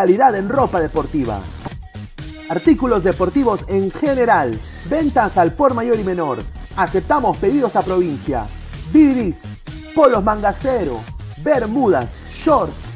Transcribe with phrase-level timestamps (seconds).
[0.00, 1.42] Calidad en ropa deportiva.
[2.48, 4.58] Artículos deportivos en general.
[4.88, 6.38] Ventas al por mayor y menor.
[6.74, 8.46] Aceptamos pedidos a provincia.
[8.94, 9.42] Vidris,
[9.94, 11.00] polos mangacero,
[11.44, 12.89] bermudas, shorts,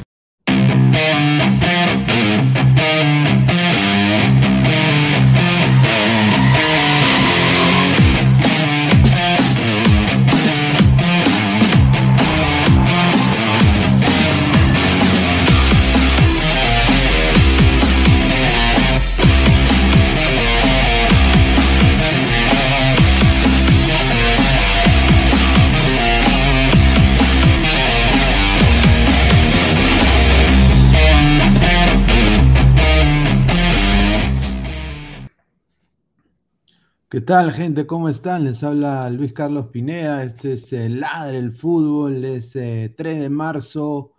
[37.24, 37.86] tal, gente?
[37.86, 38.44] ¿Cómo están?
[38.44, 40.24] Les habla Luis Carlos Pineda.
[40.24, 42.24] Este es el Ladre el Fútbol.
[42.24, 44.12] Es 3 eh, de marzo,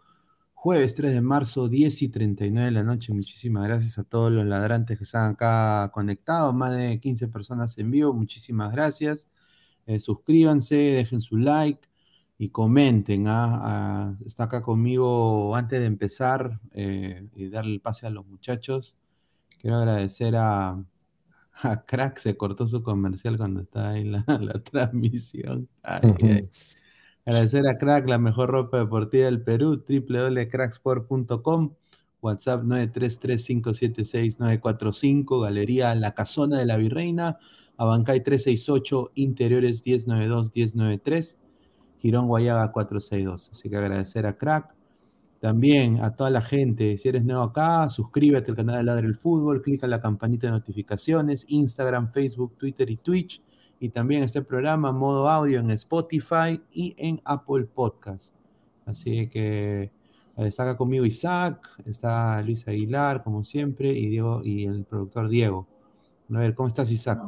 [0.53, 3.13] jueves 3 de marzo, 10 y 39 de la noche.
[3.13, 6.53] Muchísimas gracias a todos los ladrantes que están acá conectados.
[6.55, 8.13] Más de 15 personas en vivo.
[8.13, 9.29] Muchísimas gracias.
[9.85, 11.87] Eh, suscríbanse, dejen su like
[12.39, 13.25] y comenten.
[13.27, 18.95] Ah, está acá conmigo antes de empezar eh, y darle el pase a los muchachos.
[19.59, 20.83] Quiero agradecer a
[21.61, 25.69] a Crack se cortó su comercial cuando estaba ahí la, la transmisión.
[27.25, 31.73] Agradecer a Crack, la mejor ropa deportiva del Perú, www.cracksport.com,
[32.21, 37.39] WhatsApp 933576945, Galería La Casona de la Virreina,
[37.77, 41.37] Abancay 368, Interiores 1092-1093,
[41.97, 43.49] Girón Guayaga 462.
[43.51, 44.74] Así que agradecer a Crack.
[45.39, 49.15] También a toda la gente, si eres nuevo acá, suscríbete al canal de Ladre el
[49.15, 53.41] Fútbol, clica en la campanita de notificaciones, Instagram, Facebook, Twitter y Twitch.
[53.79, 58.33] Y también este programa modo audio en Spotify y en Apple Podcast.
[58.85, 59.91] Así que eh,
[60.37, 65.67] está acá conmigo Isaac, está Luis Aguilar, como siempre, y Diego y el productor Diego.
[66.33, 67.21] A ver, ¿cómo estás, Isaac?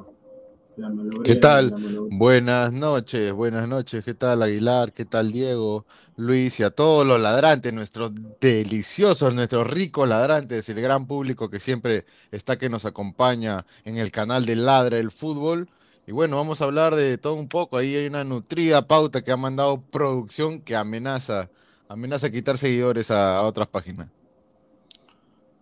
[1.24, 1.74] ¿Qué tal?
[2.12, 4.06] Buenas noches, buenas noches.
[4.06, 4.94] ¿Qué tal Aguilar?
[4.94, 5.86] ¿Qué tal Diego?
[6.16, 11.60] Luis y a todos los ladrantes, nuestros deliciosos, nuestros ricos ladrantes, el gran público que
[11.60, 15.68] siempre está que nos acompaña en el canal de Ladra el Fútbol.
[16.06, 17.78] Y bueno, vamos a hablar de todo un poco.
[17.78, 21.50] Ahí hay una nutrida pauta que ha mandado producción que amenaza,
[21.90, 24.10] amenaza quitar seguidores a, otras páginas.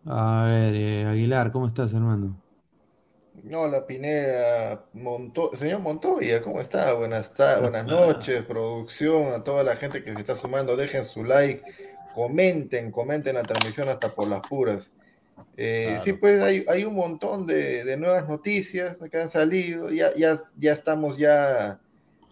[0.06, 2.45] A ver, eh, Aguilar, ¿cómo estás, hermano?
[3.54, 4.86] Hola Pineda,
[5.54, 6.94] señor Montoya, ¿cómo está?
[6.94, 7.32] Buenas,
[7.62, 11.62] buenas noches, producción, a toda la gente que se está sumando, dejen su like,
[12.16, 14.92] comenten, comenten la transmisión hasta por las puras.
[15.58, 20.74] Eh, sí, pues hay, un montón de, nuevas noticias que han salido, ya, ya, ya
[20.74, 21.80] estamos ya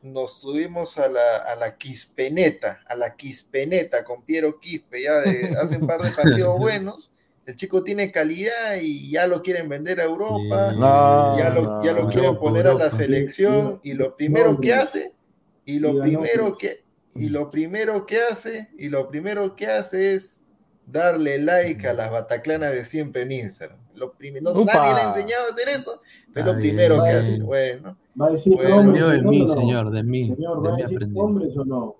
[0.02, 5.56] nos subimos a la, a la Quispeneta, a la Quispeneta con Piero Quispe, ya de,
[5.62, 7.13] hace un par de partidos buenos.
[7.46, 12.08] El chico tiene calidad y ya lo quieren vender a Europa, ya lo, ya lo
[12.08, 15.14] quieren poner a la selección y lo primero que hace,
[15.66, 16.84] y lo primero que,
[17.16, 20.40] y lo primero que hace, y lo primero que hace es
[20.86, 23.80] darle like a las bataclanas de siempre en Instagram.
[23.96, 26.02] Lo primero, nadie le ha enseñado a hacer eso,
[26.34, 27.98] pero lo primero que hace, bueno.
[28.20, 30.28] Va a decir bueno, hombres, de mí, no, señor, de mí.
[30.36, 31.20] Señor, de ¿va a mí decir aprendí.
[31.20, 31.96] hombres o no?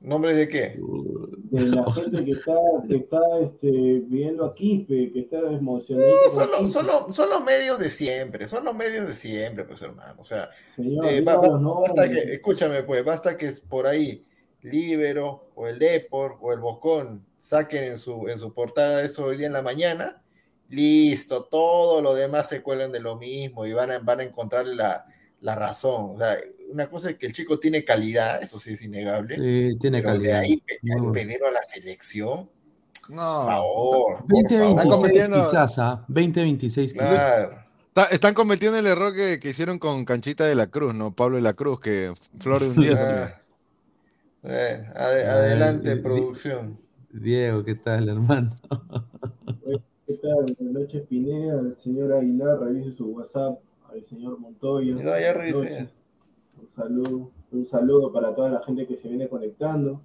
[0.00, 0.80] ¿Nombres de qué?
[1.50, 2.54] De la gente que está,
[2.88, 6.08] que está este, viendo a Quispe, que está emocionado.
[6.08, 9.64] No, son, los, son, los, son los medios de siempre, son los medios de siempre,
[9.64, 10.14] pues hermano.
[10.18, 11.92] O sea, Señor, eh, nombres.
[11.92, 14.24] basta que, escúchame, pues, basta que es por ahí
[14.62, 19.38] Libero o el Depor o el Boscón saquen en su, en su portada eso hoy
[19.38, 20.22] día en la mañana,
[20.68, 24.66] listo, todo lo demás se cuelan de lo mismo y van a, van a encontrar
[24.66, 25.06] la,
[25.40, 26.10] la razón.
[26.12, 26.38] O sea,
[26.70, 30.12] una cosa es que el chico tiene calidad, eso sí es innegable, Sí, tiene pero
[30.12, 30.38] de calidad.
[30.40, 31.12] ahí pe- Muy bueno.
[31.12, 32.48] pedirlo a la selección,
[33.08, 33.36] No.
[33.38, 34.96] por favor, por 2026 favor.
[34.96, 36.04] cometiendo- quizás, ¿ah?
[36.08, 37.08] 2026 quizás.
[37.08, 37.58] Claro.
[37.88, 41.12] Está- están cometiendo el error que, que hicieron con Canchita de la Cruz, ¿no?
[41.14, 43.28] Pablo de la Cruz, que flor de un día también.
[43.28, 43.40] Ah,
[44.42, 46.78] bueno, Ay, adelante, vi- producción.
[47.12, 48.56] Diego, ¿qué tal, hermano?
[50.06, 50.54] ¿Qué tal?
[50.58, 51.60] Buenas noches, Pineda.
[51.60, 53.58] El señor Aguilar, revise su WhatsApp.
[53.92, 54.92] Al señor Montoya.
[54.94, 55.88] No, ya revisé.
[56.60, 60.00] Un saludo, un saludo para toda la gente que se viene conectando.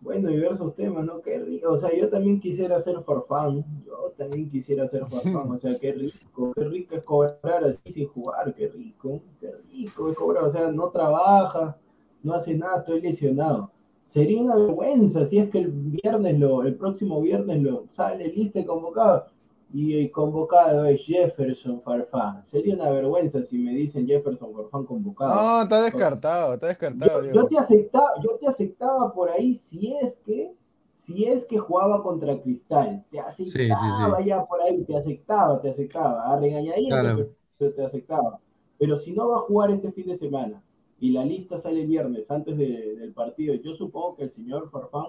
[0.00, 1.20] Bueno, diversos temas, ¿no?
[1.22, 1.72] Qué rico.
[1.72, 3.64] O sea, yo también quisiera ser farfán.
[3.84, 5.50] Yo también quisiera ser farfán.
[5.50, 6.52] O sea, qué rico.
[6.54, 8.54] Qué rico es cobrar así sin jugar.
[8.54, 9.20] Qué rico.
[9.40, 10.44] Qué rico es cobrar.
[10.44, 11.76] O sea, no trabaja,
[12.22, 13.72] no hace nada, estoy lesionado.
[14.04, 18.60] Sería una vergüenza si es que el viernes, lo, el próximo viernes lo sale lista
[18.60, 19.26] y convocado.
[19.72, 22.44] Y el convocado es Jefferson Farfán.
[22.46, 25.34] Sería una vergüenza si me dicen Jefferson Farfán convocado.
[25.34, 30.16] No, está descartado, está descartado, Yo, te aceptaba, yo te aceptaba por ahí si es
[30.24, 30.54] que,
[30.94, 33.04] si es que jugaba contra Cristal.
[33.10, 34.24] Te aceptaba sí.
[34.24, 36.32] ya por ahí, te aceptaba, te aceptaba.
[36.32, 37.28] A regañadientes, Claro.
[37.58, 38.40] pero te aceptaba.
[38.78, 40.62] Pero si no va a jugar este fin de semana
[40.98, 44.70] y la lista sale el viernes antes de- del partido, yo supongo que el señor
[44.70, 45.08] Farfán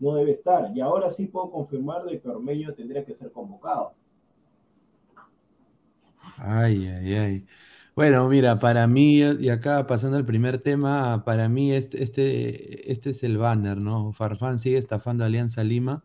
[0.00, 0.72] no debe estar.
[0.74, 3.92] Y ahora sí puedo confirmar de que Ormeño tendría que ser convocado.
[6.42, 7.46] Ay, ay, ay.
[7.94, 13.10] Bueno, mira, para mí, y acá pasando al primer tema, para mí este, este, este
[13.10, 14.12] es el banner, ¿no?
[14.12, 16.02] Farfán sigue estafando a Alianza Lima.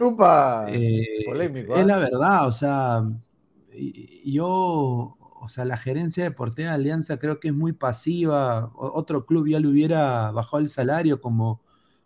[0.00, 0.30] ¡Upa!
[0.64, 1.86] Eh, Polémico, es ¿ah?
[1.86, 3.02] la verdad, o sea,
[4.24, 8.66] yo, o sea, la gerencia deportiva de Alianza creo que es muy pasiva.
[8.74, 11.62] O- Otro club ya le hubiera bajado el salario como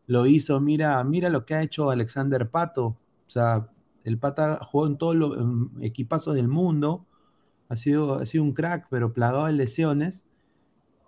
[0.06, 0.61] lo hizo.
[0.61, 2.85] Mira, mira lo que ha hecho Alexander Pato.
[3.26, 3.69] O sea,
[4.05, 5.37] el Pata jugó en todos los
[5.81, 7.06] equipazos del mundo.
[7.73, 10.25] Ha sido, ha sido un crack, pero plagado de lesiones.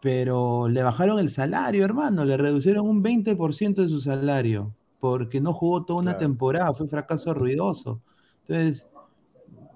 [0.01, 2.25] Pero le bajaron el salario, hermano.
[2.25, 4.75] Le reducieron un 20% de su salario.
[5.01, 6.27] Porque no jugó toda una Claro.
[6.27, 6.75] temporada.
[6.75, 8.01] Fue fracaso ruidoso.
[8.47, 8.89] Entonces,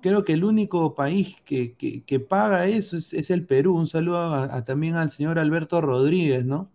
[0.00, 3.74] creo que el único país que, que- que paga eso es, es el Perú.
[3.76, 6.70] Un saludo a- a- también al señor Alberto Rodríguez, ¿no?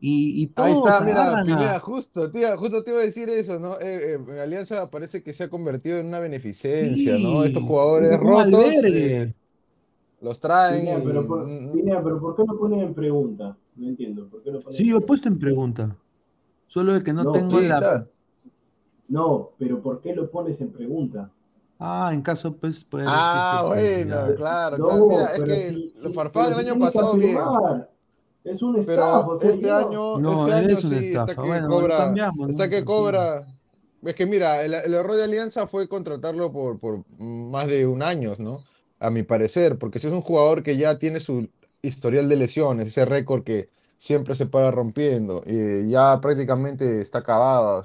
[0.00, 3.60] Y, y todos Ahí está, mira, Pineda, justo, tía, justo te iba a decir eso,
[3.60, 3.78] ¿no?
[3.80, 7.44] Eh, eh, Alianza parece que se ha convertido en una beneficencia, ¿no?
[7.44, 9.32] Estos jugadores es un rotos eh,
[10.22, 13.56] los traen pero, por, mm, Pineda, pero ¿por qué lo ponen en pregunta?
[13.76, 14.28] No entiendo.
[14.28, 15.96] ¿Por qué lo ponen Sí, yo he puesto en pregunta.
[16.68, 17.74] Solo de que no, No, tengo sí, la.
[17.74, 18.06] está.
[19.08, 21.30] No, pero ¿por qué lo pones en pregunta?
[21.78, 22.84] Ah, en caso, pues.
[22.84, 24.34] puede Ah, que- bueno, ya.
[24.36, 25.06] claro, No, claro.
[25.08, 27.36] Mira, es que si- los si- Farfán el año pasado bien.
[28.44, 31.42] Es un staff, pero este año, No, este año es sí está estafa.
[31.42, 32.14] que Bueno, cobra,
[32.48, 33.42] está que cobra.
[34.02, 38.02] Es que mira, el, el error de Alianza fue contratarlo por, por más de un
[38.02, 38.58] año, ¿no?
[39.06, 41.48] A mi parecer, porque si es un jugador que ya tiene su
[41.82, 43.68] historial de lesiones, ese récord que
[43.98, 47.82] siempre se para rompiendo, y ya prácticamente está acabada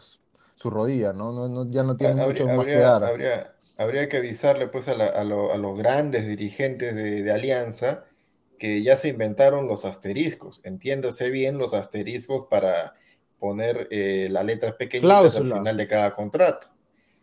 [0.55, 1.31] su, rodilla, ¿no?
[1.31, 3.01] No, no- ya no tiene Habría, mucho más que dar.
[3.03, 7.31] habría- habría que avisarle pues a, la- a lo- a los grandes dirigentes de, de
[7.31, 8.05] Alianza
[8.59, 10.62] que ya se inventaron los asteriscos.
[10.63, 12.95] Entiéndase bien los asteriscos para
[13.39, 16.67] poner eh, las letras pequeñitas al final de cada contrato.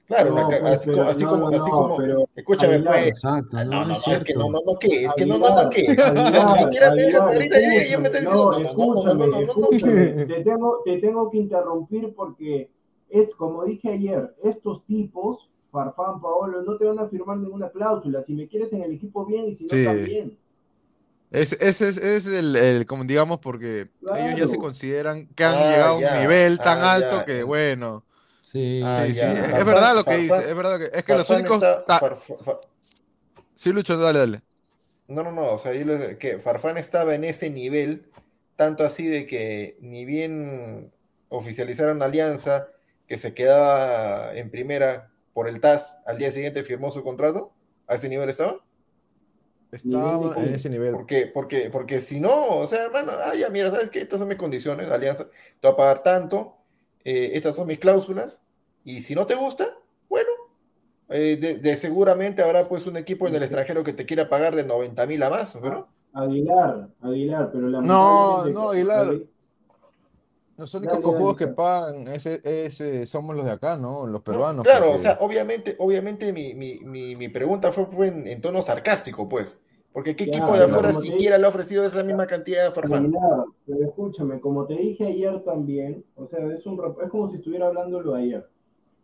[0.07, 2.75] Claro, No, pues, así, pero como, así no, como, no, así no, como, pero, escúchame
[2.75, 4.79] Aguilar, pues, Exacto, Ah, no, no, no no, es no, es que no, no, no,
[4.79, 5.05] ¿qué?
[5.05, 5.97] Es que no, no, no, ¿qué?
[5.97, 9.15] No, ni siquiera Aguilar, ahorita, ya, ya me está diciendo, No, no, no, no, no,
[9.15, 10.27] no, escúchame, no, no, no, escúchame.
[10.27, 12.71] Te tengo, te tengo que interrumpir porque
[13.09, 18.21] es como dije ayer, estos tipos, Farfán, Paolo, no te van a firmar ninguna cláusula.
[18.21, 19.85] Si me quieres en el equipo bien y si no Sí.
[19.85, 20.37] también.
[21.31, 24.59] Es, ese es, es el, el, como digamos, porque ellos ya se Claro.
[24.59, 27.25] consideran que han Ah, llegado a un nivel tan ah, alto ya.
[27.25, 28.05] que, bueno,
[28.55, 31.15] Sí, Ah, sí, es, Farfán- verdad lo que Farfán- dice, es verdad que, es que
[31.15, 31.57] los únicos...
[31.57, 31.85] está-
[33.57, 34.43] Sí, Lucho, dale, dale.
[35.09, 35.85] No, no, no, o sea, yo
[36.19, 38.07] que Farfán estaba en ese nivel
[38.57, 40.93] tanto así de que ni bien
[41.29, 42.69] oficializaron la alianza,
[43.09, 47.53] que se quedaba en primera por el TAS, al día siguiente firmó su contrato,
[47.89, 48.61] ¿a ese nivel estaba?
[49.73, 50.93] Estaba en ese nivel.
[50.93, 54.01] Porque, porque, porque si no, o sea, hermano, ah, ya, mira, ¿sabes qué?
[54.03, 56.57] Estas son mis condiciones alianza, te voy a pagar tanto,
[57.05, 58.41] eh, estas son mis cláusulas,
[58.85, 59.69] y si no te gusta,
[60.09, 60.31] bueno,
[61.09, 64.65] eh, de, seguramente habrá pues un equipo en el extranjero que te quiera pagar de
[64.65, 65.89] 90 mil a más, ¿no?
[66.13, 69.15] Aguilar, Aguilar, pero la No, no, Aguilar.
[70.57, 74.07] Los únicos cojudos que pagan ese, somos los de acá, ¿no?
[74.07, 74.65] Los peruanos.
[74.65, 76.79] claro, o sea, obviamente, obviamente mi, mi,
[77.17, 79.59] mi, pregunta fue, en, tono sarcástico, pues.
[79.95, 83.15] Porque ¿qué equipo de afuera siquiera le ha ofrecido esa misma cantidad de Farfán?
[83.65, 87.69] Pero escúchame, como te dije ayer también, o sea, es, un, es como si estuviera
[87.69, 88.47] hablándolo ayer.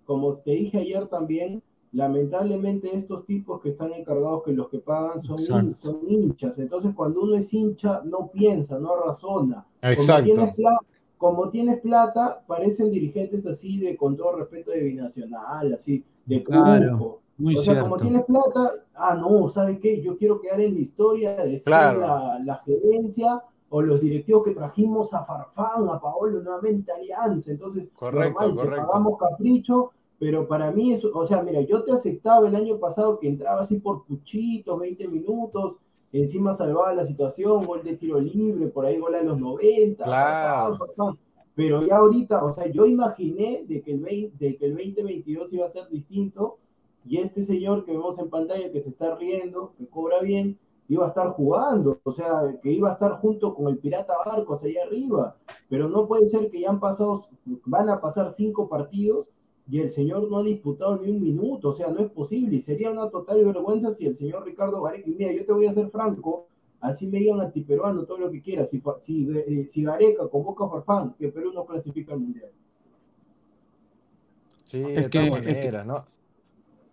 [0.04, 5.20] Como te dije ayer también, lamentablemente estos tipos que están encargados, que los que pagan
[5.20, 5.38] son,
[5.73, 6.59] son hinchas.
[6.59, 9.64] Entonces, cuando uno es hincha, no piensa, no razona.
[9.82, 10.52] Exacto
[11.20, 17.20] como tienes plata, parecen dirigentes así de, con todo respeto, de binacional, así, de claro,
[17.40, 20.02] Muy o sea, como tienes plata, ah, no, ¿sabes qué?
[20.02, 25.14] Yo quiero quedar en la historia de ser la, gerencia o los directivos que trajimos
[25.14, 27.50] a Farfán, a Paolo, nuevamente Alianza.
[27.50, 32.47] Entonces, correcto, normal, pagamos capricho, pero para mí eso, o sea, mira, yo te aceptaba
[32.47, 35.76] el año pasado que entraba así por puchitos, 20 minutos,
[36.12, 40.04] encima salvaba la situación, gol de tiro libre, por ahí gol a los 90.
[40.04, 40.78] Claro.
[41.54, 45.54] Pero ya ahorita, o sea, yo imaginé de que, el 20, de que el 2022
[45.54, 46.59] iba a ser distinto
[47.04, 51.04] y este señor que vemos en pantalla que se está riendo, que cobra bien, iba
[51.04, 54.83] a estar jugando, o sea, que iba a estar junto con el Pirata Barcos allá
[54.85, 55.37] arriba.
[55.69, 57.28] Pero no puede ser que ya han pasado,
[57.64, 59.28] van a pasar cinco partidos
[59.69, 62.59] y el señor no ha disputado ni un minuto, o sea, no es posible, y
[62.59, 65.73] sería una total vergüenza si el señor Ricardo Gareca, y mira, yo te voy a
[65.73, 66.49] ser franco,
[66.80, 70.71] así me digan antiperuano, todo lo que quieras, si, si, eh, si Gareca convoca a
[70.71, 72.50] Farfán, que Perú no clasifica al Mundial.
[74.64, 76.04] Sí, de todas maneras, ¿no?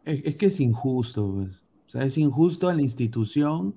[0.08, 1.64] Es, que es injusto, pues.
[1.88, 3.76] O sea, es injusto a la institución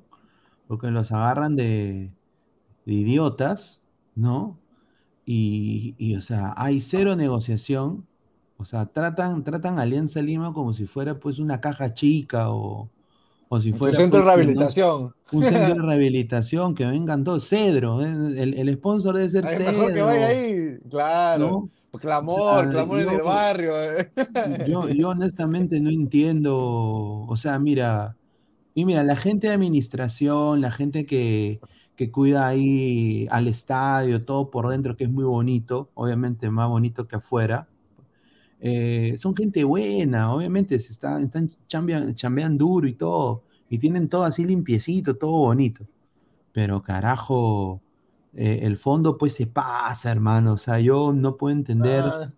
[0.67, 2.11] porque los agarran de,
[2.87, 3.81] de idiotas,
[4.15, 4.59] ¿no?
[5.27, 8.07] Y, y, o sea, hay cero negociación
[8.61, 12.91] o sea, tratan, tratan Alianza Lima como si fuera pues una caja chica o,
[13.49, 13.97] o si fuera...
[13.97, 15.15] Un centro de pues, rehabilitación.
[15.33, 17.49] Un, centro de rehabilitación, que vengan todos.
[17.49, 18.11] Cedro, ¿eh?
[18.37, 19.73] el, el sponsor debe ser Cedro.
[19.73, 21.71] Mejor que vaya ahí, claro.
[21.99, 23.73] Clamor, clamor en el barrio.
[23.83, 24.13] ¿eh?
[24.69, 28.17] Yo, yo honestamente no entiendo, o sea, mira,
[28.75, 31.61] y mira, la gente de administración, la gente que,
[31.97, 37.07] que cuida ahí al estadio, todo por dentro, que es muy bonito, obviamente más bonito
[37.09, 37.69] que afuera,
[38.61, 44.25] eh, son gente buena, obviamente se están, están chambean, duro y todo, y tienen todo
[44.25, 45.85] así limpiecito, todo bonito.
[46.53, 47.81] Pero carajo,
[48.35, 52.03] eh, el fondo pues se pasa, hermano, o sea, yo no puedo entender.
[52.05, 52.33] Ah.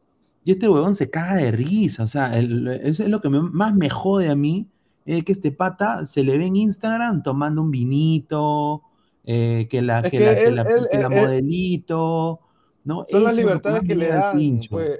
[0.44, 3.88] Y este huevón se caga de risa, o sea, eso es lo que más me
[3.88, 4.68] jode a mí,
[5.06, 8.82] es que este pata se le ve en Instagram tomando un vinito,
[9.24, 12.40] eh, que la, que, la, modelito,
[12.84, 13.04] ¿no?
[13.08, 14.98] Son las libertades que le dan, pues,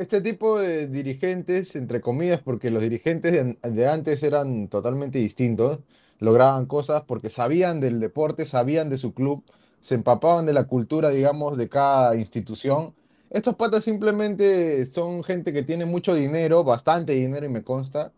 [0.00, 5.80] este tipo de dirigentes, entre comillas, porque los dirigentes de, antes eran totalmente distintos,
[6.18, 9.44] lograban cosas porque sabían del deporte, sabían de su club,
[9.80, 12.94] se empapaban de la cultura, digamos, de cada institución.
[13.30, 18.12] Estos patas simplemente son gente que tiene mucho dinero, bastante dinero y me consta,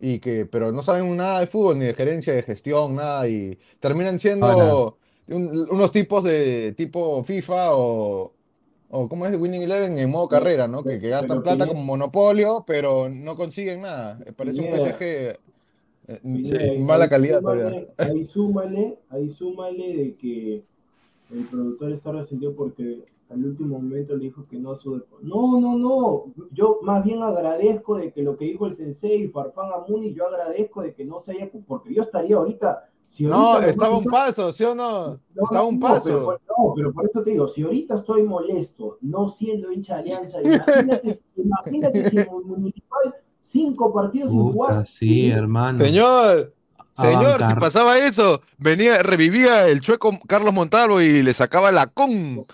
[0.00, 3.58] y que, pero no saben nada de fútbol, ni de gerencia, de gestión, nada, y
[3.80, 4.98] terminan siendo
[5.28, 8.32] unos tipos de tipo FIFA o,
[8.90, 10.82] o cómo es Winning Eleven en modo carrera, ¿no?
[10.82, 14.18] Que, que gastan plata como monopolio, pero no consiguen nada.
[14.36, 15.38] Parece un PSG
[16.08, 17.86] eh, mala calidad todavía.
[17.98, 20.64] Ahí súmale, ahí súmale de que
[21.30, 25.60] el productor está resentido porque al último momento le dijo que no a su No,
[25.60, 26.24] no, no.
[26.52, 30.82] Yo más bien agradezco de que lo que dijo el sensei Farfán Amuni, yo agradezco
[30.82, 32.88] de que no se haya, porque yo estaría ahorita
[33.20, 35.18] no, estaba un paso, ¿sí o no?
[35.34, 36.38] estaba un paso.
[36.58, 40.42] no, pero por eso te digo, si ahorita estoy molesto, no siendo hincha de Alianza,
[40.42, 44.86] imagínate, imagínate si Municipal cinco partidos sin jugar.
[44.86, 45.84] Sí, hermano.
[45.84, 46.54] Señor,
[46.98, 52.44] Señor, si pasaba eso, venía, revivía el chueco Carlos Montalvo y le sacaba la con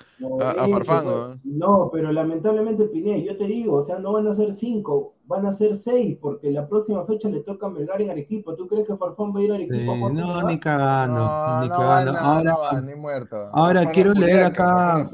[0.40, 1.40] a, Farfán.
[1.44, 1.90] ¿no?
[1.92, 5.52] pero lamentablemente Piné, yo te digo, o sea, no van a ser cinco, van a
[5.52, 8.54] ser seis, porque la próxima fecha le toca a Melgar en Arequipa.
[8.54, 9.96] ¿Tú crees que Farfán va a ir a Arequipa?
[9.96, 12.18] no, ni cagando, no, ni cagando.
[12.18, 13.48] ahora, ni muerto.
[13.52, 15.08] Ahora quiero leer acá.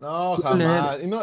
[0.00, 1.02] No, jamás.
[1.04, 1.20] no,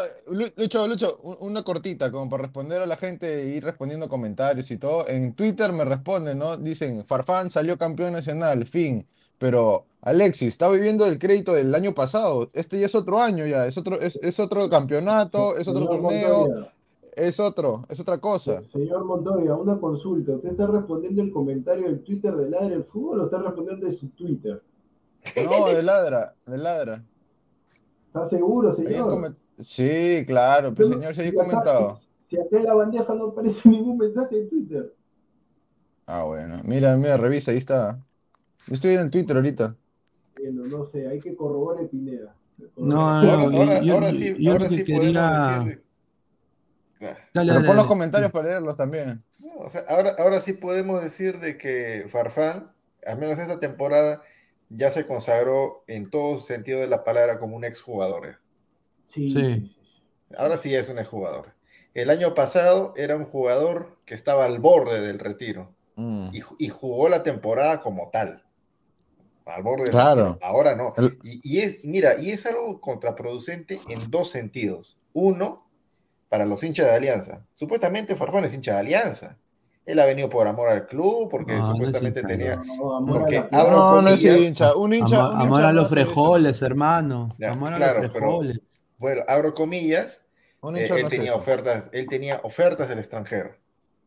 [0.56, 4.76] Lucho, Lucho, una cortita, como para responder a la gente e ir respondiendo comentarios y
[4.76, 5.08] todo.
[5.08, 6.56] En Twitter me responden, ¿no?
[6.56, 9.06] Dicen, Farfán salió campeón nacional, fin.
[9.38, 12.50] Pero Alexis, está viviendo el crédito del año pasado.
[12.52, 16.02] Este ya es otro año ya, es otro, es, es otro campeonato, es otro Señor
[16.02, 16.72] torneo, Montoya,
[17.14, 18.64] es otro, es otra cosa.
[18.64, 20.32] Señor Montoya, una consulta.
[20.32, 23.92] ¿Usted está respondiendo el comentario del Twitter de Ladre el Fútbol o está respondiendo de
[23.92, 24.62] su Twitter?
[25.44, 27.04] No, de ladra, de ladra.
[28.16, 29.36] ¿Está seguro, señor?
[29.60, 31.94] Sí, claro, Pero señor, se si había acá- comentado.
[31.94, 34.94] Si, si acá en la bandeja no aparece ningún mensaje de Twitter.
[36.06, 37.98] Ah, bueno, mira, mira, revisa, ahí está.
[38.68, 39.76] Yo estoy en el Twitter ahorita.
[40.38, 42.34] Bueno, no sé, hay que corroborar Pineda.
[42.76, 45.78] No, Ahora, no, ahora, yo- ahora sí, yo ahora sí quería- podemos decir.
[45.78, 45.86] de-
[46.98, 49.22] Ah, Dale, Pero dale, pon los comentarios para leerlos también.
[49.40, 52.72] no, o sea, ahora, ahora sí podemos decir de que Farfán,
[53.06, 54.22] al menos esta temporada,
[54.68, 58.40] ya se consagró en todo sentido de la palabra como un exjugador.
[59.06, 59.72] Sí, Sí.
[60.36, 61.54] Ahora sí es un exjugador.
[61.94, 66.28] El año pasado era un jugador que estaba al borde del retiro Mm.
[66.32, 68.42] y, ju- y jugó la temporada como tal.
[69.46, 70.24] Al borde del Claro.
[70.32, 70.38] retiro.
[70.46, 70.92] Ahora no.
[70.96, 74.98] El- Y, y es, mira, y es algo contraproducente en dos sentidos.
[75.12, 75.70] Uno,
[76.28, 77.46] para los hinchas de Alianza.
[77.54, 79.38] Supuestamente Farfán es hincha de Alianza.
[79.86, 82.56] Él ha venido por amor al club, porque No, es supuestamente tenía.
[82.56, 84.74] No, amor a Porque la abro No, no es hincha.
[84.74, 85.16] Un hincha.
[85.16, 87.34] Amor, un amor hincha a los frijoles, hermano.
[87.38, 88.60] Ya, amor a claro, los pero- frijoles.
[88.98, 90.22] Bueno, abro comillas.
[90.74, 91.36] Eh, él tenía eso.
[91.36, 93.54] ofertas, él tenía ofertas del extranjero.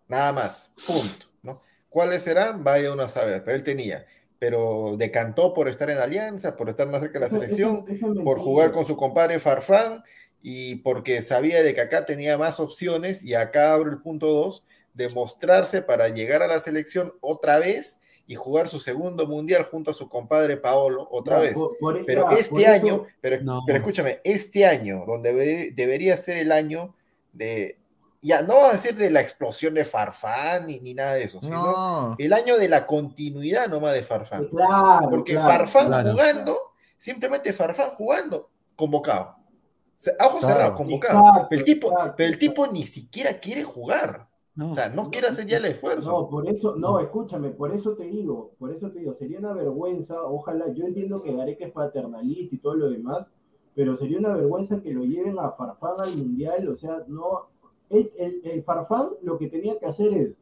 [0.10, 0.72] Nada más.
[0.86, 1.28] Punto.
[1.44, 1.62] ¿no?
[1.88, 2.64] ¿Cuáles serán?
[2.66, 3.44] Vaya uno a saber.
[3.46, 4.06] Pero él tenía.
[4.40, 7.56] Pero decantó por estar en la Alianza, por estar más cerca de la Eso- eso-
[7.56, 7.86] selección.
[7.88, 10.04] eso por jugar con su compadre Farfán
[10.42, 14.66] y porque sabía de que acá tenía más opciones y acá abro el punto 2,
[14.94, 19.92] de mostrarse para llegar a la selección otra vez y jugar su segundo mundial junto
[19.92, 21.54] a su compadre Paolo otra Ya, vez.
[21.56, 23.62] por- por- Pero ya, este por eso- año, pero, No.
[23.66, 26.94] pero escúchame, este año, donde deber- debería ser el año
[27.34, 27.80] de,
[28.22, 31.40] ya no va a decir de la explosión de Farfán ni, ni nada de eso,
[31.42, 32.16] sino No.
[32.20, 34.46] el año de la continuidad nomás de Farfán.
[34.50, 36.12] Claro, Porque claro, Farfán claro.
[36.12, 36.60] jugando,
[37.00, 39.38] simplemente Farfán jugando, convocado.
[39.38, 41.48] O sea, a ojos cerrados, convocado.
[41.50, 44.29] Pero el tipo, pero el tipo ni siquiera quiere jugar.
[44.56, 44.72] No.
[44.72, 46.12] O sea, no quiere hacer ya el esfuerzo.
[46.12, 49.54] No, por eso, no, escúchame, por eso te digo, por eso te digo, sería una
[49.54, 53.28] vergüenza, ojalá, yo entiendo que Gareca es paternalista y todo lo demás,
[53.74, 57.48] pero sería una vergüenza que lo lleven a Farfán al Mundial, o sea, no,
[57.90, 60.38] el, el- el Farfán lo que tenía que hacer es,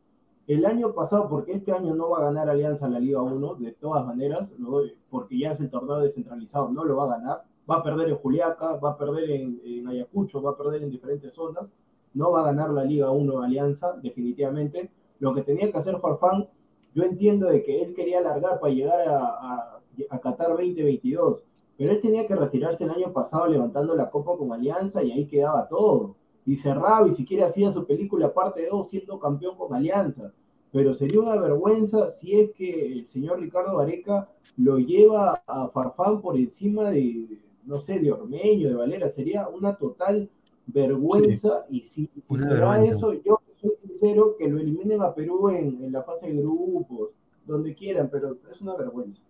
[0.48, 3.74] el año pasado, porque este año no va a ganar Alianza la Liga 1, de
[3.74, 4.80] todas maneras, ¿no?
[5.10, 8.16] porque ya es el torneo descentralizado, no lo va a ganar, va a perder en
[8.16, 11.74] Juliaca, va a perder en, en Ayacucho, va a perder en diferentes zonas,
[12.14, 14.92] no va a ganar la Liga 1 Alianza, definitivamente.
[15.20, 16.48] Lo que tenía que hacer Farfán,
[16.94, 21.44] yo entiendo de que él quería alargar para llegar a, a, Qatar 2022,
[21.78, 25.28] pero él tenía que retirarse el año pasado levantando la copa con Alianza y ahí
[25.28, 26.16] quedaba todo.
[26.46, 30.32] Y cerraba y siquiera hacía su película parte 2 siendo campeón con Alianza.
[30.72, 36.22] Pero sería una vergüenza si es que el señor Ricardo Gareca lo lleva a Farfán
[36.22, 39.10] por encima de, no sé, de Ormeño, de Valera.
[39.10, 40.30] Sería una total
[40.68, 45.50] vergüenza y si, si se da eso, yo soy sincero que lo eliminen a Perú
[45.50, 47.12] en, en la fase de grupos,
[47.46, 49.22] donde quieran, pero es una vergüenza.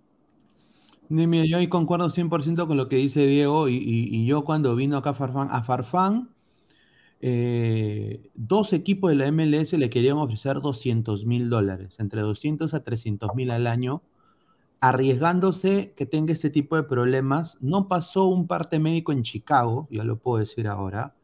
[1.09, 4.43] Ni, mira, yo ahí concuerdo 100% con lo que dice Diego y, y- y yo
[4.43, 6.29] cuando vino acá Farfán, a Farfán,
[7.21, 12.83] eh, dos equipos de la MLS le querían ofrecer 200 mil dólares, entre 200 a
[12.83, 14.03] 300 mil al año,
[14.81, 17.59] arriesgándose que tenga este tipo de problemas.
[17.61, 21.15] No pasó un parte médico en Chicago, ya lo puedo decir ahora,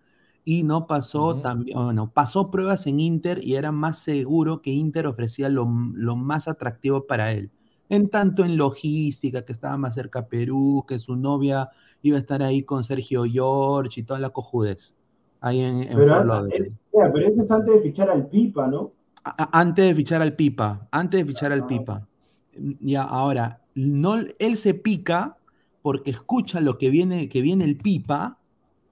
[0.45, 5.08] y no pasó también, bueno, pasó pruebas en Inter y era más seguro que Inter
[5.08, 7.49] ofrecía lo, lo más atractivo para él
[7.89, 11.69] en tanto en logística, que estaba más cerca a Perú, que su novia
[12.01, 14.95] iba a estar ahí con Sergio George y toda la cojudez,
[15.41, 16.23] ahí en, en Pero,
[16.93, 18.91] ya, pero ese es antes de fichar al Pipa, ¿no?
[19.23, 21.67] A- Antes de fichar al Pipa, antes de fichar al Ah.
[21.67, 22.08] Pipa.
[22.82, 25.38] Ya, ahora, no, él se pica
[25.82, 28.38] porque escucha lo que viene, que viene el Pipa,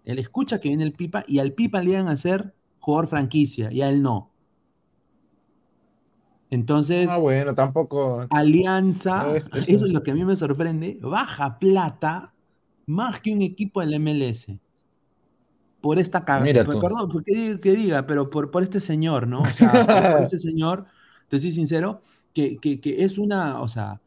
[0.05, 3.71] él escucha que viene el Pipa y al Pipa le iban a hacer jugador franquicia
[3.71, 4.29] y a él no.
[6.49, 8.27] Entonces, Ah, bueno, tampoco.
[8.29, 12.33] Alianza, Es- es- eso es lo que a mí me sorprende, baja plata
[12.85, 14.59] más que un equipo del MLS.
[15.81, 16.45] Por esta cagada.
[16.65, 19.39] Perdón, por que diga, pero por, por este señor, ¿no?
[19.39, 20.85] O sea, por, este señor,
[21.29, 22.01] te soy sincero,
[22.33, 24.01] que, que- que es una, o sea,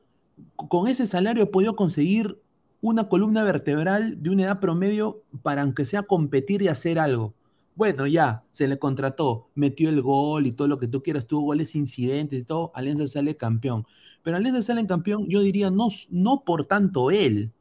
[0.56, 2.38] con ese salario he podido conseguir
[2.84, 7.32] una columna vertebral de una edad promedio para aunque sea competir y hacer algo.
[7.74, 11.46] Bueno, ya, se le contrató, metió el gol y todo lo que tú quieras, tuvo
[11.46, 13.86] goles incidentes y todo, Alianza sale campeón.
[14.22, 17.52] Pero Alianza sale campeón, yo diría, no, no por tanto él.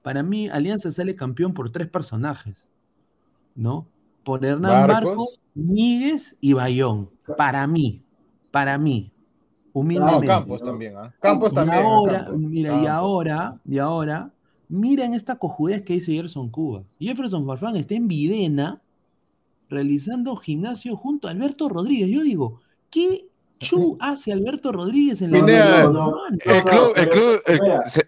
[0.00, 2.66] Para mí, Alianza sale campeón por tres personajes,
[3.54, 3.86] ¿no?
[4.24, 5.16] Por Hernán Barcos.
[5.16, 7.10] Barcos, Míguez y Bayón.
[7.36, 8.02] Para mí,
[8.50, 9.09] para mí.
[9.72, 10.26] Humildemente.
[10.26, 11.14] No, Campos también, ¿ah?
[11.20, 11.78] Campos Y también.
[11.78, 11.82] ¿ah?
[11.88, 12.38] ahora, Campos.
[12.38, 12.90] mira, y Campos.
[12.90, 14.30] ahora, y ahora,
[14.68, 16.82] miren esta cojudez que dice Gerson Cuba.
[16.98, 18.80] Jefferson Farfán está en Videna
[19.68, 22.08] realizando gimnasio junto a Alberto Rodríguez.
[22.08, 23.26] Yo digo, ¿qué
[23.58, 26.16] chu hace Alberto Rodríguez en la Pineda, no, no, no.
[26.28, 27.88] El club, el pero- club, el- espera.
[27.88, 28.06] se-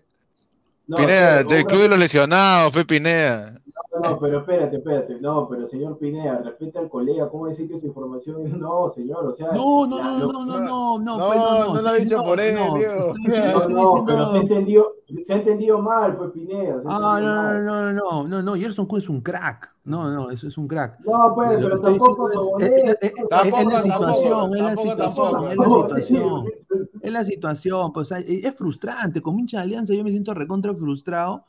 [0.92, 3.59] No, Pineda, del club de los lesionados, fue Pineda.
[3.94, 5.20] No, no, pero espérate, espérate.
[5.20, 7.28] No, pero señor Pineda, respeta al colega.
[7.31, 8.50] ¿Cómo decir que su información es.?
[8.57, 9.52] No, señor, o sea.
[9.52, 12.22] No, no, ya, no, lo- no, no, no, no, No, pues, no lo ha dicho
[12.22, 12.94] por él, no, Diego.
[12.94, 16.76] estoy diciendo- No, estoy no, pero se ha entendido, se ha entendido mal, pues Pineda.
[16.87, 19.70] Ah, no, no, no, no, no, no, Gerson Cuba es un crack.
[19.85, 21.01] No, no, eso es un crack.
[21.01, 23.83] No, pues, pero estoy tampoco diciendo es- Sobonés, es- es- pues, es Tampoco, la tampoco,
[23.83, 25.49] situación, es la tampoco, situación, tampoco.
[25.49, 25.57] es
[25.88, 26.45] la situación.
[27.03, 29.21] Es la situación, pues es frustrante.
[29.21, 31.45] Como hincha de alianza, yo me siento recontra frustrado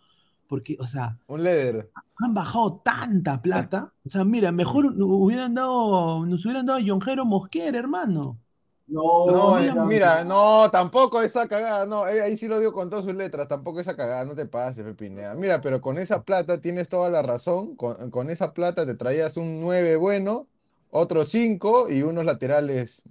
[0.47, 1.91] porque, o sea, Un líder.
[2.17, 3.93] han bajado tanta plata.
[4.05, 8.39] O sea, mira, mejor hubieran dado, nos hubieran dado a Jonjero Mosquera, hermano.
[8.85, 12.89] No, No, eh, mira, no, tampoco esa cagada, no, eh, ahí sí lo digo con
[12.89, 15.33] todas sus letras, tampoco esa cagada, no te pases, Pepinea.
[15.35, 19.37] Mira, pero con esa plata tienes toda la razón, con, con esa plata te traías
[19.37, 20.47] un 9 bueno,
[20.91, 23.03] otros 5 y unos laterales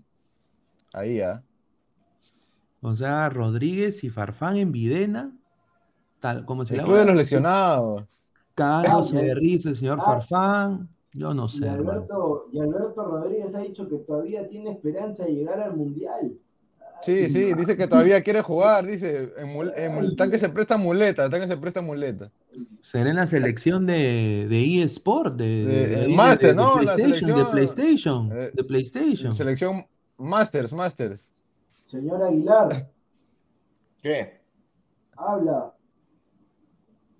[0.92, 1.42] ahí, ¿ah?
[2.82, 5.32] O sea, Rodríguez y Farfán en Videna,
[6.20, 8.20] tal como se El club de los lesionados.
[8.54, 10.04] cagándose Ah, de risa el señor ah.
[10.04, 10.88] Farfán.
[11.14, 11.68] Yo no sé.
[11.68, 16.32] Alberto, y Alberto Rodríguez ha dicho que todavía tiene esperanza de llegar al Mundial.
[17.02, 20.48] Sí, sí, dice que todavía quiere jugar, dice, en, mul- en mul- están que se
[20.50, 22.30] presta muleta, están que se presta muleta.
[22.80, 26.80] Será en la selección de, de eSport, de, de, De- de- de- Master, de ¿no?
[26.80, 29.34] La PlayStation, de selección, PlayStation, eh, de PlayStation.
[29.34, 29.84] Selección
[30.16, 31.32] Masters, Masters.
[31.70, 32.88] Señor Aguilar,
[34.00, 34.40] ¿Qué?
[35.16, 35.74] habla.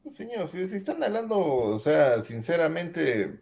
[0.09, 3.41] Señor, si están hablando, o sea, sinceramente,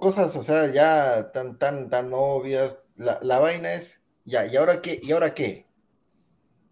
[0.00, 2.76] cosas, o sea, ya tan, tan, tan obvias.
[2.96, 5.00] La, la vaina es, ya, ¿y ahora qué?
[5.02, 5.66] ¿Y ahora qué?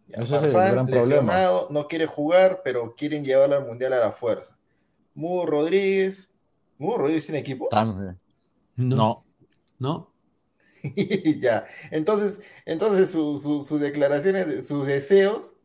[0.08, 1.20] Ya, Ese es el gran problema.
[1.34, 4.56] lesionado, no quiere jugar, pero quieren llevarlo al Mundial a la fuerza.
[5.14, 6.30] Mudo Rodríguez,
[6.78, 7.68] ¿Mudo Rodríguez tiene equipo?
[8.76, 9.24] No,
[9.78, 10.12] No.
[11.40, 15.56] ya, entonces, entonces su- su- sus declaraciones, sus deseos,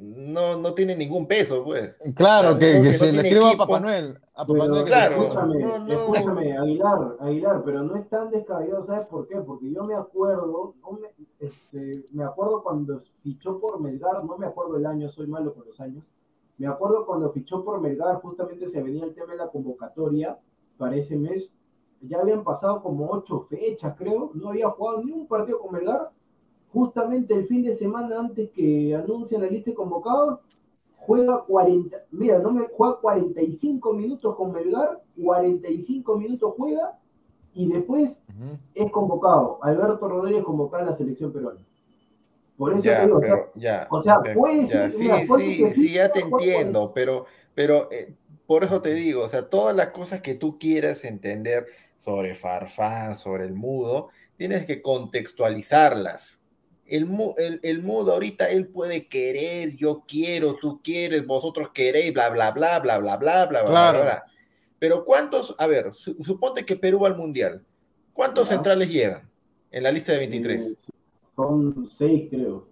[0.00, 1.96] no, no tienen ningún peso, pues.
[2.14, 3.56] Claro, que, Porque que no se le tiene escriba a.
[3.56, 4.18] Papá Noel.
[4.34, 5.16] A Papá Pero Noel que claro.
[5.18, 5.92] le escúchame, No, no.
[6.14, 9.36] escúchame, Aguilar, Aguilar, pero no es tan descabellado, ¿sabes por qué?
[9.40, 14.46] Porque yo me acuerdo, no me, este, me acuerdo cuando fichó por Melgar, no me
[14.46, 16.04] acuerdo el año, soy malo con los años.
[16.58, 20.38] Me acuerdo cuando fichó por Melgar, justamente se venía el tema de la convocatoria
[20.78, 21.50] para ese mes.
[22.02, 24.30] Ya habían pasado como ocho fechas, creo.
[24.34, 26.10] No había jugado ni un partido con Melgar.
[26.76, 30.40] Justamente el fin de semana antes que anuncien la lista de convocados,
[30.94, 36.98] juega 40, mira, no me juega 45 minutos con Melgar, 45 minutos juega
[37.54, 38.20] y después
[38.74, 39.58] es convocado.
[39.62, 41.60] Alberto Rodríguez convocado a la selección peruana.
[42.58, 45.44] Por eso Ya, te digo, o sea, ya, o sea, puede ser- sí, mira, puede
[45.44, 48.12] sí, que sí, sí, ya te entiendo, pero, pero eh,
[48.46, 51.64] por eso te digo, o sea, todas las cosas que tú quieras entender
[51.96, 56.42] sobre Farfán, sobre el mudo, tienes que contextualizarlas.
[56.86, 62.28] El, el, el mood ahorita, él puede querer, yo quiero, tú quieres, vosotros queréis, bla,
[62.30, 63.98] bla, bla, bla, bla, bla, bla, claro.
[63.98, 64.24] bla, bla.
[64.78, 67.64] Pero ¿cuántos, a ver, su, suponte que Perú va al Mundial,
[68.12, 69.28] ¿cuántos centrales llevan
[69.70, 70.66] en la lista de 23?
[70.66, 70.92] Eh,
[71.34, 72.68] son seis, creo.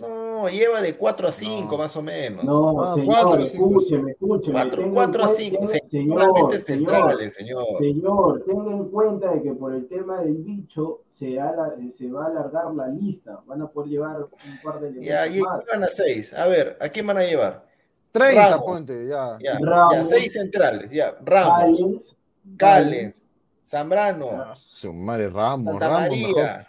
[0.00, 1.78] No, lleva de 4 a 5 No.
[1.78, 2.42] más o menos.
[2.44, 4.52] No, Ah, señor, escúcheme, escúcheme.
[4.52, 7.64] 4, tenga en 4 a cuenta- 5, tenga- seguramente señor, centrales, señor.
[7.78, 12.24] Señor, tenga en cuenta de que por el tema del bicho se, ala- se va
[12.24, 13.40] a alargar la lista.
[13.46, 14.28] Van a poder llevar un
[14.62, 15.64] par de Ya, elementos y más.
[15.72, 16.32] van a 6.
[16.34, 17.64] A ver, ¿a quién van a llevar?
[18.10, 18.64] 30, Ramos.
[18.66, 19.38] ponte, ya.
[19.42, 19.94] Ya, Ramos.
[19.96, 20.90] ya 6 centrales.
[20.90, 22.16] Ya, Ramos,
[22.56, 23.26] Callens,
[23.64, 26.66] Zambrano, Su madre, Ramos, Santa Ramos, María, mejor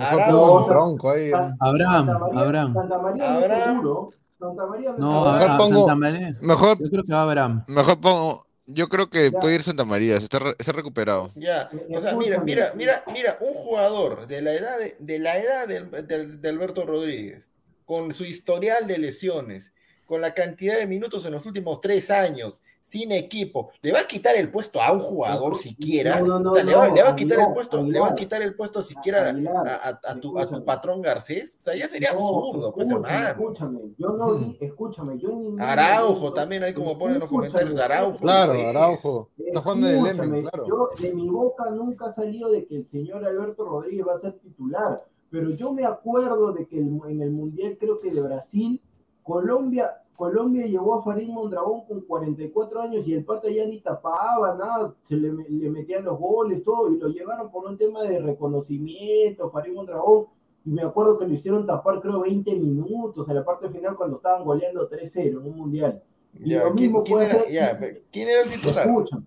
[0.00, 1.30] Un tronco ahí.
[1.60, 2.74] Abraham, María, Abraham.
[2.74, 3.58] Santa María no Abraham.
[3.58, 4.10] es seguro.
[4.38, 6.28] Santa María no, No, es Mejor a, pongo- Santa María.
[6.42, 7.64] Mejor, Yo creo que va Abraham.
[7.68, 9.38] mejor pongo, yo creo que Ya.
[9.38, 11.30] puede ir Santa María, se está, re- se ha recuperado.
[11.34, 15.18] Ya, Eh, o sea, mira, mira, mira, mira, un jugador de la edad de, de
[15.18, 17.50] la edad de, Alberto Rodríguez,
[17.84, 19.72] con su historial de lesiones,
[20.10, 24.06] con la cantidad de minutos en los últimos tres años, sin equipo, ¿le va a
[24.08, 26.20] quitar el puesto a un jugador siquiera?
[26.20, 28.00] no, no, o sea, ¿le va, no, le va a quitar el Aguilar, puesto, le
[28.00, 31.54] va a quitar el puesto siquiera Aguilar, a, a- a tu, a tu patrón Garcés?
[31.58, 33.30] O sea, ya sería No, absurdo, pues escúchame, hermano.
[33.30, 35.62] Escúchame, yo no vi, escúchame, yo ni.
[35.62, 38.18] Araujo también, ahí como ponen en los comentarios, Araujo.
[38.18, 38.52] Claro.
[38.54, 39.28] Araujo.
[39.38, 40.66] Está jugando en el Escúchame, Emen, claro.
[40.66, 44.20] Yo de mi boca nunca ha salido de que el señor Alberto Rodríguez va a
[44.20, 48.80] ser titular, pero yo me acuerdo de que en el Mundial creo que de Brasil,
[49.22, 54.54] Colombia, Colombia llevó a Farid Mondragón con 44 años y el pata ya ni tapaba
[54.54, 58.18] nada, se le, le metían los goles, todo, y lo llevaron por un tema de
[58.18, 60.26] reconocimiento, Farid Mondragón,
[60.64, 64.16] y me acuerdo que lo hicieron tapar creo 20 minutos en la parte final cuando
[64.16, 66.02] estaban goleando 3-0 en un mundial.
[66.38, 68.86] Y Ya, lo ¿quién, mismo quién puede era, ser- ya, pe- ¿quién era el titular?
[68.86, 69.22] Escucha,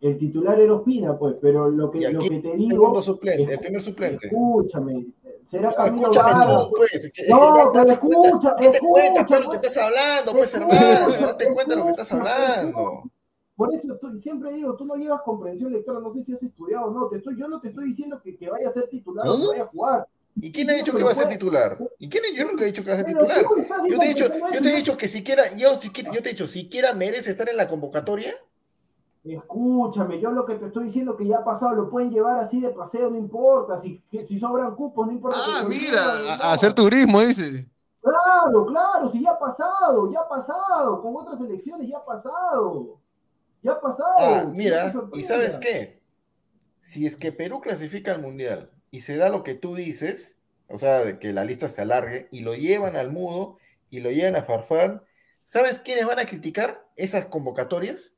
[0.00, 2.76] el titular era Ospina, pues, pero lo que, Ya, lo ¿quién que te el digo,
[2.80, 4.26] segundo suplente, el primer suplente.
[4.28, 5.06] escúchame,
[5.44, 7.12] será No, Camilo escúchame Vargas, tú, pues.
[7.12, 11.08] que- No, da- pero escucha, date cuenta, pues, lo que estás hablando, pues, hermano.
[11.26, 13.02] Date cuenta de lo que estás hablando.
[13.56, 16.86] Por eso tú- siempre digo, tú no llevas comprensión lectora, no sé si has estudiado
[16.86, 19.26] o no, te estoy, yo no te estoy diciendo que, que vaya a ser titular
[19.28, 20.08] o que vaya a jugar.
[20.36, 21.76] ¿Y quién ha dicho que va a ser titular?
[21.98, 22.24] ¿Y quién?
[22.34, 23.44] Yo nunca he dicho que va a ser titular.
[23.88, 24.24] Yo te he dicho,
[24.54, 27.48] yo te he dicho que siquiera, yo, siquiera- yo te he dicho, siquiera merece estar
[27.50, 28.34] en la convocatoria.
[29.22, 32.58] Escúchame, yo lo que te estoy diciendo que ya ha pasado, lo pueden llevar así
[32.60, 35.38] de paseo, no importa, si, si sobran cupos, no importa.
[35.38, 36.00] Ah, mira,
[36.40, 37.68] a, hacer turismo, dice.
[38.00, 42.98] Claro, claro, si ya ha pasado, ya ha pasado, con otras elecciones ya ha pasado.
[43.62, 44.14] Ya ha pasado.
[44.18, 46.00] Ah, mira, ¿y sabes qué?
[46.80, 50.78] Si es que Perú clasifica al Mundial y se da lo que tú dices, o
[50.78, 53.58] sea, de que la lista se alargue y lo llevan al mudo
[53.90, 55.02] y lo llevan a Farfán,
[55.44, 58.14] ¿sabes quiénes van a criticar esas convocatorias?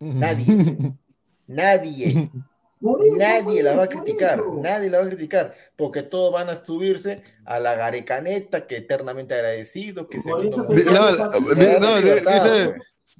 [0.00, 0.94] Nadie.
[1.46, 2.30] Nadie.
[2.80, 7.22] Nadie la va a criticar, nadie la va a criticar, porque todos van a subirse
[7.44, 12.74] a la garecaneta, que eternamente agradecido, que no, Se no, dice.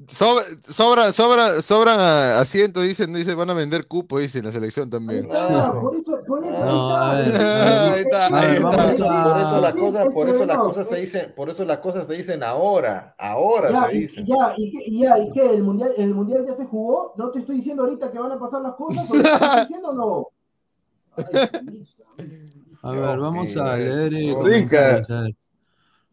[0.08, 2.00] Sobra, sobra, sobra, sobran
[2.38, 5.26] asientos, dicen, dice, van a vender cupo, dice, en la selección también.
[5.28, 7.92] por eso, por eso, No, a ahí ver, está.
[7.94, 8.84] ahí está, A ver, ahí vamos está.
[8.84, 10.94] Por eso, a- por eso la Sí, cosa, por esto eso la no, cosa se
[10.94, 14.26] es- dice, por eso las cosas se dicen ahora, ahora Ya, se y, dicen.
[14.26, 15.50] ya, y, qué- y ya, ¿y qué?
[15.50, 17.14] ¿El mundial, ¿El mundial ya se jugó?
[17.16, 19.04] ¿No te estoy diciendo ahorita que van a pasar las cosas?
[19.10, 20.28] ¿O te estoy diciendo o no?
[21.16, 21.86] Ay.
[22.82, 25.02] A ver, vamos a Dios, leer eh, Rica.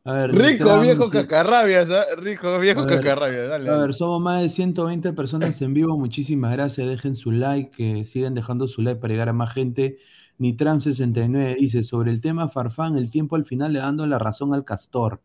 [0.06, 0.26] Comentarios, a ver.
[0.28, 2.04] A ver, Rico viejo cacarrabias, ¿ah?
[2.18, 3.70] Rico viejo ver, cacarrabias, dale.
[3.70, 5.98] A ver, somos más de 120 personas en vivo.
[5.98, 6.88] Muchísimas gracias.
[6.88, 9.98] Dejen su like, que sigan dejando su like para llegar a más gente.
[10.40, 14.64] Nitram69 dice: Sobre el tema Farfán, el tiempo al final le dando la razón al
[14.64, 15.22] castor.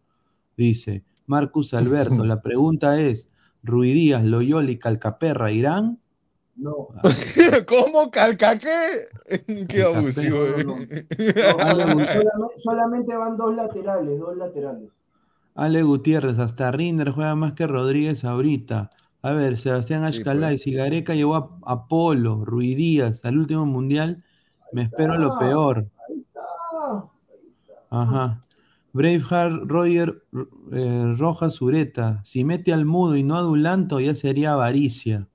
[0.57, 3.29] Dice Marcus Alberto: La pregunta es:
[3.63, 6.00] ¿Ruidías, Loyola y Calcaperra irán?
[6.61, 6.89] No.
[7.67, 8.59] ¿Cómo calca
[9.69, 9.83] qué?
[9.83, 10.37] Abusivo.
[10.67, 10.77] no.
[10.77, 12.25] No, Ale, solamente,
[12.57, 14.91] solamente van dos laterales, dos laterales.
[15.55, 18.91] Ale Gutiérrez, hasta Rinder juega más que Rodríguez ahorita.
[19.23, 20.63] A ver, Sebastián Sí, Ashkalay, pues.
[20.63, 24.25] si Gareca llevó a, a Polo, Ruidías al último mundial,
[24.73, 25.39] me espero lo está.
[25.39, 25.87] peor.
[26.09, 27.11] Ahí está.
[27.91, 28.41] Ajá.
[28.93, 30.23] Braveheart Roger
[30.73, 32.21] eh, Rojas Ureta.
[32.25, 35.29] Si mete al mudo y no a Dulanto, ya sería avaricia.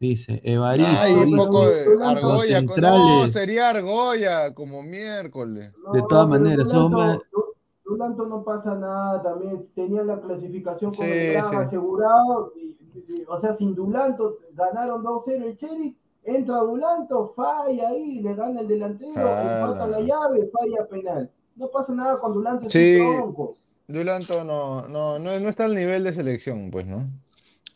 [0.00, 0.92] Dice, Evaristo.
[0.96, 2.62] Ay, un poco de argolla.
[2.62, 5.72] No, sería argolla, como miércoles.
[5.92, 7.44] De todas maneras, somos Dulanto- más- Du-
[7.84, 9.66] Dulanto no pasa nada también.
[9.74, 11.56] Tenía la clasificación con Sí, el Gran sí.
[11.56, 12.52] asegurado.
[12.56, 15.96] y- y- o sea, sin Dulanto ganaron 2-0 el Cherry.
[16.24, 21.30] Entra Dulanto, falla ahí, le gana el delantero, empata la llave, falla penal.
[21.56, 22.98] No pasa nada con Dulanto, es Sí.
[23.00, 23.50] un tronco.
[23.86, 27.08] Dulanto no, no, no, no está al nivel de selección, pues, ¿no?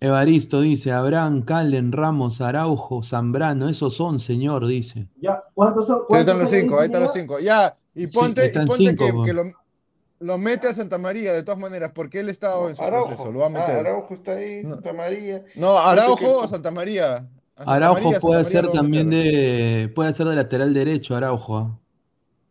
[0.03, 5.07] Evaristo dice, Abraham, Calen, Ramos, Araujo, Zambrano, esos son, señor, dice.
[5.21, 6.01] Ya, ¿cuántos son?
[6.11, 7.39] Ahí están los cinco, ahí están los cinco.
[7.39, 9.45] Ya, y Sí, ponte, y ponte cinco, que, que lo,
[10.19, 13.09] lo mete a Santa María de todas maneras, porque él estaba en su Araujo.
[13.11, 13.77] proceso, lo va a Ah, meter.
[13.77, 14.65] Araujo está ahí.
[14.65, 15.45] Santa María.
[15.55, 17.29] No, Araujo o Santa María.
[17.57, 21.79] Santa Araujo María, Santa puede María ser también de, puede ser de lateral derecho, Araujo.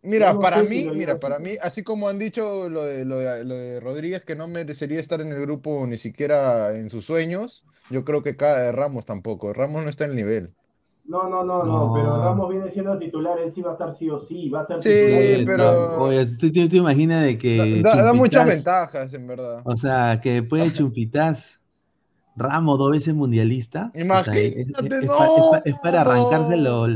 [0.04, 1.44] Mira, no para si mí, mira, para así.
[1.44, 5.00] mí, así como han dicho lo de, lo de, lo de Rodríguez, que no merecería
[5.00, 9.06] estar en el grupo ni siquiera en sus sueños, yo creo que cada de Ramos
[9.06, 9.54] tampoco.
[9.54, 10.50] Ramos no está en el nivel.
[11.06, 11.94] No, no, no, no, No.
[11.94, 14.66] pero Ramos viene siendo titular, él sí va a estar sí o sí, va a
[14.68, 14.90] ser Sí,
[15.40, 15.46] titular.
[15.46, 19.62] pero- Oye, ¿tú te, te imaginas de que Da, da- da muchas ventajas, en verdad.
[19.66, 21.60] O sea, que después de Chumpitas,
[22.36, 23.90] Ramos dos veces mundialista.
[23.90, 26.88] o sea, Imagínate, es, es- es no, pa- es pa- es para no.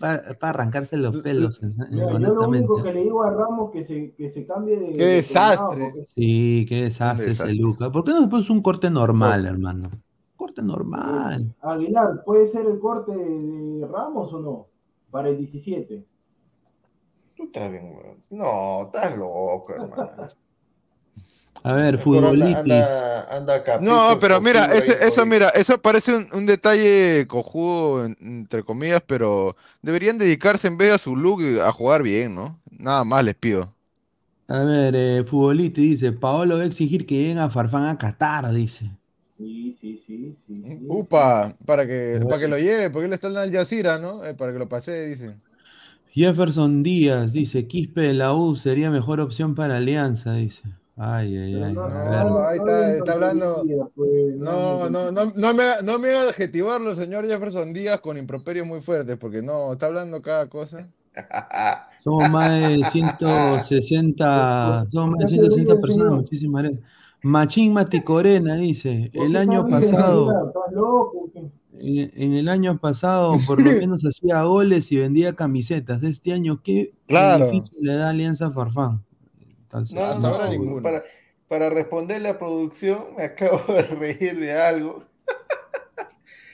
[0.00, 2.58] Para, para arrancarse los pelos, Mira, yo lo honestamente.
[2.58, 4.92] único que le digo a Ramos que se, que se cambie de.
[4.92, 5.84] Qué de desastre.
[5.90, 7.62] porque- Sí, qué desastre Un ese desastre.
[7.62, 7.92] Luca.
[7.92, 9.48] ¿Por qué no se puso un corte normal, Sí.
[9.48, 9.88] hermano?
[10.36, 11.54] Corte normal.
[11.60, 14.66] Aguilar, ¿puede ser el corte de Ramos o no?
[15.10, 16.04] Para el 17.
[17.36, 18.18] Tú estás bien, weón.
[18.30, 20.26] No, estás loco, hermano.
[21.64, 22.86] A ver, anda, futbolitis.
[23.28, 28.04] anda, No, pero mira, imposible ese- ahí, eso, mira, eso parece un, un detalle cojudo,
[28.04, 32.34] en- entre comillas, pero deberían dedicarse en vez de a su look a jugar bien,
[32.34, 32.58] ¿no?
[32.70, 33.72] Nada más les pido.
[34.48, 38.52] A ver, eh, futbolitis dice, Paolo va a exigir que lleguen a Farfán a Qatar,
[38.52, 38.90] dice.
[39.38, 40.54] Sí, sí, sí, sí.
[40.62, 44.24] sí, Upa, para que, para que lo lleve, porque él está en Al Jazeera, ¿no?
[44.24, 45.40] Eh, para que lo pase, dicen.
[46.12, 50.62] Jefferson Díaz dice, Quispe de la U sería mejor opción para Alianza, dice.
[50.96, 51.72] Ay, ay, ay.
[51.72, 53.64] No, a ahí está, está hablando.
[53.94, 58.66] pues, No, no, no, no me, no me haga adjetivarlo, señor Jefferson Díaz, con improperios
[58.66, 60.88] muy fuertes, porque no, está hablando cada cosa.
[62.04, 66.82] Somos más de 160, somos más de 160 personas, muchísimas gracias.
[67.22, 70.52] Machín Maticorena dice, ¿Por el año pasado,
[71.78, 76.02] en, en el año pasado por lo menos hacía goles y vendía camisetas.
[76.02, 77.46] Este año, ¿qué Claro.
[77.46, 79.02] beneficio le da Alianza Farfán?
[79.72, 80.82] Entonces, No, Hasta no, ahora no, ninguno.
[80.82, 81.04] Para,
[81.48, 85.04] para responderle a producción, me acabo de reír de algo.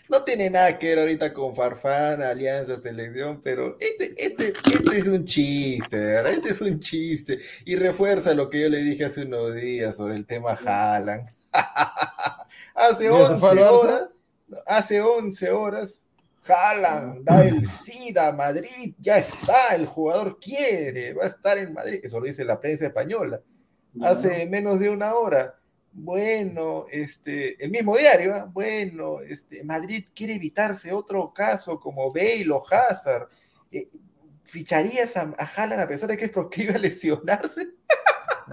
[0.09, 5.07] No tiene nada que ver ahorita con Farfán, Alianza, Selección, pero este, este, este es
[5.07, 7.39] un chiste, de verdad, este es un chiste.
[7.67, 11.29] Y refuerza lo que yo le dije hace unos días sobre el tema Haaland.
[12.75, 13.69] hace ¿Y eso fue 11 al Barça?
[13.69, 14.11] horas,
[14.67, 16.07] hace 11 horas,
[16.49, 22.01] Haaland da el SIDA Madrid, ya está, el jugador quiere, va a estar en Madrid.
[22.03, 23.41] Eso lo dice la prensa española
[24.03, 25.55] hace menos de una hora.
[25.93, 28.49] Bueno, este, el mismo diario, ¿ah?
[28.53, 33.29] bueno, este, Madrid quiere evitarse otro caso como Bale o Hazard.
[33.73, 33.89] Eh,
[34.45, 37.69] ¿Ficharías a, a Haaland a pesar de que es proclive a lesionarse?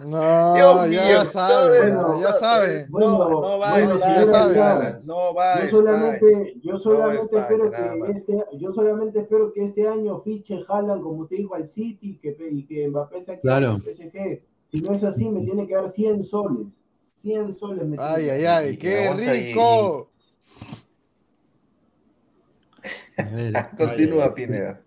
[0.03, 1.89] No, Dios ya mío, sabe,
[2.21, 2.85] ya sabe.
[2.89, 4.99] Bueno, no, no va bueno, ya sabe.
[5.05, 10.21] No va Yo solamente, yo solamente espero que este, yo solamente espero que este año
[10.21, 13.75] fiche Haaland, como usted dijo, al City que, y que Mbappé se quede Claro.
[13.75, 14.41] el PSG.
[14.71, 16.67] Si no es así, me tiene que dar 100 soles.
[17.15, 20.09] 100 soles me tiene Ay, ay, ay, qué rico.
[23.17, 24.84] a ver, Continúa, Pineda.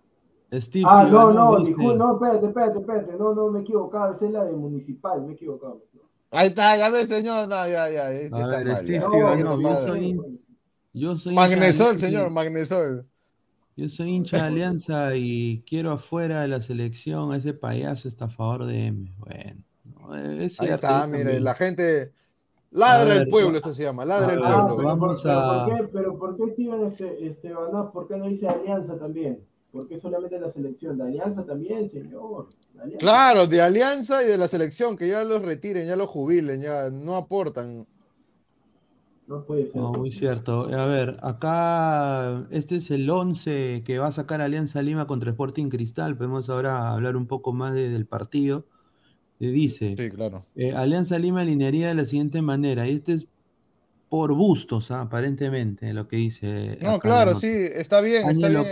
[0.51, 4.25] Steve Ah, no, no, disculpe, no, espérate, espérate, espérate, no, no, me he equivocado, esa
[4.25, 5.83] es la de Municipal, me he equivocado.
[6.31, 7.47] Ahí está, ya ve, señor.
[7.47, 8.77] No, ya, ya, este A está ver, mal.
[8.83, 9.07] Steve ya.
[9.43, 10.19] No, yo soy-
[10.93, 13.01] Yo soy hincha de Magnesol, Alianza- señor, Magnesol.
[13.77, 18.65] Yo soy hincha de Alianza y quiero afuera de la selección a ese payaso estafador
[18.65, 19.13] de M.
[19.19, 21.43] Bueno, no, es Ahí está, mire, también.
[21.43, 22.11] la gente.
[22.71, 24.75] Ladra ver, el pueblo, esto se llama, ladra el Ah, pueblo.
[24.77, 28.17] pero, vamos por, pero a- ¿por qué, pero ¿por qué Steven este, Estebanov, por qué
[28.17, 29.39] no dice Alianza también?
[29.71, 30.97] ¿Por qué solamente la selección?
[30.97, 32.49] ¿De Alianza también, señor?
[32.73, 32.97] ¿De Alianza?
[32.97, 36.89] Claro, de Alianza y de la selección, que ya los retiren, ya los jubilen, ya
[36.89, 37.85] no aportan.
[39.27, 39.79] No puede ser.
[39.79, 40.63] No, muy cierto.
[40.75, 45.69] A ver, acá este es el 11 que va a sacar Alianza Lima contra Sporting
[45.69, 46.17] Cristal.
[46.17, 48.65] Podemos ahora hablar un poco más de- del partido.
[49.37, 50.45] Dice, Sí, claro.
[50.55, 52.87] eh, Alianza Lima alinearía de la siguiente manera.
[52.87, 53.27] Y este es
[54.09, 56.79] por bustos, ah, aparentemente, lo que dice.
[56.81, 58.61] No, claro, la sí, está bien, está bien.
[58.61, 58.71] el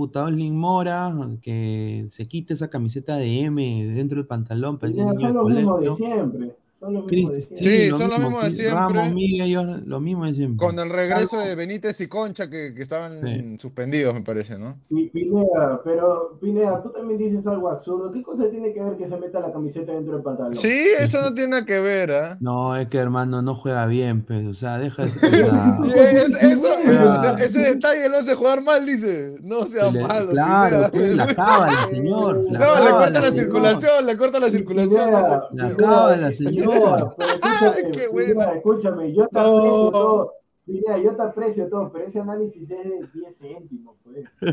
[0.00, 5.12] Campos, Putaolin Mora, que se quite esa camiseta de M dentro del pantalón, Mira, niño
[5.12, 6.56] de son los mismos de siempre.
[6.80, 7.68] Son los mismos de siempre.
[7.70, 8.74] Sí, lo son lo mismo de Chris siempre.
[8.96, 10.66] Ramos, Miguel, ellos, lo mismo de siempre.
[10.66, 13.56] Con el regreso de Benítez y Concha, que, que estaban Sí.
[13.58, 14.78] suspendidos, me parece, ¿no?
[14.88, 18.10] Pi- Pineda, pero Pineda, tú también dices algo absurdo.
[18.10, 20.56] ¿Qué cosa tiene que ver que se meta la camiseta dentro del pantalón?
[20.56, 22.38] Sí, eso no tiene nada que ver, ¿ah?
[22.40, 25.10] No, es que hermano no juega bien, pues, o sea, deja de.
[25.84, 29.36] Y es- eso, o sea, ese detalle lo hace jugar mal, dice.
[29.42, 30.30] No sea Se le- malo.
[30.30, 32.42] claro, pues, la cábala, señor.
[32.50, 33.34] La No, le corta la señor.
[33.34, 35.10] circulación, le corta la circulación.
[35.12, 35.22] no sé.
[35.50, 36.69] Pineda, La cábala, Pineda,
[37.16, 39.58] pero escúchame, qué yo te No.
[39.58, 40.32] aprecio todo.
[40.66, 44.24] Pineda, yo te aprecio todo, pero ese análisis es de 10 céntimos, pues.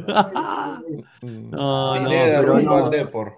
[1.22, 2.90] No, no, pero no.
[2.90, 3.34] Depor.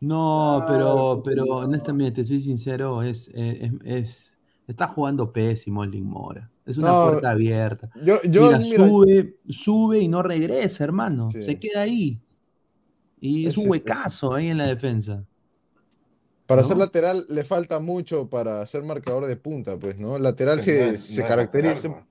[0.00, 6.50] No, pero, pero honestamente, soy sincero, es, es, es- está jugando pésimo el Mora.
[6.64, 7.88] Es una No, puerta abierta.
[8.04, 11.30] Yo, yo, Mira, mira, sube, sube y no regresa, hermano.
[11.30, 11.42] Sí.
[11.44, 12.20] Se queda ahí.
[13.20, 15.24] Y es un es- huecazo ahí en la defensa.
[16.46, 16.68] Para ¿no?
[16.68, 20.18] ser lateral le falta mucho para ser marcador de punta, pues, ¿no?
[20.18, 21.88] Lateral No se, es- se no caracteriza.
[21.88, 22.06] lateral,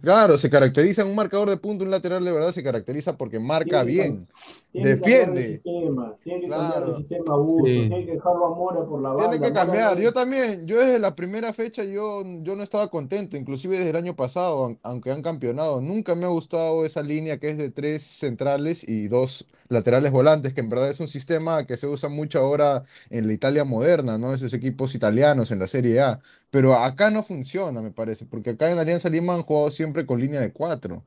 [0.00, 3.84] Claro, se caracteriza un marcador de punta, un lateral de verdad se caracteriza porque marca
[3.84, 4.28] Tiene que bien.
[4.72, 5.44] Tiene que cambiar Defiende.
[5.44, 7.62] el sistema, tiene que cambiar el sistema Sí.
[7.64, 9.30] tiene que dejarlo a Mora por la banda.
[9.30, 10.00] Tiene que cambiar.
[10.00, 13.96] Yo también, yo desde la primera fecha yo, yo no estaba contento, inclusive desde el
[13.96, 15.82] año pasado, aun- aunque han campeonado.
[15.82, 20.54] Nunca me ha gustado esa línea que es de tres centrales y dos laterales volantes,
[20.54, 24.18] que en verdad es un sistema que se usa mucho ahora en la Italia moderna,
[24.18, 24.32] ¿no?
[24.34, 26.20] Esos equipos italianos en la Serie A.
[26.50, 30.20] Pero acá no funciona, me parece, porque acá en Alianza Lima han jugado siempre con
[30.20, 31.04] línea de cuatro.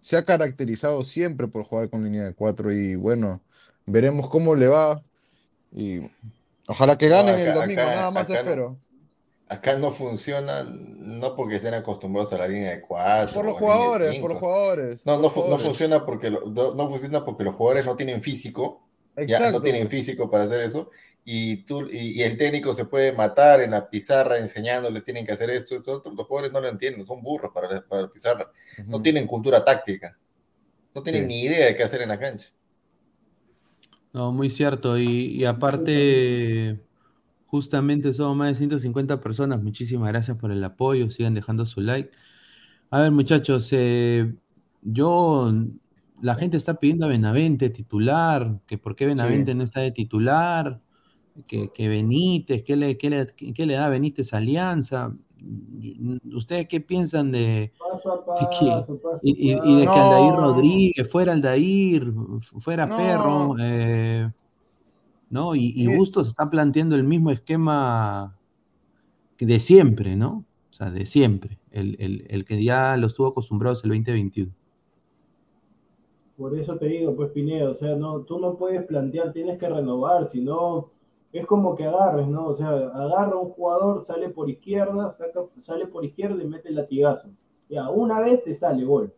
[0.00, 3.40] Se ha caracterizado siempre por jugar con línea de cuatro y bueno,
[3.86, 5.02] veremos cómo le va.
[5.72, 6.00] Y
[6.68, 8.78] ojalá que ganen el domingo, acá- nada más no.
[9.52, 13.34] Acá no funciona, no porque estén acostumbrados a la línea de cuatro.
[13.34, 15.04] Por los jugadores, por los jugadores.
[15.04, 19.22] No, no, no funciona porque lo- no, funciona porque los jugadores no tienen físico, ya
[19.24, 19.58] Exacto.
[19.58, 20.90] no tienen físico para hacer eso,
[21.24, 25.32] y tú y, y el técnico se puede matar en la pizarra enseñándoles tienen que
[25.32, 28.50] hacer esto, esto, los jugadores no lo entienden, son burros para, la- para la pizarra,
[28.86, 30.16] no tienen cultura táctica,
[30.94, 31.28] no tienen Sí.
[31.28, 32.48] ni idea de qué hacer en la cancha.
[34.14, 34.98] No, muy cierto.
[34.98, 36.78] Y, y aparte,
[37.52, 39.62] Justamente somos más de 150 personas.
[39.62, 41.10] Muchísimas gracias por el apoyo.
[41.10, 42.10] Sigan dejando su like.
[42.88, 44.34] A ver, muchachos, eh,
[44.80, 45.52] yo,
[46.22, 50.80] la gente está pidiendo a Benavente titular, que por qué Benavente no está de titular,
[51.46, 55.12] que, que Benítez, ¿qué le, qué le, qué le da Benítez a Alianza?
[56.32, 59.68] ¿Ustedes qué piensan de Paso a que- que- paso, paso a y, y- paso.
[59.68, 60.34] y de que Aldair.
[60.36, 62.12] Rodríguez fuera Aldair,
[62.60, 62.96] fuera No.
[62.96, 64.30] Perro, eh,
[65.32, 65.56] ¿no?
[65.56, 68.38] Y, y Bustos está planteando el mismo esquema
[69.36, 70.46] que de siempre, ¿no?
[70.70, 74.52] O sea, de siempre, el, el- el que ya los tuvo acostumbrados el 2021.
[76.36, 79.68] Por eso te digo, pues Pineda, o sea, no, tú no puedes plantear, tienes que
[79.68, 80.90] renovar, si no,
[81.32, 82.46] es como que agarres, ¿no?
[82.48, 86.76] O sea, agarra un jugador, sale por izquierda, saca, sale por izquierda y mete el
[86.76, 87.28] latigazo.
[87.68, 89.12] Ya, una vez te sale gol,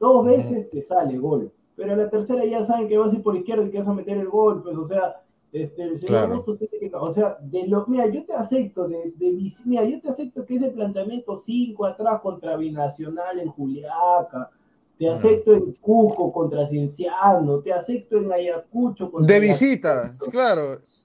[0.00, 3.22] dos veces te sale gol, pero a la tercera ya saben que vas a ir
[3.24, 5.21] por izquierda y que vas a meter el gol, pues, o sea,
[5.52, 6.42] este, el señor Claro.
[6.80, 10.44] Que- o sea, de lo, mira, yo te acepto, de, de, mira, yo te acepto
[10.46, 14.50] que ese planteamiento 5 atrás contra Binacional en Juliaca,
[14.98, 20.30] te acepto en Cusco contra Cienciano, te acepto en Ayacucho contra De visita, Ayacucho.
[20.30, 20.62] claro.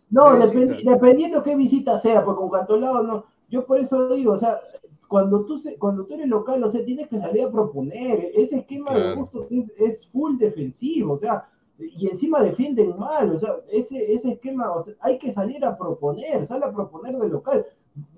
[0.10, 0.92] No, de dependi- visita.
[0.92, 3.26] dependiendo qué visita sea, pues con Cantolao no.
[3.50, 4.60] Yo por eso digo, o sea,
[5.08, 8.30] cuando tú, cuando tú eres local, o sea, tienes que salir a proponer.
[8.36, 9.16] Ese esquema de Claro.
[9.22, 11.50] gustos es, es full defensivo, o sea,
[11.80, 15.78] y encima defienden mal, o sea, ese, ese esquema, o sea, hay que salir a
[15.78, 17.66] proponer, sale a proponer de local.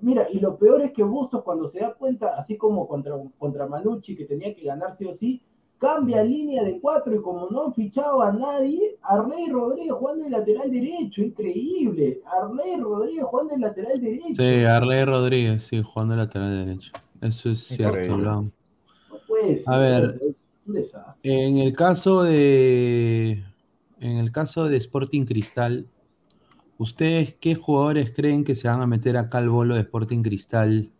[0.00, 3.66] Mira, y lo peor es que Bustos cuando se da cuenta, así como contra, contra
[3.66, 5.42] Manucci, que tenía que ganar sí o sí,
[5.78, 10.30] cambia línea de cuatro y como no han fichado a nadie, Arley Rodríguez jugando de
[10.30, 12.20] lateral derecho, increíble.
[12.26, 14.42] Arley Rodríguez jugando de lateral derecho.
[14.42, 16.92] Sí, Arley Rodríguez, sí, jugando lateral derecho.
[17.22, 18.16] Eso es cierto.
[18.18, 18.50] No
[19.26, 20.20] puede ser, A ver.
[20.66, 21.46] un desastre.
[21.46, 23.42] En el caso de
[24.00, 25.86] en el caso de Sporting Cristal,
[26.78, 30.90] ¿ustedes qué jugadores creen que se van a meter acá al bolo de Sporting Cristal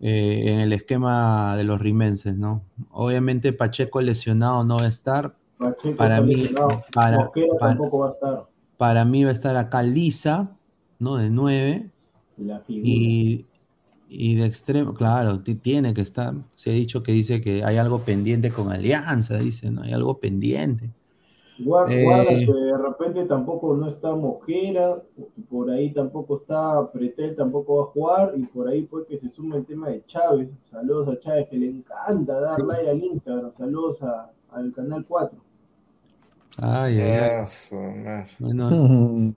[0.00, 2.62] eh, en el esquema de los rimenses, no?
[2.90, 5.34] Obviamente Pacheco lesionado no va a estar.
[5.58, 6.48] Pacheco para mí,
[6.92, 8.42] para- Mosquera para- tampoco va a estar.
[8.76, 10.50] Para mí va a estar acá Lisa,
[10.98, 11.16] ¿no?
[11.16, 11.90] De 9.
[12.36, 12.82] La figura.
[12.86, 13.46] Y,
[14.10, 16.34] y de extremo, claro, ti- tiene que estar.
[16.56, 19.82] Se ha dicho que dice que hay algo pendiente con Alianza, dice, ¿no?
[19.82, 20.90] Hay algo pendiente.
[21.58, 25.02] Guarda, Eh, guarda que de repente tampoco no está Mosquera,
[25.48, 29.28] por ahí tampoco está Pretel, tampoco va a jugar, y por ahí fue que se
[29.28, 30.50] suma el tema de Chávez.
[30.62, 33.52] Saludos a Chávez, que le encanta dar like al Instagram.
[33.52, 35.38] Saludos a- al canal 4.
[36.58, 37.44] Ay, ay, ay.
[38.06, 38.26] Ah.
[38.38, 38.68] Bueno,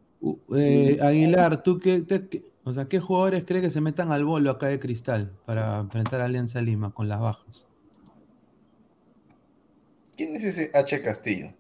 [0.55, 4.25] eh, Aguilar, ¿tú qué, te- qué- o sea, qué jugadores crees que se metan al
[4.25, 7.65] bolo acá de Cristal para enfrentar a Alianza Lima con las bajas?
[10.17, 11.51] ¿Quién es ese H Castillo?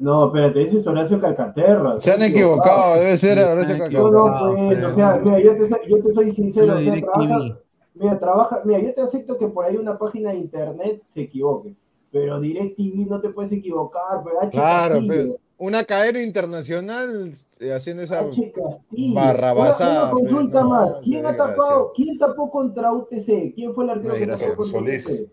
[0.00, 2.00] No, espérate, ese es Horacio Calcaterra.
[2.00, 4.40] Se han equivocado, debe ser Horacio han No, Calcaterra.
[4.50, 7.12] no, pues, o sea, mira, yo te, soy- yo te soy sincero, o sea, DirecTV.
[7.12, 7.58] trabaja,
[7.94, 11.74] mira, trabaja, mira, yo te acepto que por ahí una página de internet se equivoque,
[12.10, 18.02] pero DirecTV no te puedes equivocar, pero H Claro, pero una cadena internacional eh, haciendo
[18.02, 18.20] esa.
[18.20, 19.14] H Castillo.
[19.14, 23.52] barrabasada, Una, una consulta pues, no, más, ¿quién ha tapado, quién tapó contra UTC?
[23.54, 25.06] ¿Quién fue el arquero que tapó contra Solís.
[25.06, 25.30] UTC?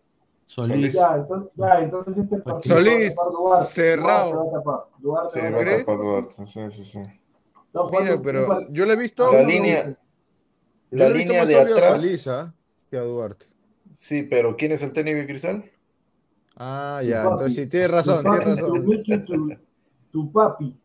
[0.47, 0.93] Solís.
[0.93, 4.31] Ya, entonces, ya, entonces este partido Solís, va a tapar Duarte, cerrado.
[4.31, 5.85] Duarte va a tapar, Duarte Sí, va a va a ¿crees?
[5.85, 5.85] tapar.
[5.85, 6.99] tapar Duarte, sí, sí, sí.
[7.67, 9.23] Está jugando Mira, un pero par- yo le he visto.
[9.29, 9.97] La línea,
[10.91, 12.03] la línea de atrás.
[12.03, 12.25] Solís,
[12.89, 13.47] que a Duarte.
[13.95, 15.65] Sí, pero ¿quién es el técnico de Cristal?
[16.57, 18.87] Ah, Tu ya, papi, entonces sí, tienes razón, tienes Tu, razón.
[18.87, 19.35] Mickey, tu,
[20.11, 20.75] tu papi.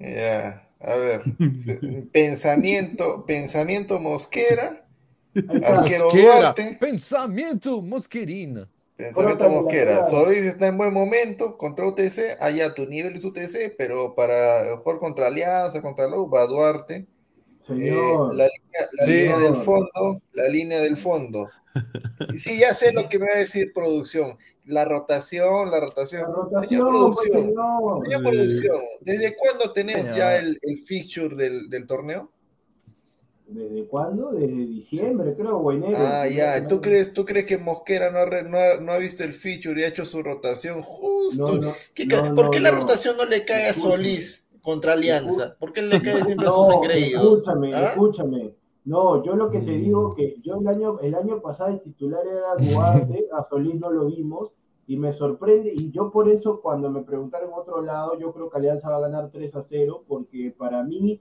[0.00, 1.22] Ya, a ver.
[2.12, 4.81] pensamiento, pensamiento Mosquera,
[5.34, 8.68] Mosquera, pensamiento mosquerina.
[8.96, 10.04] pensamiento Mosquera.
[10.08, 14.98] Solís está en buen momento contra UTC, allá tu nivel es UTC, pero para jugar
[14.98, 16.94] contra Alianza, contra va Duarte.
[16.96, 17.06] Eh,
[17.58, 18.34] Señor.
[18.34, 19.12] la línea, la Sí.
[19.12, 21.48] línea del fondo, la línea del fondo.
[22.36, 24.36] Sí, ya sé lo que me va a decir producción.
[24.66, 26.22] La rotación, la rotación.
[26.52, 28.02] La Señor rotación, pues, producción, señor.
[28.04, 30.18] señor producción, ¿desde cuándo tenemos Señor.
[30.18, 32.30] ya el, el fixture del, del torneo?
[33.54, 34.30] ¿Desde cuándo?
[34.32, 35.96] Desde diciembre, creo, o enero.
[36.00, 36.66] Ah, ya.
[36.66, 39.32] ¿Tú crees, ¿Tú crees que Mosquera no ha, re- no ha- no ha visto el
[39.32, 41.56] feature y ha hecho su rotación justo?
[41.56, 43.74] No, no, ¿Qué no, ca- ¿Por qué la rotación no le cae a.
[43.74, 45.56] Solís contra Alianza?
[45.58, 47.22] ¿Por qué le cae siempre a sus engreídos?
[47.40, 47.84] escúchame, ¿Ah?
[47.84, 48.54] escúchame.
[48.84, 49.80] No, yo lo que te Mm.
[49.84, 53.90] digo que yo el año, el año pasado el titular era Duarte, a Solís no
[53.90, 54.50] lo vimos,
[54.88, 58.58] y me sorprende, y yo por eso cuando me preguntaron otro lado, yo creo que
[58.58, 61.20] Alianza va a ganar 3 a 0, porque para mí,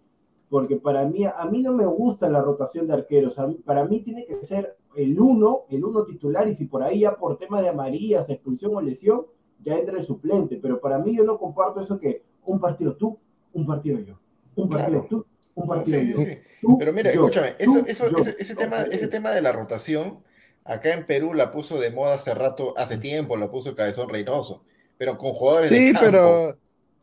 [0.51, 4.01] porque para mí, a mí no me gusta la rotación de arqueros, mí- para mí
[4.01, 7.61] tiene que ser el uno, el uno titular, y si por ahí ya por tema
[7.61, 9.25] de amarillas, expulsión o lesión,
[9.63, 13.17] ya entra el suplente, pero para mí yo no comparto eso que un partido tú,
[13.53, 14.19] un partido yo,
[14.57, 15.07] un partido Claro.
[15.09, 15.99] tú, Un No, partido.
[15.99, 16.17] sí, yo.
[16.17, 16.37] sí.
[16.61, 17.21] Tú, Pero mira, yo.
[17.21, 18.17] escúchame, Tú, eso, eso, yo.
[18.19, 20.23] ese, ese tema, ese tema de la rotación,
[20.65, 24.63] acá en Perú la puso de moda hace rato, hace tiempo, la puso Cabezón Reynoso,
[24.97, 26.57] pero con jugadores de Sí, campo, pero,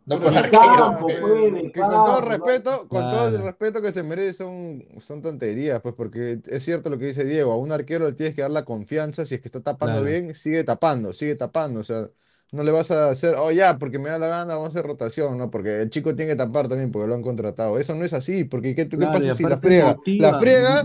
[0.09, 1.15] no con pe.
[1.21, 5.81] pues, que con todo respeto, con todo el respeto que se merece son, son tonterías,
[5.83, 8.51] pues porque es cierto lo que dice Diego, a un arquero le tienes que dar
[8.51, 10.05] la confianza, si es que está tapando Claro.
[10.05, 12.09] bien, sigue tapando, sigue tapando, o sea,
[12.51, 14.87] no le vas a hacer, oh ya, porque me da la gana, vamos a hacer
[14.87, 15.51] rotación, ¿no?
[15.51, 17.79] Porque el chico tiene que tapar también porque lo han contratado.
[17.79, 19.95] Eso no es así, porque ¿qué, qué Claro, y pasa si la friega?
[19.97, 20.85] motiva, La friega,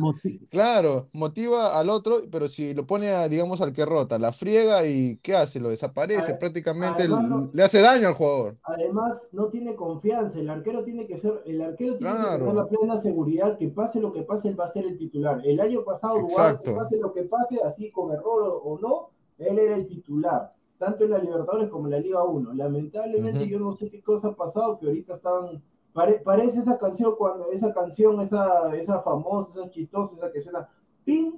[0.50, 4.86] claro, motiva al otro, pero si lo pone, a, digamos, al que rota, la friega
[4.86, 5.60] y ¿qué hace?
[5.60, 8.58] Lo desaparece, prácticamente además no- le hace daño al jugador.
[8.64, 10.40] Además, no tiene confianza.
[10.40, 14.00] El arquero tiene que ser, el arquero tiene que tener la plena seguridad que pase
[14.00, 15.42] lo que pase, él va a ser el titular.
[15.46, 16.28] El año pasado,
[16.76, 20.54] pase lo que pase, así con error o no, él era el titular,
[20.84, 22.54] tanto en la Libertadores como en la Liga 1.
[22.54, 25.62] Lamentablemente, yo no sé qué cosa ha pasado, que ahorita estaban.
[25.94, 30.68] pare- parece esa canción cuando esa canción, esa, esa famosa, esa chistosa, esa que suena
[31.06, 31.32] ping,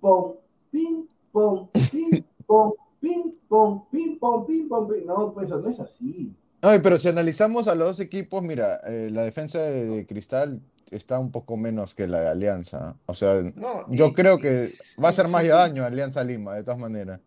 [0.00, 0.34] pong,
[0.70, 5.06] ping, pong, ping, pong, ping, pong, ping, pong, ping, pong, ping.
[5.06, 6.34] No, pues no es así.
[6.60, 10.60] Ay, pero si analizamos a los dos equipos, mira, eh, la defensa de, de Cristal
[10.90, 12.94] está un poco menos que la de Alianza.
[13.06, 14.66] O sea, No, yo y- creo y- que
[15.02, 15.48] va a ser más sí.
[15.48, 17.18] daño Alianza Lima, de todas maneras.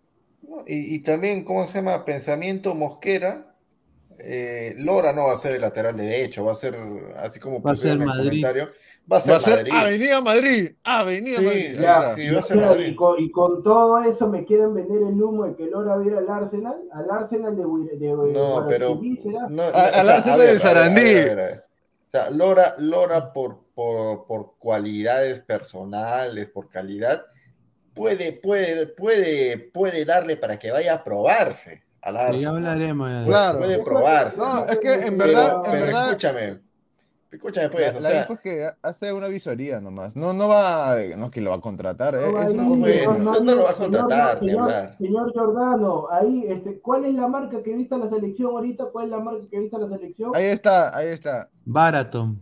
[0.68, 2.06] Y, y también, ¿cómo se llama?
[2.06, 3.58] Pensamiento Mosquera.
[4.20, 6.76] eh, Lora no va a ser el lateral derecho, va a ser,
[7.18, 8.16] así como Va a pusieron ser en el Madrid.
[8.16, 8.72] comentario,
[9.12, 9.82] va a ser Va a ser Madrid.
[9.82, 11.76] Avenida Madrid, Avenida Sí, Madrid.
[11.84, 12.91] Ahí sí, va a ser Madrid.
[12.91, 16.20] y con, y con todo eso me quieren vender el humo de que Lora viera
[16.20, 17.64] al Arsenal, al Arsenal de,
[17.97, 19.08] de, de No, pero
[19.47, 21.26] no, A- no, o al sea, Arsenal a de ver, a ver, a Sarandí.
[21.26, 21.60] ver, a ver.
[21.60, 27.26] O sea, Lora, Lora por, por, por cualidades personales, por calidad,
[27.96, 33.10] puede, puede, puede, puede darle para que vaya a probarse al Sí, ya hablaremos.
[33.10, 33.24] ya.
[33.26, 33.60] Claro.
[33.60, 34.38] Puede probarse.
[34.38, 34.66] No, ¿no?
[34.68, 36.60] es que en Pero, verdad, en pero verdad, escúchame,
[37.32, 40.16] escúchame pues, la, o la sea, info es que hace una visoría nomás.
[40.16, 43.56] No, no va, no que lo va a contratar, eh, No, es ahí, bueno, no
[43.56, 47.74] lo va a señor- contratar, señor, señor Giordano, ahí, este, ¿cuál es la marca que
[47.74, 48.86] viste a la selección ahorita?
[48.91, 50.32] ¿Cuál es la marca que viste a la selección?
[50.36, 51.50] Ahí está, ahí está.
[51.66, 52.41] Baraton.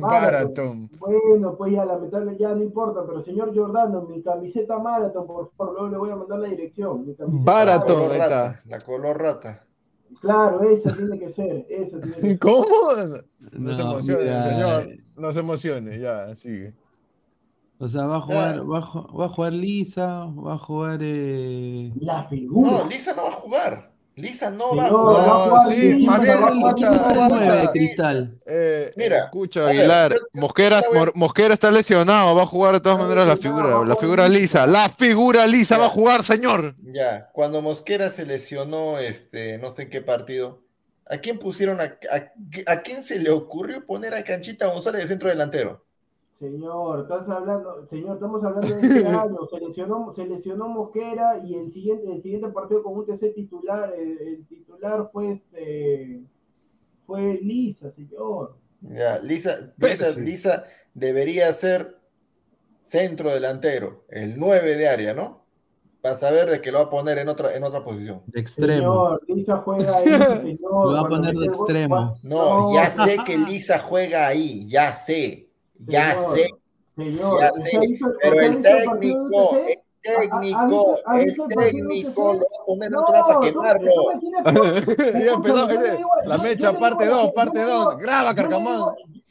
[0.00, 0.90] Baraton.
[0.98, 5.74] Bueno, pues ya lamentable, ya no importa, pero señor Giordano, mi camiseta Marathon, por favor,
[5.74, 7.06] luego le voy a mandar la dirección.
[7.06, 8.68] Mi camiseta la color ahí rata, está.
[8.68, 9.64] la color rata.
[10.20, 12.38] Claro, esa tiene que ser, esa tiene que ser.
[12.38, 12.66] ¿Cómo?
[13.52, 14.86] No, se emocione, mira, señor.
[15.16, 16.74] No se emocione, ya, sigue.
[17.80, 20.98] O sea, va a jugar, a, va a jugar Lisa, va a jugar.
[21.02, 22.70] eh, La figura.
[22.82, 23.92] No, Lisa no va a jugar.
[24.18, 25.26] Lisa no va a jugar.
[25.26, 28.40] No, sí, escucha, cristal.
[28.46, 33.36] Eh, Mira, escucha, ver, Aguilar, Mosquera, está lesionado, va a jugar de todas maneras la
[33.36, 34.66] figura, la figura Lisa.
[34.66, 35.80] lisa, la figura lisa Ya.
[35.80, 36.74] va a jugar, señor.
[36.82, 40.62] Ya, cuando Mosquera se lesionó, este, no sé en qué partido,
[41.06, 45.08] ¿a quién pusieron, a, a, a quién se le ocurrió poner a Canchita González de
[45.08, 45.84] centro delantero?
[46.38, 49.38] Señor, estás hablando, señor, estamos hablando de este año.
[49.50, 53.92] Se lesionó, se lesionó Mosquera y el siguiente, el siguiente partido con un TC titular,
[53.98, 56.22] el, el titular fue este,
[57.04, 58.54] fue Lisa, señor.
[58.82, 60.20] Ya, Lisa, Lisa, sí.
[60.20, 60.64] Lisa
[60.94, 61.98] debería ser
[62.82, 65.44] centro delantero, el 9 de área, ¿no?
[66.00, 68.22] Para saber de que lo va a poner en otra, en otra posición.
[68.26, 69.18] De extremo.
[69.18, 70.06] Señor, Lisa juega ahí,
[70.38, 70.86] señor.
[70.86, 72.16] Lo va a poner de extremo.
[72.22, 75.47] No, ya sé que Lisa juega ahí, ya sé,
[75.78, 76.48] ya Señor, sé,
[76.96, 82.66] Señor, ya ¿usted sé, pero el técnico, el técnico, ha el técnico lo va a
[82.66, 83.92] poner en No, otro lado para quemarlo.
[86.24, 88.80] la mecha, parte digo a la 2, gente- parte yo le 2, digo- graba, Carcamán.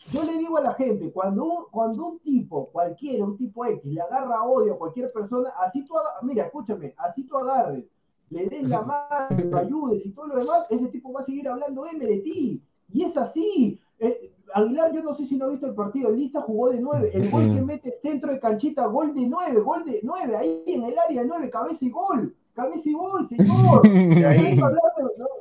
[0.10, 3.84] Yo le digo a la gente, cuando un, cuando un tipo, cualquiera, un tipo X,
[3.84, 7.84] le agarra odio a cualquier persona, así tú, mira, escúchame, así tú agarres,
[8.30, 11.48] le des la mano, lo ayudes y todo lo demás, ese tipo va a seguir
[11.50, 12.62] hablando M de ti.
[12.94, 13.78] Y es así.
[14.00, 17.12] Eh, Aguilar, yo no sé si no ha visto el partido, Lisa jugó de 9,
[17.14, 20.84] el gol que mete centro de canchita, gol de 9, gol de 9, ahí en
[20.84, 23.82] el área 9, cabeza y gol, cabeza y gol, señor.
[23.88, 24.60] Y ahí,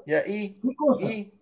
[0.06, 1.04] y ahí, ¿Qué cosa?
[1.04, 1.32] y,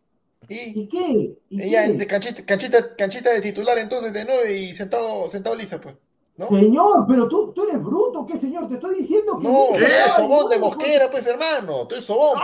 [0.48, 1.36] y, ¿Y qué?
[1.48, 1.92] ¿Y y ya, qué?
[1.94, 5.96] de canchita, canchita, canchita de titular entonces de 9 y sentado, sentado Lisa, pues.
[6.36, 6.46] ¿No?
[6.46, 8.68] Señor, pero tú, tú eres bruto, ¿qué señor?
[8.68, 9.46] Te estoy diciendo que.
[9.46, 12.36] No, tú eres sobón de no, Mosquera, pues hermano, tú eres sobón,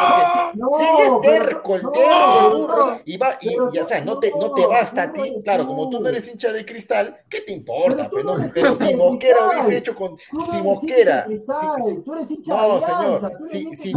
[0.54, 4.52] No, terco, el no, terco, el burro, y va, y ya sabes, no te, no
[4.52, 7.40] te no, basta a no ti, claro, como tú no eres hincha de cristal, ¿qué
[7.40, 8.08] te importa?
[8.08, 8.38] Pues, no no?
[8.38, 11.82] eres Pero si Mosquera hubiese hecho con, Tú no si eres Mosquera, hincha de Cristal,
[11.82, 13.92] si- si- tú eres hincha no, de Alianza, señor, si- si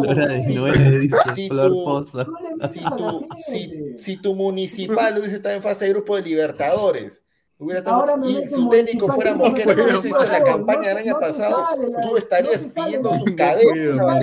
[2.89, 7.21] tu, si, si tu municipal hubiese estado en fase de grupo de Libertadores,
[7.63, 11.65] Hubiera estado, y su técnico fuera Mosquera, que hubiese hecho la campaña del año pasado,
[12.01, 14.19] tú estarías pidiendo su cadena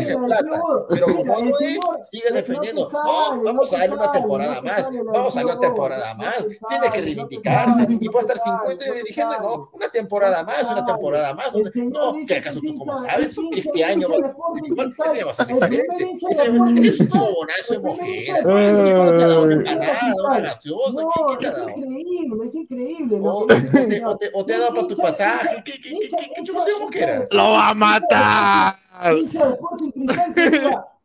[0.90, 1.78] Pero como no es,
[2.10, 2.90] sigue defendiendo.
[2.92, 6.46] No, vamos a darle una temporada más, vamos a darle una temporada más.
[6.68, 11.32] Tiene que reivindicarse y puede estar 50 años dirigiendo, no, una temporada más, una temporada
[11.32, 11.48] más.
[11.74, 16.88] No, ¿qué acaso tú como sabes que este año va a ser excelente?
[16.88, 18.42] Es un sobonazo de Mosquera.
[18.42, 21.00] No una gaseosa.
[21.40, 23.18] Es increíble, es increíble.
[23.32, 25.62] O, te, o, te, o te ha dado para tu pasaje.
[25.64, 27.24] ¿Qué, qué, qué, que era?
[27.32, 28.76] ¡Lo va a matar!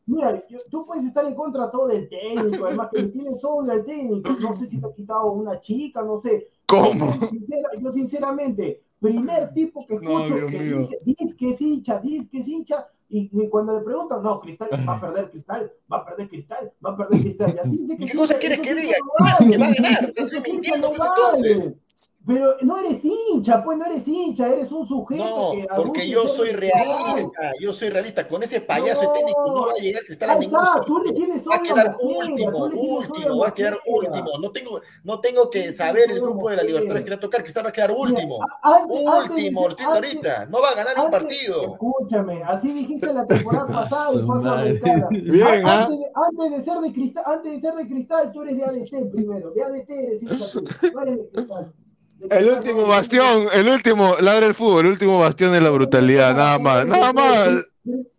[0.07, 4.31] Mira, tú puedes estar en contra todo del técnico, además que tienes odio al técnico,
[4.39, 6.49] no sé si te ha quitado una chica, no sé.
[6.67, 7.19] ¿Cómo?
[7.79, 10.77] yo sinceramente, primer tipo que escucho No, que mío.
[10.79, 14.39] dice, dice que es hincha, dice que es hincha, y, y cuando le preguntan, no,
[14.41, 17.77] Cristal va a perder Cristal, va a perder Cristal, va a perder Cristal, y así
[17.77, 18.95] dice que ¿Qué cosa quieres que diga?
[18.99, 20.13] no Que va a ganar,
[20.43, 21.73] mintiendo, entonces.
[22.27, 26.27] Pero no eres hincha, pues no eres hincha, eres un sujeto No, que porque yo
[26.27, 28.27] soy realista, yo soy realista.
[28.27, 31.13] Con ese payaso de técnico no va a llegar Cristal a ningún está, tú le
[31.13, 34.25] tienes Va a quedar último, tú le último, va a quedar último.
[34.41, 37.43] No tengo, no tengo que saber el grupo de la Libertadores que va a tocar,
[37.43, 38.39] Cristal va a quedar último.
[38.61, 38.97] Antes-
[39.29, 40.45] Último, antes- ahorita.
[40.47, 41.61] No va a ganar un partido.
[41.73, 45.07] Escúchame, así dijiste la temporada pasada y fue.
[45.11, 45.83] Bien, ¿ah?
[45.83, 48.63] antes, de, antes de ser de cristal, antes de ser de cristal, tú eres de
[48.65, 49.51] ADT primero.
[49.51, 50.63] De ADT eres hincha tú.
[50.91, 51.73] No eres de cristal.
[52.29, 56.57] El último bastión, el último, ladra el fútbol, el último bastión de la brutalidad, nada
[56.57, 57.69] más, nada más.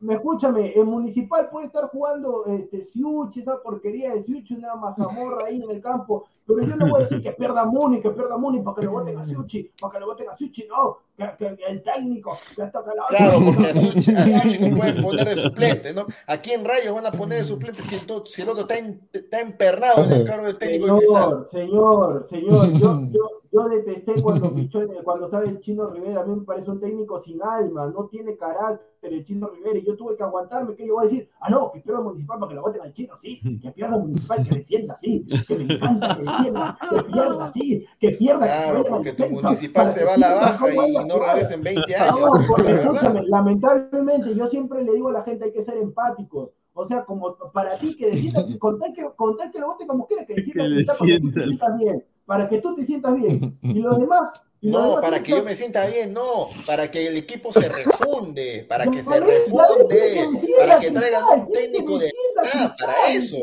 [0.00, 5.48] Me escúchame, en Municipal puede estar jugando este Siuch, esa porquería de Siuch, una mazamorra
[5.48, 8.36] ahí en el campo, pero yo no voy a decir que pierda Muni, que pierda
[8.36, 11.56] Muni para que lo voten a Siuchi, para que lo voten a Siuchi, no, que,
[11.56, 15.28] que el técnico, que toca la Claro, porque a Suchi, a Suchi no pueden poner
[15.28, 16.04] de suplente, ¿no?
[16.26, 18.78] Aquí en Rayos van a poner de suplente si el, to- si el otro está,
[18.78, 21.44] en- está empernado en el cargo del técnico de Cristal.
[21.48, 26.24] Señor, señor, señor, yo, yo, yo detesté cuando fichó, cuando estaba el Chino Rivera, a
[26.24, 29.96] mí me parece un técnico sin alma, no tiene carácter el Chino Rivera, y yo
[29.96, 32.54] tuve que aguantarme, que yo voy a decir, ah, no, que pierda Municipal para que
[32.56, 36.22] lo voten al Chino, sí, que pierda Municipal, que descienda, sí, que me encanta que
[36.44, 40.34] que pierda, sí, que pierda, que se Claro, porque tu municipal se va a la
[40.34, 42.20] baja y no regresa en 20 años.
[42.20, 46.50] No, porque, escúchame, lamentablemente yo siempre le digo a la gente hay que ser empáticos.
[46.78, 49.86] O sea, como para ti que decida, con tal que, con tal que lo vote
[49.86, 52.58] como quiera, que decida Que que está para que tú te sientas bien, para que
[52.58, 53.58] tú te sientas bien.
[53.62, 57.50] Y los demás, No, para que yo me sienta bien, no, para que el equipo
[57.50, 60.28] se refunde, para que se refunde,
[60.58, 63.38] para que traigan un técnico de verdad, para eso.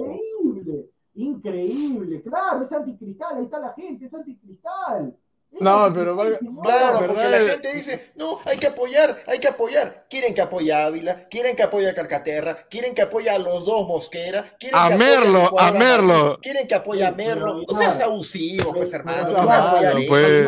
[1.15, 5.15] Increíble, claro, es anticristal, ahí está la gente, es anticristal.
[5.59, 6.39] No, pero valga-.
[6.63, 7.07] Claro, ¿verdad?
[7.15, 10.05] porque la gente dice, no, hay que apoyar, hay que apoyar.
[10.09, 13.65] Quieren que apoye a Ávila, quieren que apoye a Calcaterra, quieren que apoye a los
[13.65, 16.39] dos Mosquera, quieren A que Merlo, a Merlo.
[16.41, 17.63] Quieren que apoye a Sí, pero Merlo.
[17.67, 20.07] No seas abusivo, pues hermano, yo voy a apoyar Claro, eso.
[20.07, 20.43] pues.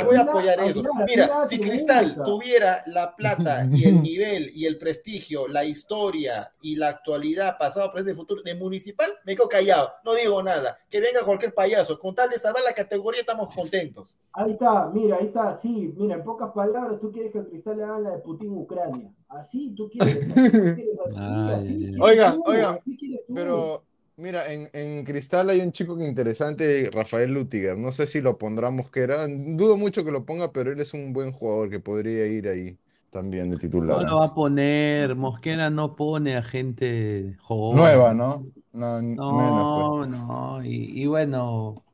[0.00, 0.82] Yo voy a apoyar eso.
[1.06, 6.76] Mira, si Cristal tuviera la plata y el nivel y el prestigio, la historia y
[6.76, 10.78] la actualidad, pasado, presente y futuro de Municipal, me quedo callado, no digo nada.
[10.88, 14.16] Que venga cualquier payaso, con tal de salvar la categoría estamos contentos.
[14.36, 17.76] Ahí está, mira, ahí está, sí, mira, en pocas palabras, tú quieres que a Cristal
[17.76, 19.12] le hagan la de Putin Ucrania.
[19.28, 22.96] Así tú quieres, así tú quieres, así, Ay, así ay, quieres Oiga, tú, oiga, así
[22.96, 23.34] quieres tú.
[23.34, 27.78] Pero, mira, en, en Cristal hay un chico que interesante, Rafael Lutiger.
[27.78, 29.26] No sé si lo pondrá Mosquera.
[29.28, 32.78] Dudo mucho que lo ponga, pero él es un buen jugador que podría ir ahí
[33.10, 34.02] también de No titular.
[34.02, 37.76] lo va a poner, Mosquera no pone a gente joven.
[37.76, 38.46] Nueva, ¿no?
[38.72, 39.00] No,
[39.32, 40.10] menos, No, pues.
[40.10, 41.84] no, y, y bueno,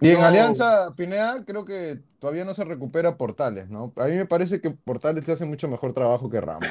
[0.00, 0.24] Y en No.
[0.24, 3.92] Alianza Pineda creo que todavía no se recupera Portales, ¿no?
[3.96, 6.70] A mí me parece que Portales hace mucho mejor trabajo que Ramos.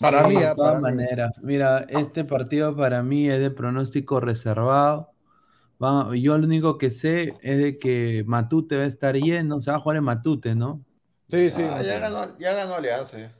[0.00, 1.32] Para Sí, mí, de ah, todas maneras.
[1.42, 5.10] Mira, este partido para mí es de pronóstico reservado.
[5.82, 9.70] Va- yo lo único que sé es de que Matute va a estar lleno, se
[9.72, 10.84] va a jugar en Matute, ¿no?
[11.28, 11.62] Sí, sí.
[11.66, 13.18] Ah, ya, no, ganó, ya ganó Alianza.
[13.18, 13.32] ya.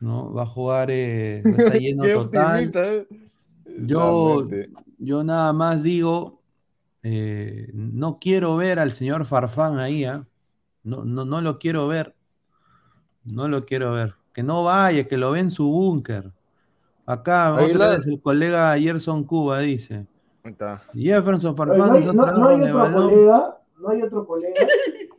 [0.00, 0.32] ¿No?
[0.32, 2.74] Va a jugar, eh, va a estar lleno total.
[2.74, 3.06] optimista, ¿eh?
[3.76, 4.70] Yo, Realmente.
[4.98, 6.39] yo nada más digo,
[7.02, 10.26] eh, no quiero ver al señor Farfán ahí, ¿ah?
[10.82, 12.14] No, no, no lo quiero ver.
[13.24, 14.14] No lo quiero ver.
[14.32, 16.30] Que no vaya, que lo ve en su búnker.
[17.06, 20.06] Acá otra vez el colega Gerson Cuba dice.
[20.44, 20.80] Está.
[20.94, 23.10] Jefferson Pero Farfán no, hay, es no- otra no hay con el otro balón.
[23.10, 24.54] colega, no hay otro colega.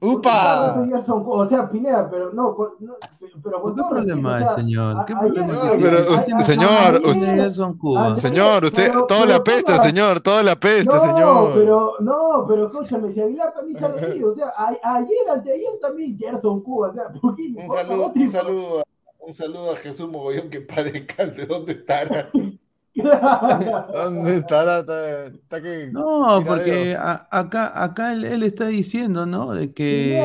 [0.00, 0.74] ¡Upa!
[1.04, 2.96] Son- O sea, Pineda, pero no, no,
[3.42, 5.04] pero con ¿Qué todo problema hay, sea, señor?
[5.04, 5.78] ¿Qué problema hay?
[5.80, 8.14] pero usted- a- señor, usted- Gerson Cuba.
[8.14, 11.52] Señor, usted, pero- todo le pero apesta, ponga- señor, todo le apesta, No, señor.
[11.54, 13.88] pero, no, pero escúchame, si Aguilar también se ha
[14.22, 17.52] venido, o sea, a- ayer, anteayer también Gerson Cuba, o sea, ¿por qué?
[17.56, 18.84] Un saludo, un saludo, a,
[19.26, 22.28] un saludo a Jesús Mogollón que padre descanse, ¿dónde estará?
[23.02, 24.78] ¿Qué ¿Dónde estará?
[24.80, 26.46] Está, está que No, tiradero.
[26.46, 29.52] porque a- acá, acá él, él está diciendo, ¿no?
[29.54, 30.18] De que.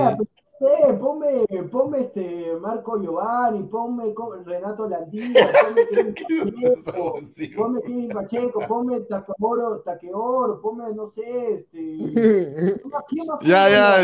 [0.65, 4.13] Eh, ponme, ponme este Marco Giovanni, ponme
[4.45, 5.21] Renato Landía,
[5.91, 11.97] ponme Kevin ¿Qué es Pacheco, ponme Kevin Pacheco, ponme Takeoro, ponme, no sé, este.
[11.99, 13.97] ¿quién más- quién más Ya, ya.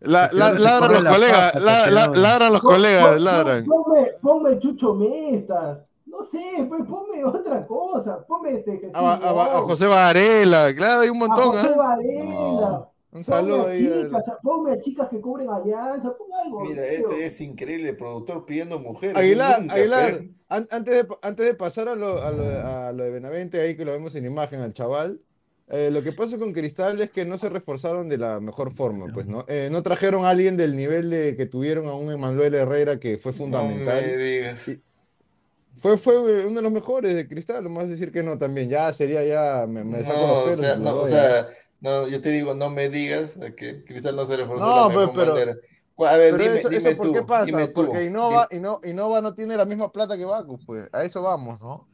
[0.00, 3.64] La, la- ladran los colegas, ladran los colegas, ladran.
[3.64, 5.80] Ponme, ponme Chucho Mestas,
[6.18, 8.94] no sé, pues ponme otra cosa, ponme este Jesús.
[8.94, 11.76] A, a- a José Varela, claro, hay un a montón, José ¿ah?
[11.76, 13.86] Varela, Un ponme saludo a ahí.
[13.86, 16.60] al- chicas, ponme a chicas que cubren alianza, ponme algo.
[16.60, 17.08] Mira, tío.
[17.10, 19.16] este es increíble, el productor pidiendo mujeres.
[19.16, 22.92] Aguilar, Nunca, Aguilar, pero- an- antes, de, antes de pasar a lo, a, lo, a
[22.92, 25.20] lo de Benavente, ahí que lo vemos en imagen al chaval,
[25.68, 29.06] eh, lo que pasa con Cristal es que no se reforzaron de la mejor forma,
[29.14, 29.46] pues, ¿no?
[29.48, 33.16] Eh, no trajeron a alguien del nivel de que tuvieron a un Emanuel Herrera que
[33.16, 34.04] fue No fundamental.
[34.04, 34.68] me digas.
[34.68, 34.82] Y-
[35.84, 38.90] Fue, fue uno de los mejores de Cristal, vas a decir que no también, ya
[38.94, 40.58] sería ya, me, me saco No, los o pelos.
[40.60, 41.48] sea, y los no, o sea,
[41.82, 44.88] no, yo te digo, no me digas que Cristal no se reforzó No, de la
[45.00, 45.56] mejor pero- manera.
[45.98, 47.68] A ver, Pero dime, eso, dime eso ¿por tú, qué pasa?
[47.74, 51.60] Porque Innova, Inno- Innova no tiene la misma plata que Bacus, pues, a eso vamos,
[51.60, 51.86] ¿no?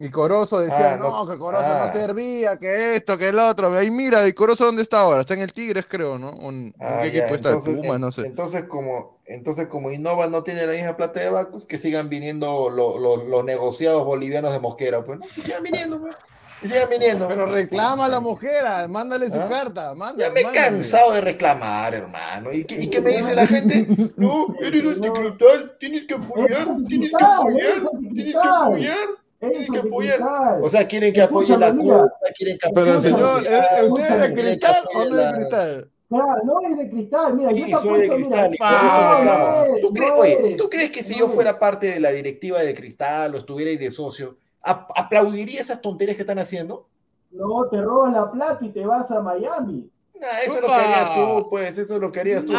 [0.00, 1.86] Y Corozo decía, Ah, no, no, que Corozo ah.
[1.86, 3.72] no servía, que esto, que el otro.
[3.72, 5.22] Ahí mira, ¿y Corozo dónde está ahora?
[5.22, 6.30] Está en el Tigres, creo, ¿no?
[6.48, 7.48] ¿En, en Ah, qué ya, equipo está?
[7.50, 8.26] entonces, Puma, en- no sé.
[8.26, 12.70] entonces como, entonces como Innova no tiene la misma plata de Bacus, que sigan viniendo
[12.70, 15.26] lo- lo- los negociados bolivianos de Mosquera, pues, ¿no?
[15.34, 16.14] Que sigan viniendo, pues.
[16.62, 17.26] Que sigan viniendo.
[17.26, 19.48] Pero reclama a la mujer, ah, mándale su ¿Ah?
[19.48, 20.64] carta, manda, Ya me he mándale.
[20.76, 22.52] cansado de reclamar, hermano.
[22.52, 23.84] ¿Y qué, y qué me dice la gente?
[24.16, 27.82] No, eres anticristal, tienes que apoyar, tienes que apoyar,
[28.12, 28.96] tienes que apoyar.
[29.40, 30.20] Eso que apoyar.
[30.62, 33.92] O sea, quieren que apoye la cuota, quieren que Pero apoye la señor, sociedad, ¿es-
[33.92, 35.90] ¿usted es de cristal o no es de cristal?
[36.08, 40.18] Claro, no es de cristal, mira, Sí, soy de cristal y no, ¿Tú crees, no
[40.18, 43.34] oye, eres, ¿tú crees que si no yo fuera parte de la directiva de cristal
[43.34, 46.88] o estuviera ahí de socio, ap- aplaudiría esas tonterías que están haciendo?
[47.30, 49.90] No, te robas la plata y te vas a Miami.
[50.18, 52.52] Nah, eso es lo que harías tú, pues, eso es lo que harías tú.
[52.52, 52.58] Un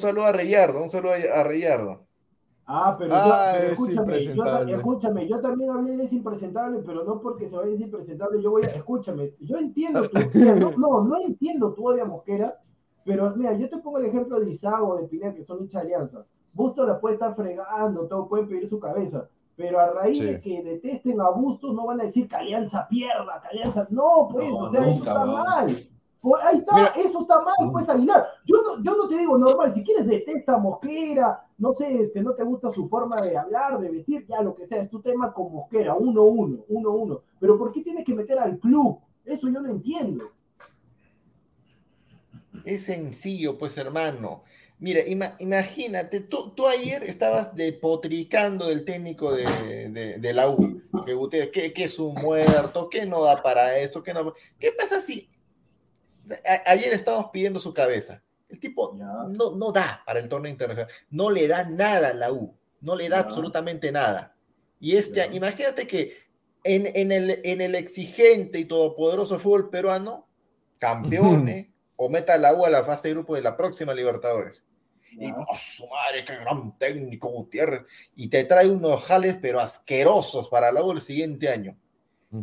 [0.00, 2.04] saludo- a Reyardo, un saludo a a Reyardo.
[2.74, 3.72] Ah, pero, Ah, yo, pero es
[4.26, 7.70] escúchame, yo, escúchame, yo también hablé de ese impresentable, pero no porque se vaya a
[7.72, 10.18] decir impresentable, yo voy a, escúchame, yo entiendo, tu,
[10.58, 12.58] no, no, no entiendo tu odio a Mosquera,
[13.04, 15.86] pero mira, yo te pongo el ejemplo de Isago, de Pineda, que son hincha de
[15.86, 16.24] alianza.
[16.54, 20.24] Bustos la puede estar fregando, todo pueden pedir su cabeza, pero a raíz Sí.
[20.24, 24.28] de que detesten a Bustos no van a decir que Alianza pierda, que Alianza, no,
[24.32, 25.32] pues, No, o sea, eso está no.
[25.34, 25.88] mal.
[26.42, 26.92] Ahí está, Mira.
[26.96, 28.24] eso está mal, pues Aguilar.
[28.46, 32.22] Yo no, yo no te digo normal, si quieres detesta a Mosquera, no sé, este,
[32.22, 35.00] no te gusta su forma de hablar, de vestir, ya lo que sea, es tu
[35.00, 37.20] tema con Mosquera, uno, uno, uno, uno.
[37.40, 38.98] Pero ¿por qué tienes que meter al club?
[39.24, 40.30] Eso yo no entiendo.
[42.64, 44.42] Es sencillo, pues, hermano.
[44.78, 49.44] Mira, ima- imagínate, tú, tú ayer estabas depotricando del técnico de,
[49.90, 53.76] de- de la U, que, Gutiérrez, que, que es un muerto, que no da para
[53.78, 54.34] esto, que no...
[54.58, 55.28] ¿Qué pasa si
[56.66, 58.22] ayer estábamos pidiendo su cabeza?
[58.48, 62.32] El tipo no, no da para el torneo internacional, no le da nada a la
[62.32, 64.36] U, no le da absolutamente nada.
[64.78, 66.16] Y este, imagínate que
[66.64, 70.28] en, en el, en el exigente y todopoderoso fútbol peruano,
[70.78, 74.64] campeones, o meta a la U a la fase de grupo de la próxima Libertadores.
[75.12, 75.36] Y Ya.
[75.36, 77.82] ¡oh, su madre, qué gran técnico Gutiérrez!
[78.16, 81.76] Y te trae unos jales, pero asquerosos para la U el siguiente año.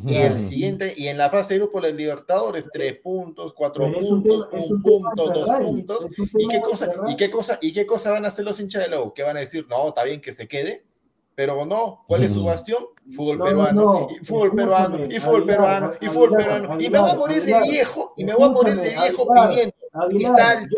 [0.08, 3.94] Y el siguiente, y en la fase de grupo de Libertadores, tres puntos, cuatro un
[3.94, 6.08] puntos, tema- un un punto, dos Ferrari, puntos.
[6.38, 8.98] ¿Y qué cosa, y qué cosa, y qué cosa van a hacer los hinchas de
[8.98, 9.12] U?
[9.14, 9.66] ¿Qué van a decir?
[9.68, 10.86] No, está bien que se quede,
[11.34, 12.86] pero no, ¿cuál es su bastión?
[13.16, 16.90] Fútbol No, peruano, no, no, y fútbol peruano, y fútbol peruano, y fútbol peruano, y
[16.90, 19.76] me voy a morir de viejo, y me voy a morir de viejo pidiendo
[20.10, 20.70] Cristal,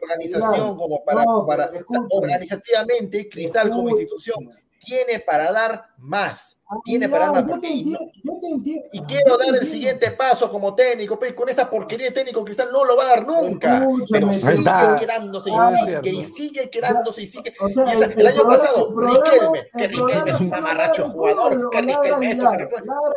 [0.00, 1.70] organización como para, para
[2.10, 4.36] organizativamente, Cristal como institución
[4.78, 8.00] tiene para dar más, tiene para dar más, porque y entiendo,
[8.42, 9.06] entiendo.
[9.08, 12.84] quiero dar el siguiente paso como técnico, pues con esa porquería de técnico Cristal no
[12.84, 13.78] lo va a dar nunca.
[13.78, 14.96] Escúchame, Pero sigue está.
[14.98, 16.08] quedándose y Ah, sigue cierto.
[16.08, 17.54] y sigue quedándose y sigue.
[17.60, 22.48] Y el- año pasado, Riquelme, que el Riquelme es un mamarracho jugador, que Riquelme esto,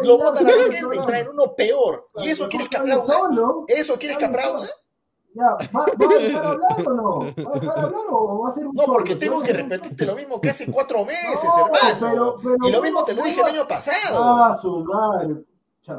[0.02, 2.10] Lo botan a Riquelme y traen uno peor.
[2.18, 3.18] ¿Y eso quieres que aplauda?
[3.68, 4.68] ¿Eso quieres que aplauda?
[5.38, 5.44] Ya,
[5.78, 7.20] ¿va, ¿va a dejar hablar o no?
[7.20, 9.20] ¿Va a dejar hablar o va a ser un No, porque solo?
[9.20, 11.98] tengo ¿Va a que repetirte lo mismo que hace cuatro meses, No, hermano.
[12.00, 14.24] pero- pero y lo mismo te lo ¿cómo- dije el año pasado.
[14.24, 15.44] Ah, su madre.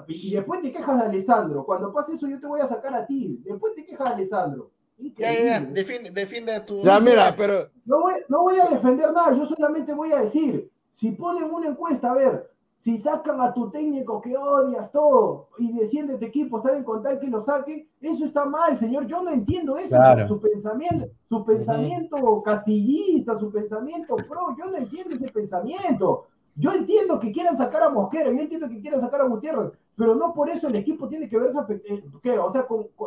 [0.09, 1.65] Y después te quejas de Alessandro.
[1.65, 3.41] Cuando pase eso, yo te voy a sacar a ti.
[3.45, 4.71] Después te quejas de Alessandro.
[5.17, 6.83] Ya, ya, defiende, defiende a tu.
[6.83, 10.69] Ya, mira, pero No voy, no voy a defender nada, yo solamente voy a decir,
[10.91, 15.73] si ponen una encuesta, a ver, si sacan a tu técnico que odias todo y
[15.73, 19.23] desciende tu equipo, está bien con tal que lo saquen, eso está mal, señor, yo
[19.23, 20.29] no entiendo eso, Claro.
[20.29, 26.27] su, su pensamiento, su pensamiento castillista, su pensamiento pro, yo no entiendo ese pensamiento.
[26.61, 30.17] Yo entiendo que quieran sacar a Mosquera, yo entiendo que quieran sacar a Gutiérrez, pero
[30.17, 32.45] no por eso el equipo tiene que verse afectado.
[32.45, 32.67] O sea,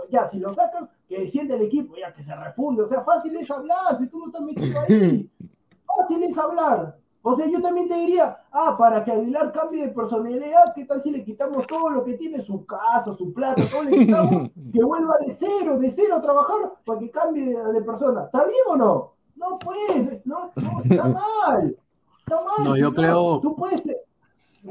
[0.09, 2.83] ya, si lo sacan, que desciende el equipo, ya que se refunde.
[2.83, 5.29] O sea, fácil es hablar, si tú no estás metido ahí.
[5.97, 6.97] Fácil es hablar.
[7.23, 11.01] O sea, yo también te diría, ah, para que Aguilar cambie de personalidad, ¿qué tal
[11.01, 14.83] si le quitamos todo lo que tiene, su casa, su plata, todo le quitamos, que
[14.83, 18.25] vuelva de cero, de cero a trabajar para que cambie de, persona?
[18.25, 19.13] ¿Está bien o no?
[19.35, 21.03] No, pues, no, no está
[21.47, 21.77] mal.
[22.19, 22.63] Está mal.
[22.63, 23.39] No, yo creo.
[23.39, 23.83] Tú puedes.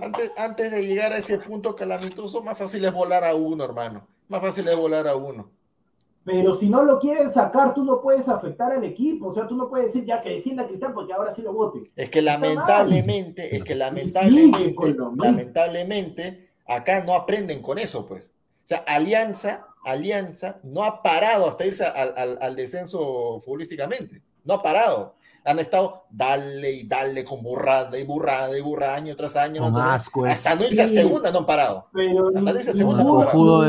[0.00, 4.06] Antes, antes de llegar a ese punto calamitoso, más fácil es volar a uno, hermano.
[4.28, 5.50] Más fácil es volar a uno.
[6.24, 9.28] Pero si no lo quieren sacar, tú no puedes afectar al equipo.
[9.28, 11.90] O sea, tú no puedes decir ya que descienda Cristal porque ahora sí lo vote.
[11.96, 18.32] Es que lamentablemente, es que lamentablemente, lamentablemente, acá no aprenden con eso, pues.
[18.64, 24.22] O sea, Alianza, Alianza no ha parado hasta irse al, al, descenso futbolísticamente.
[24.44, 25.16] No ha parado.
[25.42, 29.64] Han estado dale y dale con burrada y burrada y burrada año tras año.
[30.28, 31.88] hasta no irse a segunda no han parado.
[32.36, 33.62] hasta no irse a segunda no han parado.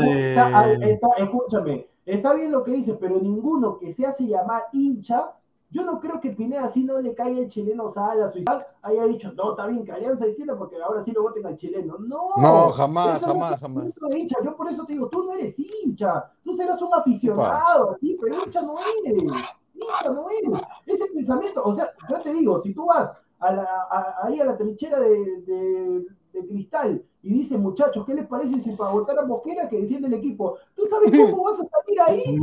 [1.16, 5.32] escúchame, Está bien lo que dice, pero ninguno que se hace llamar hincha,
[5.70, 9.32] yo no creo que Pineda, si no le caiga el chileno Salas Suiza, haya dicho,
[9.32, 11.96] no, está bien que Alianza decida porque ahora sí lo voten al chileno.
[11.98, 13.86] No, no jamás, jamás, jamás.
[14.14, 14.36] Hincha.
[14.44, 18.44] Yo por eso te digo, tú no eres hincha, tú serás un aficionado, así, pero
[18.44, 18.74] hincha no
[19.06, 19.22] eres.
[19.22, 20.62] Hincha no eres.
[20.84, 23.88] Ese pensamiento, o sea, yo te digo, si tú vas a la,
[24.22, 26.06] ahí a la trinchera de de
[26.40, 30.14] cristal y dice, muchachos, ¿qué les parece si para votar a Mosquera que desciende el
[30.14, 30.58] equipo?
[30.74, 32.38] ¿Tú sabes cómo vas a salir ahí?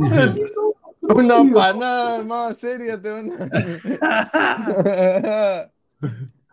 [1.02, 3.30] Una panada más seria te van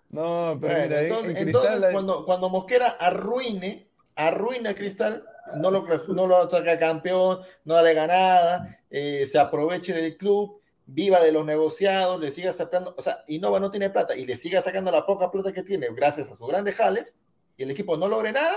[0.09, 5.23] No, pero entonces, cuando, cuando Mosquera arruine, arruina a Cristal,
[5.55, 10.59] no lo, no lo saca campeón, no le gana nada, eh, se aproveche del club,
[10.85, 14.37] viva de los negociados, le siga sacando, o sea, Innova no tiene plata y le
[14.37, 17.17] siga sacando la poca plata que tiene gracias a sus grandes jales,
[17.57, 18.55] y el equipo no logre nada,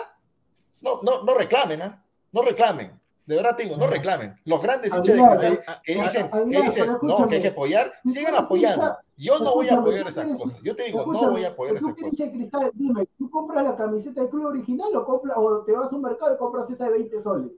[0.81, 2.05] no, no, no reclamen, ¿ah?
[2.33, 3.01] no reclamen.
[3.27, 4.35] De verdad te digo, no reclamen.
[4.45, 8.35] Los grandes hinchas de cristal que dicen, que dicen no, que hay que apoyar, sigan
[8.35, 8.97] apoyando.
[9.17, 10.59] Yo no voy a apoyar esas cosas.
[10.63, 12.31] Yo te digo, no voy a apoyar esas cosas.
[12.31, 15.95] Cristal, dime, ¿tú compras la camiseta del club original o, compras, o te vas a
[15.95, 17.53] un mercado y compras esa de 20 soles?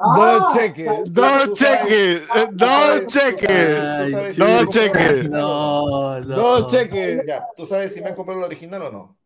[0.00, 5.30] Dos cheques, dos cheques, dos cheques, dos cheques.
[5.30, 6.36] No, no.
[6.36, 7.26] Dos cheques.
[7.26, 9.16] Ya, ¿tú sabes si me han comprado el original o no?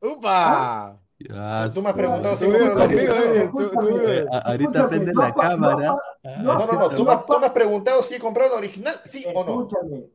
[0.00, 0.98] ¡Upa!
[1.74, 4.30] Tú me has preguntado si me original.
[4.44, 5.96] Ahorita prende la cámara.
[6.42, 6.88] No, no, no.
[6.90, 7.12] Tú me,
[7.46, 9.62] has preguntado si he comprado el original, sí o no.
[9.62, 10.06] Escúchame.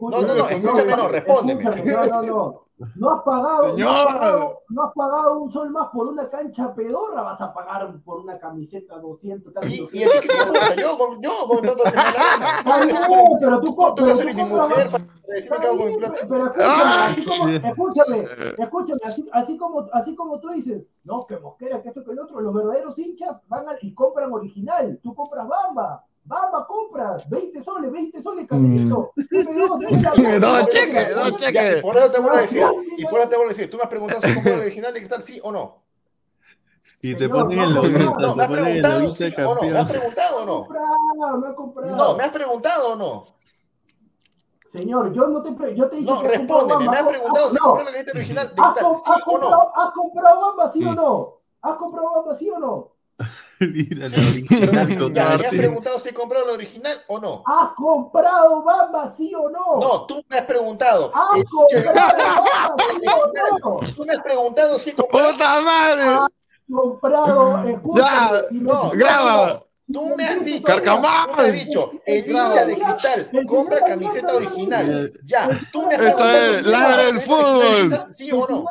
[0.00, 1.64] No, no, no, escúchame, no, respóndeme.
[1.64, 2.67] No, no, no.
[2.94, 6.72] No has, pagado, no has pagado, no, has pagado, un sol más por una cancha
[6.72, 9.52] pedorra, vas a pagar por una camiseta 200.
[9.52, 10.74] Casi ¿Y, ¿Y a ti qué te importa?
[10.76, 12.98] Yo, yo la gana.
[13.08, 14.24] No, pero tú compras.
[14.24, 16.26] mi mujer para decirme que hago con mi plata.
[16.28, 16.46] Pero
[17.66, 22.12] escúchame, escúchame, así, así, como, así como tú dices, no, que Mosquera, que esto, que
[22.12, 25.00] el otro, los verdaderos hinchas van y compran original.
[25.02, 26.04] Tú compras Bamba.
[26.28, 29.12] Bamba, compras, 20 soles, 20 soles, Caserito.
[29.16, 30.38] Mm.
[30.40, 31.80] No, cheque, no, cheque.
[31.80, 32.62] Por eso te voy a decir,
[32.98, 34.92] y por eso te voy a decir, tú me has preguntado si compré el original
[34.92, 35.82] de cristal, sí o no.
[37.00, 38.14] Y te ponen el lobito.
[38.18, 39.62] No, me has preguntado sí o no.
[39.62, 41.38] ¿Me has preguntado o no?
[41.38, 41.96] Me comprado.
[41.96, 43.24] No, ¿me has preguntado o no?
[44.70, 47.90] Señor, yo no te, yo te dije No, respóndeme, me has preguntado si compré la
[47.90, 49.72] camiseta original de cristal, sí o no.
[49.74, 51.40] ¿Has comprado Bamba, sí o no?
[51.62, 52.92] ¿Has comprado Bamba, sí o no?
[53.60, 55.12] Mira, original.
[55.12, 57.42] ya, ¿Me has preguntado si he comprado la original o no?
[57.46, 59.80] ¿Has comprado Bamba, sí o no?
[59.80, 61.12] No, tú me has preguntado.
[61.14, 63.26] ¿Has comprado Bamba, sí o
[63.58, 63.92] no?
[63.94, 65.32] Tú me has preguntado si he comprado.
[65.32, 66.02] ¡Puta madre!
[66.04, 66.28] ¿Has
[66.70, 67.80] comprado?
[67.94, 69.62] Ya, no, graba.
[69.90, 75.12] Tú me has dicho, tú me has dicho, el hincha de cristal compra camiseta original.
[75.24, 78.04] Ya, tú me has Esto es la del fútbol.
[78.10, 78.66] ¿Sí o no?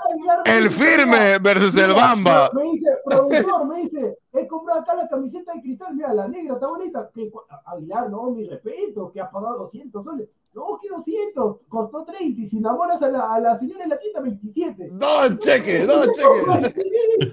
[0.46, 2.52] El firme versus el bamba.
[2.54, 6.54] Me dice, productor, me dice, he comprado acá la camiseta de cristal, mira, la negra,
[6.54, 7.10] está bonita.
[7.12, 7.32] Que,
[7.66, 10.30] Aguilar, no, mi respeto, que ha pagado 200 soles.
[10.54, 12.42] No, que 200, costó 30.
[12.42, 14.90] Y si enamoras a la, a la señora la quinta, 27.
[14.92, 17.32] Dos cheques, dos cheques.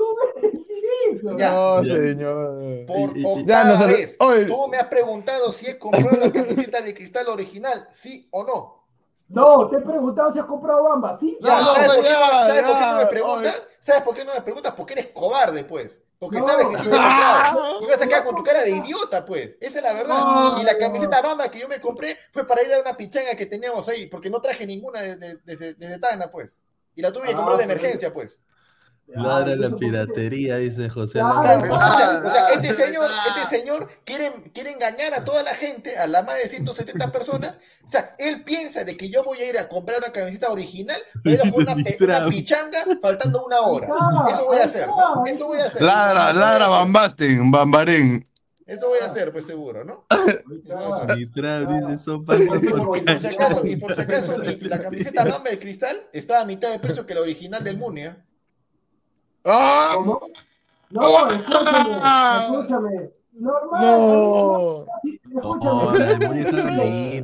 [0.00, 0.82] ¿Cómo decir
[1.12, 1.30] eso?
[1.32, 2.86] no, señor.
[2.86, 7.86] Por octava vez, tú me has preguntado si he comprado la camiseta de cristal original,
[7.92, 8.80] ¿sí o no?
[9.28, 11.38] No, te he preguntado si has comprado Bamba, ¿sí?
[11.40, 13.62] Ya, ¿sabes, por, qué, ¿sabes por qué no me preguntas?
[13.78, 14.74] ¿Sabes por qué no me preguntas?
[14.74, 16.00] Porque eres cobarde, pues.
[16.18, 19.56] Porque sabes que si tú vas a quedar con tu cara de idiota, pues.
[19.60, 20.56] Esa es la verdad.
[20.60, 23.46] y la camiseta Bamba que yo me compré fue para ir a una pichanga que
[23.46, 26.56] teníamos ahí, porque no traje ninguna desde de, de, de, Tana, pues.
[26.96, 28.40] Y la tuve que comprar de emergencia, pues.
[29.14, 31.14] Ladra la piratería, dice José.
[31.14, 35.54] Claro, o, sea, o sea, este señor, este señor quiere, quiere engañar a toda la
[35.54, 37.56] gente, a la más de 170 personas.
[37.84, 41.00] O sea, él piensa de que yo voy a ir a comprar una camiseta original,
[41.24, 43.88] pero con una, una, pichanga faltando una hora.
[44.28, 44.86] Eso voy a hacer.
[44.86, 45.24] ¿no?
[45.26, 45.82] Eso voy a hacer.
[45.82, 48.24] Ladra, ladra Bambasten, Bambarén.
[48.70, 50.06] Eso voy a hacer, pues seguro, ¿no?
[51.18, 51.26] y
[53.00, 56.70] por si acaso, y por si acaso la camiseta Mamba de cristal está a mitad
[56.70, 58.24] de precio que la original del Munia.
[59.44, 59.92] ¡Ah!
[59.94, 60.20] ¿Cómo?
[60.90, 61.78] No, escúchame,
[62.42, 63.10] escúchame.
[63.32, 63.82] Normal.
[63.82, 64.86] No.
[65.34, 67.18] Escúchame.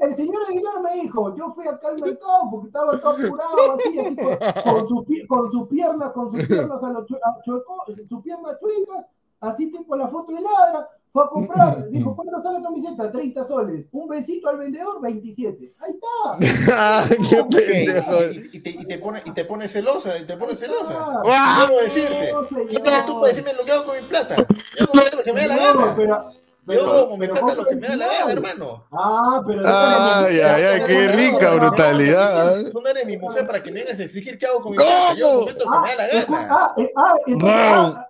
[0.00, 3.98] El señor Aguilar me dijo, yo fui acá al mercado porque estaba todo apurado, así,
[3.98, 4.16] así,
[4.64, 9.06] con, su, con su pierna, con sus piernas a los chueco, su pierna chueca,
[9.40, 13.12] así tipo la foto de ladra, fue a comprar, dijo, ¿cuánto está la camiseta?
[13.12, 13.86] 30 soles.
[13.92, 15.72] Un besito al vendedor, 27.
[15.78, 17.08] Ahí está.
[17.08, 18.32] ¡Qué pendejo!
[18.52, 21.22] Y, te, y, te, pone, y te pone celosa, y te pone celosa.
[21.22, 22.34] Quiero decirte,
[22.68, 24.44] ¿quién eres tú para decirme lo que hago con mi plata?
[24.76, 25.94] Yo hago lo que me da la gana.
[25.96, 26.32] Pero,
[26.66, 28.84] yo como me plata lo que me da la gana, hermano.
[28.90, 29.62] Ah, pero.
[29.64, 32.70] Ay, ay, ay, qué rica brutalidad.
[32.72, 34.78] Tú no eres mi mujer para que me vengas a exigir qué hago con mi
[34.78, 35.14] plata.
[35.14, 36.48] Yo me da la gana.
[36.50, 36.74] Ah,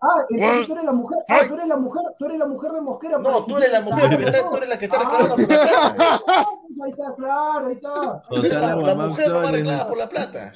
[0.01, 1.19] ah, entonces tú eres la mujer.
[1.29, 3.19] Ah, tú eres la mujer, tú eres la mujer de Mosquera.
[3.19, 4.11] No, tú eres la mujer
[4.51, 6.47] tú eres la que está reclamando por la plata.
[6.85, 8.23] Ahí está, claro, ahí está.
[8.31, 10.53] La mujer no va arreglada por la plata.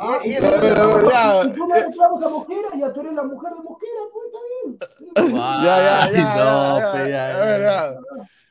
[0.00, 3.52] Ah, y, eso, pero, ya, tú me reclamas a Mosquera, ya tú eres la mujer
[3.52, 5.34] de Mosquera, pues está bien.
[5.64, 6.34] ya, ya, ya.
[6.36, 7.94] No, ya, ya,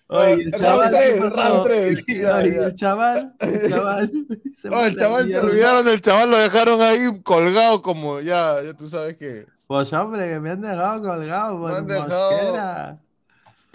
[0.10, 0.93] Oye, el chaval,
[1.36, 4.12] round 3, el chaval, el chaval,
[4.58, 8.74] se oh, el chaval se olvidaron del chaval, lo dejaron ahí colgado como ya, ya
[8.74, 9.45] tú sabes que.
[9.68, 13.00] Pues hombre, que me han dejado colgado, me han dejado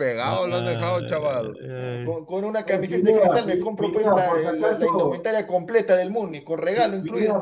[0.03, 1.57] pegado lo han dejado, chaval.
[2.05, 6.11] Con, con una camiseta de cristal me compro pues, la, la, la, indumentaria completa del
[6.11, 7.41] Muni, con regalo incluido.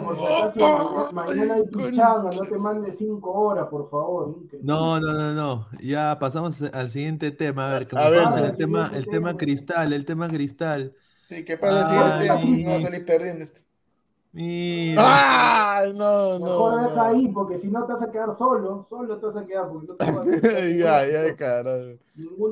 [1.13, 4.37] mañana hay pichanga, no te mandes cinco horas, por favor.
[4.63, 5.69] No, no, no, no.
[5.81, 7.71] Ya pasamos al siguiente tema.
[7.71, 10.95] A ver, ¿cómo a ver, el, tema, el tema cristal, el tema cristal.
[11.27, 11.81] Sí, ¿qué pasa?
[11.81, 13.61] El siguiente tema, no va a salir perdiendo esto.
[14.33, 15.79] Mira.
[15.79, 16.47] ¡Ay, no, no!
[16.47, 18.87] Mejor deja ahí, porque si no te vas a quedar solo.
[18.89, 20.77] Solo te vas a quedar, porque no te vas a hacer.
[20.79, 21.99] ya, ya, carajo.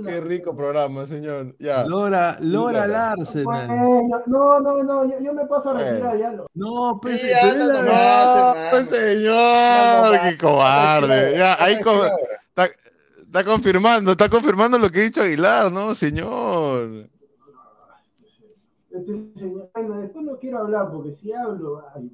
[0.04, 1.54] Qué rico programa, señor.
[1.60, 1.84] Ya.
[1.84, 3.44] Lora, Lora Larsen.
[3.44, 6.34] No, no, no, yo, yo, me paso a retirar ya.
[6.54, 11.36] No, pues, sí, ya, no, no, pues señor, qué cobarde.
[11.36, 12.68] Ya, ahí está,
[13.20, 17.08] está confirmando, está confirmando lo que ha dicho Aguilar, ¿no, señor?
[18.98, 22.10] Este señor, bueno, después no quiero hablar porque si hablo, ay,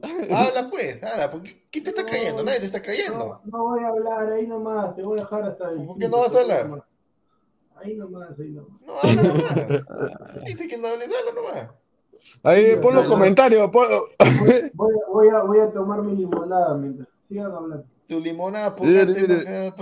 [0.30, 2.42] Habla pues, habla, porque ¿quién te está cayendo?
[2.42, 3.40] Nadie te está cayendo.
[3.44, 5.86] No, no, voy a hablar, ahí nomás, te voy a dejar hasta el.
[5.86, 6.84] ¿Por qué no vas a hablar?
[7.76, 8.80] Ahí nomás, ahí nomás.
[8.86, 10.44] No, habla nomás.
[10.46, 11.70] Dice que no hable, habla nomás.
[12.42, 13.68] Ahí, pon los comentarios.
[13.70, 13.86] Pon...
[14.74, 17.84] Voy, voy, a, voy a tomar mi limonada mientras sigan hablando.
[18.06, 19.72] Tu limonada, póngate,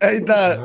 [0.00, 0.58] Ahí está.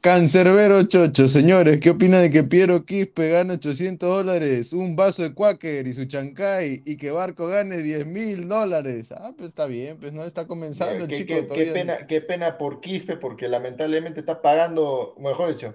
[0.00, 5.34] Cancerbero Chocho, señores, ¿qué opina de que Piero Quispe gane 800 dólares, un vaso de
[5.34, 9.12] Quaker y su chancay, y que Barco gane 10 mil dólares?
[9.12, 11.34] Ah, pues está bien, pues no está comenzando, ¿Qué, chico.
[11.52, 15.74] Qué, pena, qué pena por Quispe, porque lamentablemente está pagando, mejor dicho,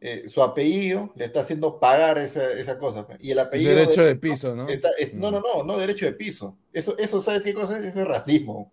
[0.00, 3.04] eh, su apellido le está haciendo pagar esa, esa cosa.
[3.04, 3.74] Pues, y el apellido.
[3.74, 4.68] Derecho de, piso, ¿no?
[5.14, 6.56] no, no, no, no, derecho de piso.
[6.72, 7.86] Eso, eso ¿sabes qué cosa es?
[7.86, 8.72] Eso es racismo.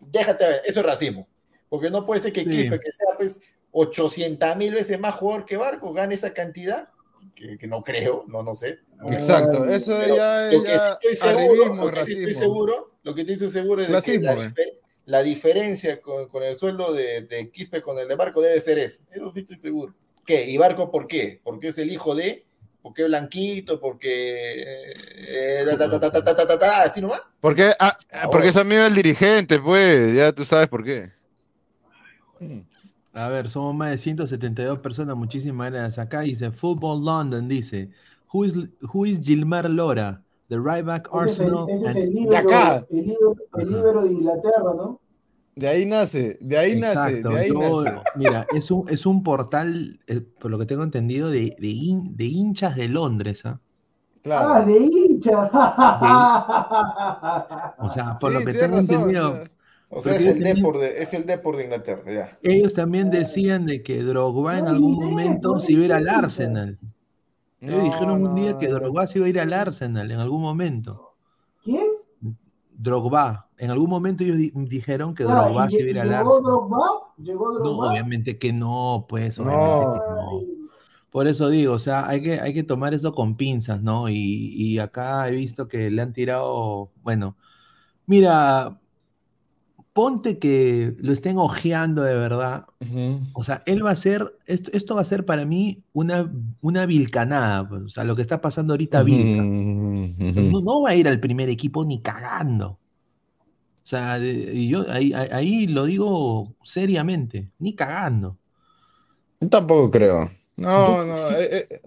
[0.00, 1.28] Déjate ver, eso es racismo.
[1.68, 3.42] Porque no puede ser que Quispe, que sea pues
[3.72, 6.90] 800 mil veces más jugador que Barco gane esa cantidad,
[7.34, 8.80] que, que no creo, no, no sé.
[9.10, 13.82] Exacto, eso ya, lo que estoy seguro, lo que estoy seguro, lo que estoy seguro
[13.82, 14.50] es que la,
[15.06, 18.78] la, diferencia con, con, el sueldo de, de, Quispe con el de Barco debe ser
[18.78, 19.94] ese, eso sí estoy seguro.
[20.24, 20.48] ¿Qué?
[20.48, 21.40] ¿Y Barco por qué?
[21.42, 22.44] Porque es el hijo de,
[22.82, 25.64] porque es blanquito, porque eh,
[26.84, 27.22] así nomás.
[27.40, 27.98] Porque, ah,
[28.30, 31.10] porque es amigo del dirigente, pues, ya tú sabes por qué.
[33.14, 35.98] A ver, somos más de 172 personas, muchísimas gracias.
[35.98, 37.90] Acá dice Football London, dice,
[38.32, 38.56] who is,
[38.92, 40.22] who is Gilmar Lora?
[40.48, 41.68] The right back Arsenal.
[41.68, 42.86] Ese es el, libro, de acá.
[42.90, 45.00] El, libro, el libro, de Inglaterra, ¿no?
[45.54, 47.92] De ahí nace, de ahí nace, de ahí nace.
[48.16, 52.16] Mira, es un, es un portal, eh, por lo que tengo entendido, de, de, hin,
[52.16, 53.60] de hinchas de Londres, ¿ah?
[54.22, 54.54] Claro.
[54.54, 55.50] Ah, de hinchas.
[57.78, 59.44] o sea, por sí, lo que tengo razón, entendido,
[59.94, 62.38] o sea, es el, Depor de, es el Depor de Inglaterra, ya.
[62.42, 66.78] Ellos también decían de que Drogba en algún momento se iba a ir al Arsenal.
[67.60, 70.40] Ellos no, dijeron un día que Drogba se iba a ir al Arsenal en algún
[70.40, 71.14] momento.
[71.62, 71.86] ¿Quién?
[72.70, 73.50] Drogba.
[73.58, 76.24] En algún momento ellos dijeron que ah, Drogba se iba a ir al Arsenal.
[76.24, 76.86] ¿Llegó Drogba?
[77.18, 77.84] ¿Llegó Drogba?
[77.84, 80.40] No, obviamente que no, pues, obviamente que no.
[81.10, 84.08] Por eso digo, o sea, hay que, hay que tomar eso con pinzas, ¿no?
[84.08, 87.36] Y, y acá he visto que le han tirado, bueno,
[88.06, 88.80] Mira,
[89.92, 92.66] ponte que lo estén ojeando de verdad.
[93.34, 97.68] O sea, él va a ser, esto, va a ser para mí una, una vilcanada.
[97.68, 99.42] Pues, o sea, lo que está pasando ahorita Vilca.
[99.42, 102.78] no, va a ir al primer equipo ni cagando.
[103.84, 108.38] O sea, yo ahí, ahí, lo digo seriamente, ni cagando.
[109.50, 110.28] Tampoco creo.
[110.56, 111.82] No, no, eh, eh,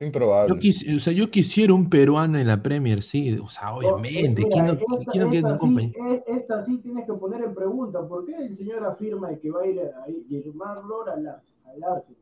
[0.00, 0.58] improbable.
[0.60, 3.38] Yo, o sea, yo quisiera un peruano en la Premier, sí.
[3.38, 4.42] O sea, obviamente.
[4.42, 5.92] esta, no, esta, sí,
[6.26, 8.06] esta, sí, tienes que poner en pregunta.
[8.06, 12.16] ¿Por qué el señor afirma que va a ir a, Germán Lora al, Arsenal?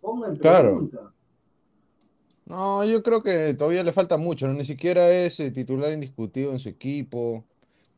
[0.00, 1.12] Ponga en pregunta.
[2.46, 4.54] No, yo creo que todavía le falta mucho, ¿no?
[4.54, 7.44] Ni siquiera es eh, titular indiscutido en su equipo.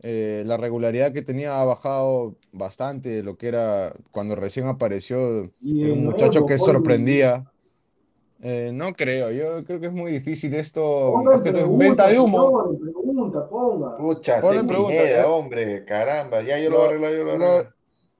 [0.03, 5.49] Eh, la regularidad que tenía ha bajado bastante de lo que era cuando recién apareció.
[5.62, 7.51] un muchacho que sorprendía.
[8.45, 11.14] Eh, no creo, yo creo que es muy difícil esto.
[11.78, 12.76] venta de humo.
[12.80, 13.97] Pregunta, ponga.
[13.97, 15.22] Pucha, pregunta, ¿eh?
[15.24, 17.72] hombre, caramba, ya yo lo, voy a arreglar, yo lo arreglo.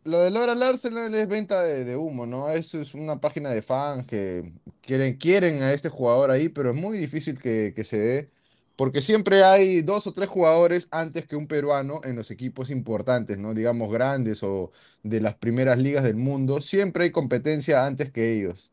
[0.05, 2.49] Lo de Laura Arsenal es venta de, humo, ¿no?
[2.51, 6.77] Eso es una página de fans que quieren, quieren a este jugador ahí, pero es
[6.77, 8.31] muy difícil que, que se dé
[8.77, 13.39] porque siempre hay dos o tres jugadores antes que un peruano en los equipos importantes,
[13.39, 13.55] ¿no?
[13.55, 16.61] Digamos grandes o de las primeras ligas del mundo.
[16.61, 18.73] Siempre hay competencia antes que ellos.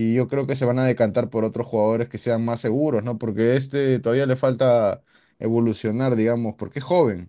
[0.00, 3.02] Y yo creo que se van a decantar por otros jugadores que sean más seguros,
[3.02, 3.18] ¿no?
[3.18, 5.02] Porque este todavía le falta
[5.40, 7.28] evolucionar, digamos, porque es joven.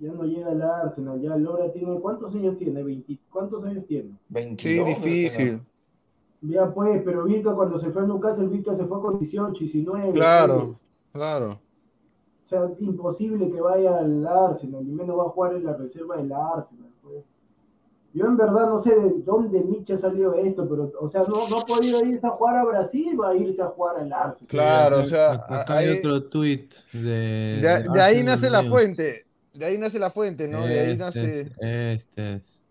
[0.00, 2.82] Ya no llega al Arsenal, ya Lora tiene, ¿cuántos años tiene?
[3.30, 4.18] ¿Cuántos años tiene?
[4.30, 5.60] 22, sí, difícil.
[6.40, 10.10] Ya pues, pero Virka cuando se fue a Newcastle, Virka se fue con 18, 19.
[10.10, 10.74] Claro,
[11.12, 11.50] claro.
[11.52, 15.76] O sea, es imposible que vaya al Arsenal, ni menos va a jugar en la
[15.76, 16.90] reserva del Arsenal.
[17.00, 17.22] Pues.
[18.14, 21.60] Yo en verdad no sé de dónde Micha salió esto, pero, o sea, no, no
[21.60, 24.48] ha podido irse a jugar a Brasil, va a irse a jugar al Arsenal.
[24.48, 27.80] Claro, o sea, acá hay otro tweet de...
[27.92, 30.60] De, ahí nace la fuente, de ahí nace la fuente, ¿no?
[30.66, 31.52] de ahí este nace...
[31.60, 32.62] este es.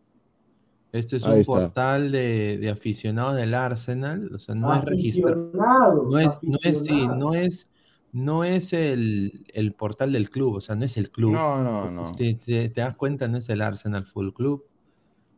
[0.91, 6.03] Este es un portal de, aficionados del Arsenal, o sea, no es registrado.
[6.09, 7.69] No es, no es, sí, no es,
[8.11, 11.31] no es el, el, portal del club, o sea, no es el club.
[11.31, 12.11] No, no, no.
[12.11, 14.65] Te, te, das cuenta, no es el Arsenal Full Club.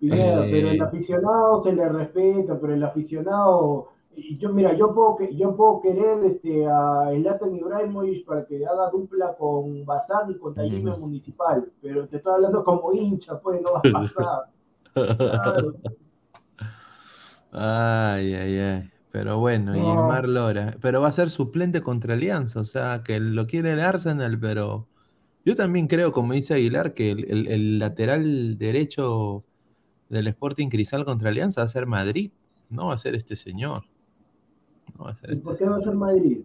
[0.09, 3.89] Pero el eh, aficionado se le respeta, pero el aficionado,
[4.37, 9.35] yo mira, yo puedo, yo puedo querer este, a Elatan Ibrahimovic para que haga dupla
[9.37, 13.79] con Bazán y con Tayime Municipal, pero te estoy hablando como hincha, pues no va
[13.79, 14.49] a pasar.
[17.55, 18.89] Ay, ay, ay.
[19.11, 20.75] Pero bueno, y Mar Lora.
[20.81, 24.87] Pero va a ser suplente contra Alianza, o sea, que lo quiere el Arsenal, pero
[25.45, 29.43] yo también creo, como dice Aguilar, que el, lateral derecho
[30.09, 32.31] del Sporting Cristal contra Alianza va a ser Madrid,
[32.69, 33.83] no va a ser este señor.
[34.97, 36.39] No va a ser este ¿Por qué va a ser Madrid?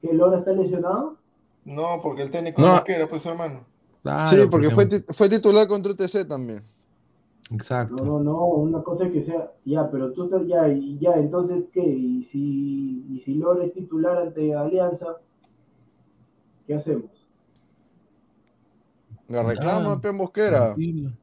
[0.00, 1.16] ¿Que Lora está lesionado?
[1.64, 3.64] No, porque el técnico no, quiere, pues hermano.
[4.24, 6.62] sí, porque, Fue, fue titular contra UTC también.
[7.52, 7.96] Exacto.
[7.96, 11.64] No, no, no, una cosa que sea, ya, pero tú estás ya, y ya, entonces,
[11.72, 11.84] ¿qué?
[11.84, 15.18] Y si, y si Lore es titular ante Alianza,
[16.66, 17.21] ¿qué hacemos?
[19.28, 20.74] La reclama, Pe Mosquera.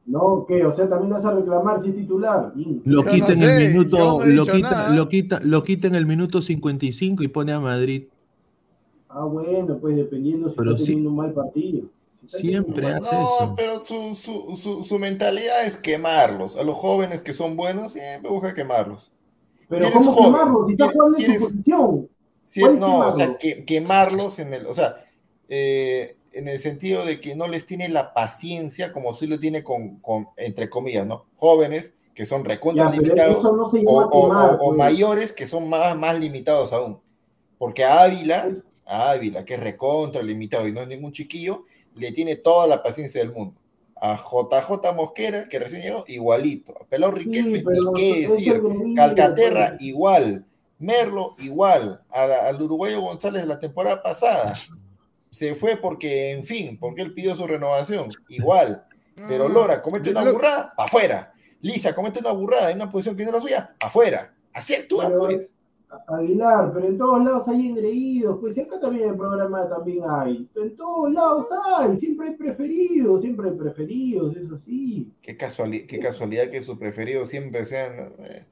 [0.06, 0.64] No, ¿qué?
[0.64, 2.52] O sea, también vas a reclamar si es titular.
[2.84, 7.22] Lo quita en el minuto, lo quita, lo quita, lo quita en el minuto 55
[7.22, 8.04] y pone a Madrid.
[9.08, 11.88] Ah, bueno, pues dependiendo si está teniendo un mal partido.
[12.26, 16.56] Siempre hace no, pero su, su, su, mentalidad es quemarlos.
[16.56, 19.10] A los jóvenes que son buenos, siempre busca quemarlos.
[19.68, 20.66] Pero si ¿cómo quemarlos?
[20.66, 22.78] Si, está jugando en su posición.
[22.78, 23.36] no, o sea,
[23.66, 25.04] quemarlos en el, o sea,
[25.48, 29.62] eh, en el sentido de que no les tiene la paciencia como si lo tiene
[29.62, 31.26] con, con entre comillas, ¿no?
[31.36, 34.76] Jóvenes que son recontra limitados o, pues.
[34.76, 37.00] mayores que son más, más limitados aún.
[37.56, 38.48] Porque a Ávila,
[38.84, 41.64] a Ávila, que es recontra limitado y no es ningún chiquillo,
[41.94, 43.54] le tiene toda la paciencia del mundo.
[43.96, 46.74] A JJ Mosquera, que recién llegó, igualito.
[46.80, 47.62] A Pelón Riquelme,
[47.94, 48.62] qué decir.
[48.96, 50.44] Calcaterra, igual.
[50.78, 52.02] Merlo, igual.
[52.10, 54.54] al uruguayo González de la temporada pasada.
[55.30, 58.08] Se fue porque, en fin, porque él pidió su renovación.
[58.28, 58.84] Igual.
[59.28, 61.32] Pero Lora comete una burrada, afuera.
[61.60, 64.34] Lisa comete una burrada en una posición que no es la suya, afuera.
[64.52, 65.52] Así actúa, pues.
[66.06, 70.48] Aguilar, pero en todos lados hay engreídos, pues acá también en el programa también hay.
[70.54, 75.12] En todos lados hay, siempre hay preferidos, siempre hay preferidos, eso sí.
[75.20, 78.12] Qué, qué casualidad que sus preferidos siempre sean.
[78.20, 78.44] Eh.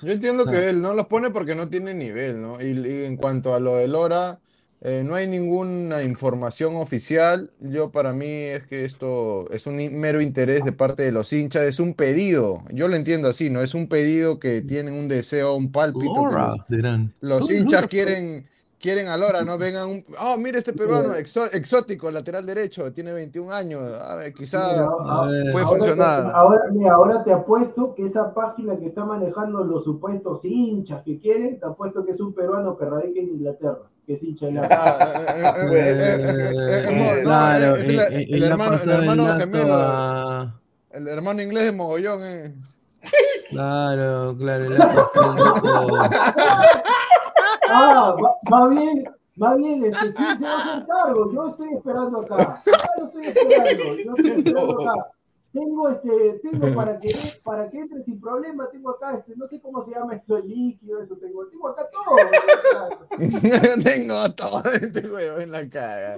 [0.00, 2.60] Yo entiendo que él no los pone porque no tiene nivel, ¿no?
[2.62, 4.38] y en cuanto a lo de Lora,
[4.84, 7.50] eh, no hay ninguna información oficial.
[7.60, 11.62] Yo para mí es que esto es un mero interés de parte de los hinchas,
[11.62, 12.64] es un pedido.
[12.68, 13.62] Yo lo entiendo así, ¿no?
[13.62, 16.28] Es un pedido que tienen un deseo, un pálpito.
[17.20, 18.46] los, hinchas quieren,
[18.82, 19.56] quieren a Lora, ¿no?
[19.56, 20.04] Vengan un.
[20.20, 23.80] Oh, mira este peruano exótico, lateral derecho, tiene 21 años.
[23.80, 24.84] A ver, quizás
[25.52, 26.30] puede funcionar.
[26.34, 31.18] ahora, mira, ahora te apuesto que esa página que está manejando los supuestos hinchas que
[31.18, 34.52] quieren, te apuesto que es un peruano que radica en Inglaterra, que es hincha de
[34.52, 34.68] la.
[37.22, 40.52] Claro, el hermano, el hermano gemelo.
[40.90, 42.54] El hermano inglés de Mogollón, eh.
[43.50, 44.66] Claro, claro.
[47.72, 48.16] ah,
[48.52, 49.04] va, bien,
[49.42, 51.32] va bien, este, ¿quién se va a hacer cargo?
[51.32, 52.62] Yo estoy esperando acá.
[52.66, 55.10] Yo estoy esperando, yo estoy esperando acá.
[55.52, 59.60] Tengo este, tengo para que para que entre sin problema, tengo acá este, no sé
[59.60, 62.16] cómo se llama eso, el líquido, eso tengo, tengo acá todo.
[63.84, 66.16] tengo todo este huevo en la cara.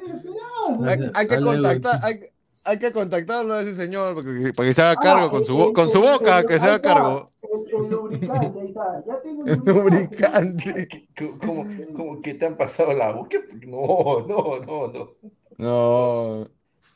[0.86, 2.20] Hay, hay, que contactar, hay,
[2.64, 4.14] hay que contactarlo a ese señor
[4.54, 7.26] para que se haga cargo con, su, con su boca, que se haga cargo.
[7.42, 9.04] El, lubricante, ahí está.
[9.06, 11.08] Ya tengo el lubricante.
[11.40, 13.38] ¿Cómo, cómo que te han pasado la boca?
[13.66, 15.14] No, no, no, no.
[15.58, 16.48] No.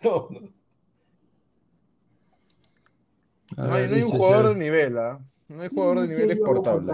[0.02, 0.40] No, no.
[3.56, 5.18] No hay, no hay un jugador de nivel, ¿ah?
[5.48, 6.92] No hay jugador de nivel exportable.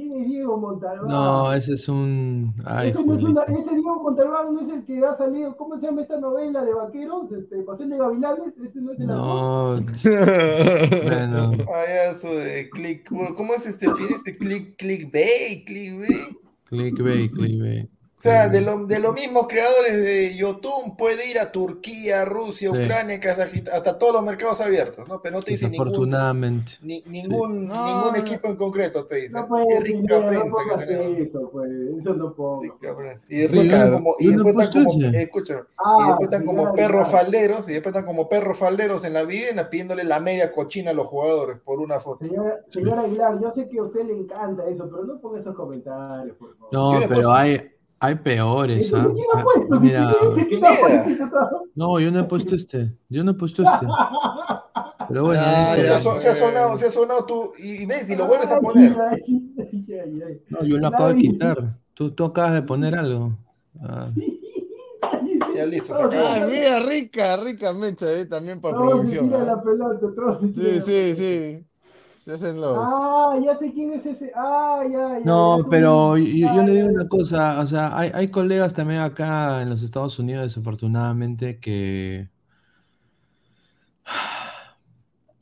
[0.00, 1.08] ¿Quién es Diego Montalbán?
[1.08, 2.54] No, ese es un.
[2.82, 5.54] ese, no es ese, Diego Montalbán no es el que ha salido.
[5.58, 7.30] ¿Cómo se llama esta novela de vaqueros?
[7.32, 8.54] Este, Pasión de Gavilanes.
[8.64, 9.74] Ese no es el No.
[11.04, 11.52] bueno.
[11.66, 13.10] Payaso de click.
[13.36, 13.88] ¿Cómo es este?
[14.14, 16.38] Ese click, clickbait, clickbait.
[16.64, 17.90] Clickbait, clickbait.
[18.20, 22.70] O sea, de, lo, de los mismos creadores de YouTube puede ir a Turquía, Rusia,
[22.70, 25.22] Ucrania, Kazajistán, hasta todos los mercados abiertos, ¿no?
[25.22, 26.10] Pero no te dice ningún,
[26.82, 29.40] ni, ningún, ningún equipo en concreto, te dice.
[29.40, 32.60] No puede, rica prensa no que eso, pues, eso no puedo.
[33.30, 37.08] Y después están como, y después están como, escúchame, ah, y después están como perros
[37.08, 40.94] falderos, y después están como perros falderos en la vida pidiéndole la media cochina a
[40.94, 42.26] los jugadores por una foto.
[42.68, 46.36] Señora, Aguilar, yo sé que a usted le encanta eso, pero no ponga esos comentarios,
[46.36, 46.70] por favor.
[46.70, 48.92] No, pero hay hay peores.
[48.94, 49.06] ¿ah?
[51.74, 52.96] No, yo no he puesto este.
[53.08, 53.86] Yo no he puesto este.
[55.08, 55.42] Pero bueno.
[55.76, 55.90] se,
[56.28, 57.52] ha sonado, se ha sonado tú.
[57.58, 58.96] Y ves, y lo vuelves a poner.
[60.48, 61.76] No, yo lo acabo de quitar.
[61.94, 63.36] Tú, tú acabas de poner algo.
[63.82, 64.10] Ah.
[65.54, 65.94] Ya listo.
[65.94, 69.30] Ah, mira, rica, rica mecha eh, también para producción.
[70.54, 71.66] sí, sí, sí.
[72.30, 72.78] Se hacen los.
[72.78, 74.30] Ah, ya sé quién es ese.
[74.36, 75.24] Ah, ya, ya.
[75.24, 77.58] No, pero yo, le digo una cosa.
[77.58, 82.30] O sea, hay, hay colegas también acá en los Estados Unidos, desafortunadamente, que.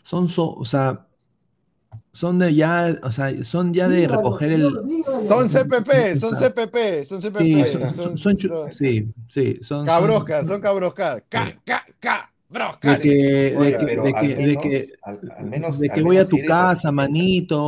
[0.02, 1.06] Son, so, o sea,
[2.10, 4.72] son de ya, o sea, son ya de recoger el.
[5.02, 7.38] Son CPP, son CPP, son CPP.
[7.38, 9.84] Sí, son, son, sí, sí, son.
[9.84, 11.20] Cabrosca, son cabrosca.
[11.28, 14.96] K, K, K de que,
[15.78, 17.58] de que, voy a tu casa, manito,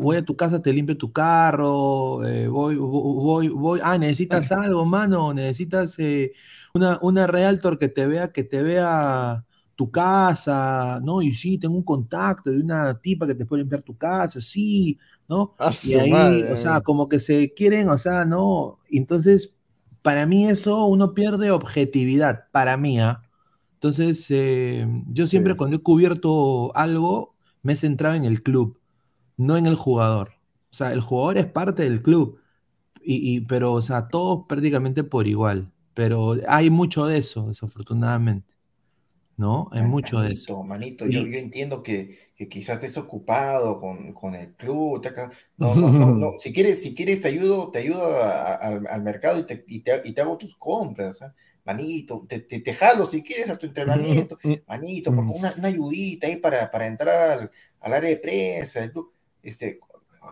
[0.00, 4.86] voy a tu casa, te limpio tu carro, eh, voy, voy, voy, ah, necesitas algo,
[4.86, 6.32] mano, necesitas eh,
[6.72, 9.44] una, una realtor que te vea, que te vea
[9.76, 11.20] tu casa, ¿no?
[11.20, 14.98] Y sí, tengo un contacto de una tipa que te puede limpiar tu casa, sí,
[15.28, 15.54] ¿no?
[15.84, 18.78] y ahí, o sea, como que se quieren, o sea, ¿no?
[18.90, 19.52] Entonces,
[20.00, 23.22] para mí eso uno pierde objetividad, para mí, ¿ah?
[23.82, 28.78] Entonces, eh, yo siempre cuando he cubierto algo, me he centrado en el club,
[29.36, 30.34] no en el jugador.
[30.70, 32.38] O sea, el jugador es parte del club,
[33.02, 35.72] y, pero, o sea, todos prácticamente por igual.
[35.94, 38.54] Pero hay mucho de eso, desafortunadamente.
[39.36, 39.68] ¿No?
[39.72, 40.62] Hay mucho de eso.
[40.62, 45.04] Manito, yo, yo entiendo que, que, quizás estés ocupado con, con el club.
[45.56, 49.42] no, no, no, no, Si quieres, si quieres te ayudo, te ayudo al mercado y
[49.42, 51.20] te, y te, y te hago tus compras.
[51.22, 51.32] ¿eh?
[51.64, 56.70] Manito, te, te, jalo si quieres a tu entrenamiento, manito, una, una, ayudita ahí para,
[56.70, 58.90] para entrar al, al, área de prensa,
[59.42, 59.78] este,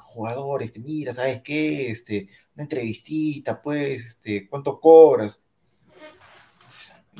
[0.03, 1.91] jugador, este, mira, ¿sabes qué?
[1.91, 5.41] Este, una entrevistita, pues, este, ¿cuánto cobras?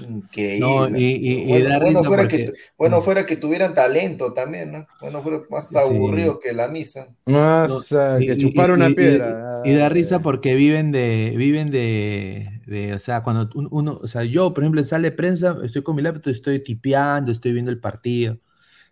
[0.09, 0.61] Increíble.
[0.61, 4.87] No, y, bueno, fuera que, bueno, fuera que tuvieran talento también, ¿no?
[5.01, 7.09] Bueno, fuera más aburrido que la misa.
[7.27, 9.63] Más que chupar una piedra.
[9.65, 14.55] Y, da risa porque viven de, viven de, o sea, cuando uno, o sea, yo,
[14.55, 18.39] por ejemplo, sale prensa, estoy con mi laptop, estoy tipeando, estoy viendo el partido.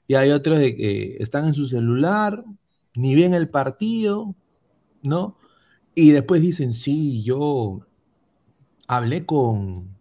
[0.06, 2.43] Y hay otros de que están en su celular,
[2.94, 4.35] ni ven el partido,
[5.02, 5.36] ¿no?
[5.94, 7.80] Y después dicen, sí, yo
[8.86, 9.98] hablé con,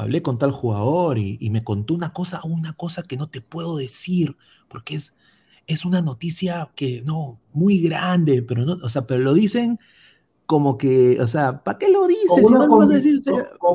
[0.00, 3.76] hablé con tal jugador y, me contó una cosa, una cosa que no te puedo
[3.76, 4.36] decir,
[4.68, 5.14] porque es,
[5.66, 9.78] es una noticia que, no, muy grande, pero no, o sea, pero lo dicen
[10.46, 12.28] como que, o sea, ¿para qué lo dices?
[12.36, 13.20] Si no lo vas a decir,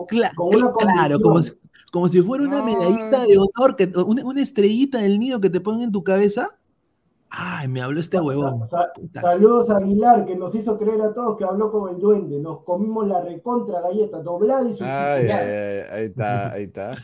[0.09, 1.53] claro, como si,
[1.89, 5.83] como si fuera una medallita de honor, que, una, estrellita del nido que te ponen
[5.83, 6.57] en tu cabeza.
[7.37, 8.61] Ay, me habló este huevón.
[9.13, 12.39] saludos a Aguilar, que nos hizo creer a todos que habló con el duende.
[12.39, 14.83] Nos comimos la recontra galleta, doblada y su.
[14.83, 16.97] Ay, ahí está, ahí está.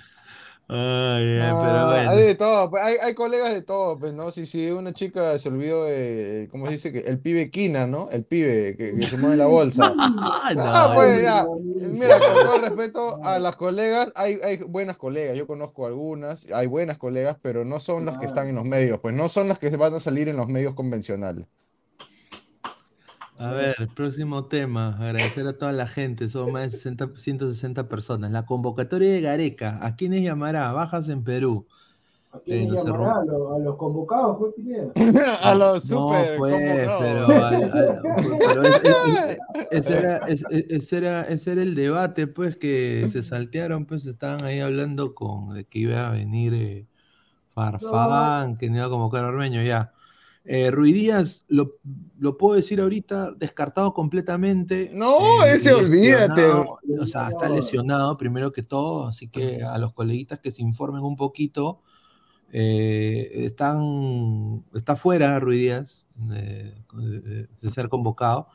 [0.73, 2.11] Ay, pero bueno.
[2.11, 4.31] Hay de todo, pues, hay, hay, colegas de todo, pues, ¿no?
[4.31, 7.03] Si, si una chica se olvidó de, ¿cómo se dice?
[7.05, 8.09] El pibe quina, ¿no?
[8.09, 9.93] El pibe que, se mueve la bolsa.
[9.97, 11.45] ah, pues ya.
[11.89, 16.67] Mira, con todo respeto a las colegas, hay, hay buenas colegas, yo conozco algunas, hay
[16.67, 19.59] buenas colegas, pero no son las que están en los medios, pues no son las
[19.59, 21.47] que van a salir en los medios convencionales.
[23.41, 24.95] A ver, próximo tema.
[24.99, 26.29] Agradecer a toda la gente.
[26.29, 28.31] Son más de 160 personas.
[28.31, 29.79] La convocatoria de Gareca.
[29.81, 30.71] ¿A quiénes llamará?
[30.73, 31.65] Bajas en Perú.
[32.31, 33.15] ¿A quiénes eh, llamará?
[33.15, 33.25] ¿A
[33.59, 34.37] los, convocados?
[34.37, 34.53] Pues,
[35.41, 36.55] a los super no, pues,
[36.99, 38.63] pero,
[39.71, 44.59] ese, era, ese, era, ese era el debate, pues, que se saltearon, pues, estaban ahí
[44.59, 46.85] hablando con de que iba a venir eh,
[47.55, 49.93] Farfán, que iba a convocar a Ormeño, ya.
[50.43, 51.77] Eh, Díaz, lo,
[52.37, 54.89] puedo decir ahorita, descartado completamente.
[54.93, 56.43] No, eh, ese olvídate.
[56.45, 61.03] O sea, está lesionado primero que todo, así que a los coleguitas que se informen
[61.03, 61.81] un poquito.
[62.53, 68.47] Eh, están, está fuera Ruidíaz de, de, ser convocado.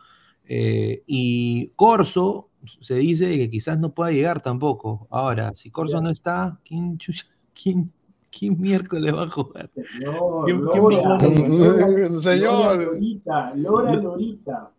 [0.44, 2.50] Eh, y Corso
[2.80, 5.06] se dice que quizás no pueda llegar tampoco.
[5.10, 6.98] Ahora, si Corso no está, ¿quién,
[7.54, 7.92] quién,
[8.38, 9.70] ¿Quién miércoles va a jugar?
[12.22, 12.82] señor.
[12.84, 14.70] Lorita, Lora Lorita.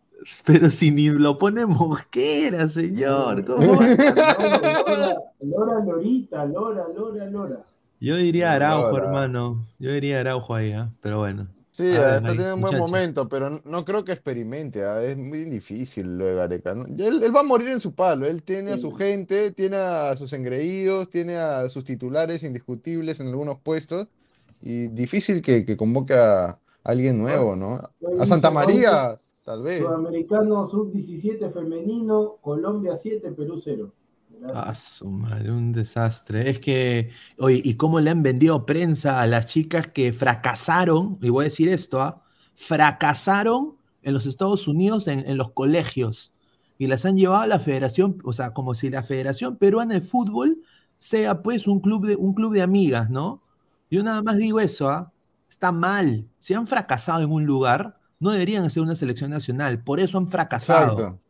[0.45, 3.45] Pero si ni lo pone Mosquera, señor.
[3.45, 7.63] ¿Cómo Lora, Lora Lorita, Lora, Lora, Lora.
[7.99, 9.65] Yo diría Araujo, hermano.
[9.79, 10.85] Yo diría Araujo ahí, ¿eh?
[11.01, 11.47] pero bueno.
[11.77, 14.83] Sí, está teniendo un buen momento, pero no creo que experimente.
[14.83, 14.99] ¿ah?
[15.03, 16.71] Es muy difícil lo de Gareca.
[16.71, 18.25] Él, va a morir en su palo.
[18.25, 23.27] Él tiene a su gente, tiene a sus engreídos, tiene a sus titulares indiscutibles en
[23.27, 24.07] algunos puestos.
[24.59, 27.79] Y difícil que, convoque a alguien nuevo, ¿no?
[28.19, 29.77] A Santa María, tal vez.
[29.77, 33.93] Sudamericano sub-17 femenino, Colombia 7, Perú 0.
[34.53, 36.49] Ah, su madre, un desastre.
[36.49, 41.17] Es que, oye, ¿y cómo le han vendido prensa a las chicas que fracasaron?
[41.21, 42.23] Y voy a decir esto, ¿ah?
[42.55, 46.31] Fracasaron en los Estados Unidos en, los colegios
[46.77, 50.01] y las han llevado a la federación, o sea, como si la Federación Peruana de
[50.01, 50.61] Fútbol
[50.97, 53.41] sea pues un club de, un club de amigas, ¿no?
[53.91, 55.11] Yo nada más digo eso, ¿ah?
[55.49, 56.27] Está mal.
[56.39, 59.83] Si han fracasado en un lugar, no deberían hacer una selección nacional.
[59.83, 60.91] Por eso han fracasado.
[60.93, 61.26] Exacto.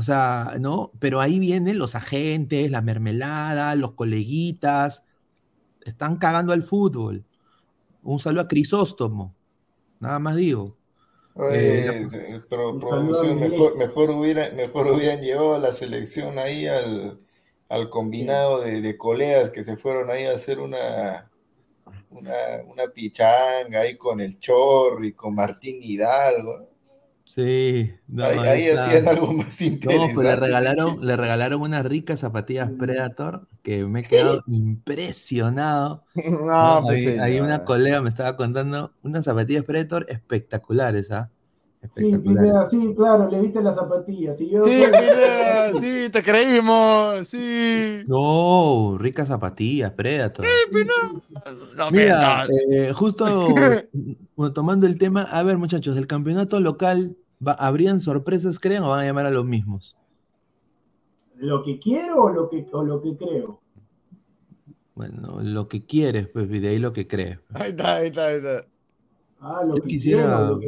[0.00, 0.92] O sea, ¿no?
[0.98, 5.04] Pero ahí vienen los agentes, la mermelada, los coleguitas.
[5.84, 7.26] Están cagando al fútbol.
[8.02, 9.34] Un saludo a Crisóstomo.
[9.98, 10.78] Nada más digo.
[11.52, 12.06] Eh,
[12.48, 17.20] pero mejor, hubiera, mejor hubieran llevado la selección ahí al,
[17.90, 21.30] combinado de, colegas que se fueron ahí a hacer una,
[22.08, 22.32] una,
[22.66, 26.69] una pichanga ahí con el Chorri, con Martín Hidalgo.
[27.32, 30.08] Sí, ahí, hacían algo más interesante.
[30.08, 36.02] No, pues le regalaron, le regalaron unas ricas zapatillas Predator que me he quedado impresionado.
[36.16, 41.30] No, pues ahí, una colega me estaba contando unas zapatillas Predator espectaculares, ¿ah?
[41.94, 44.36] Sí, Pineda, sí, claro, le viste las zapatillas.
[44.36, 48.02] sí, Pineda, sí, te creímos, sí.
[48.06, 50.44] No, ricas zapatillas, Predator.
[50.44, 50.84] Sí,
[51.76, 53.24] No, Mira, eh, justo
[54.54, 59.06] tomando el tema, a ver, muchachos, el campeonato local, ¿habrían sorpresas, creen, o van a
[59.06, 59.96] llamar a los mismos?
[61.36, 63.60] ¿Lo que quiero o lo que, o lo que creo?
[64.94, 67.38] Bueno, lo que quieres, pues, de ahí lo que crees.
[67.54, 68.66] Ahí está, ahí está, ahí está.
[69.42, 70.58] Ah, lo yo que quisiera, yo,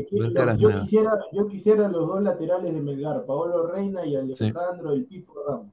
[0.80, 5.66] quisiera yo quisiera los dos laterales de Melgar, Paolo Reina y Alejandro el Pipo Ramos.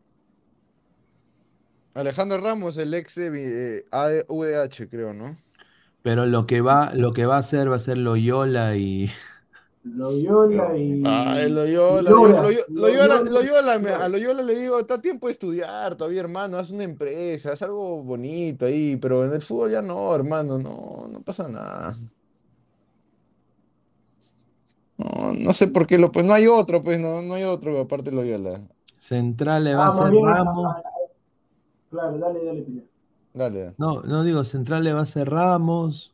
[1.94, 5.36] Alejandro Ramos, el ex eh, AVH, creo, ¿no?
[6.02, 9.10] Pero lo que va, lo que va a hacer va a ser Loyola y.
[9.84, 11.02] Loyola y.
[11.06, 12.10] Ay, Loyola.
[12.70, 13.74] Loyola, Loyola,
[14.04, 16.58] a Loyola le digo, está tiempo de estudiar todavía, hermano.
[16.58, 21.08] Haz una empresa, haz algo bonito ahí, pero en el fútbol ya no, hermano, no,
[21.10, 21.96] no pasa nada.
[25.00, 27.80] No, no sé por qué lo pues no hay otro, pues no, no hay otro
[27.80, 28.62] aparte de Loyola.
[28.98, 30.76] Central le va a ser Ramos.
[31.90, 32.66] Claro, dale, dale,
[33.34, 33.74] Dale.
[33.78, 36.14] No, no digo, Central le va a ser Ramos,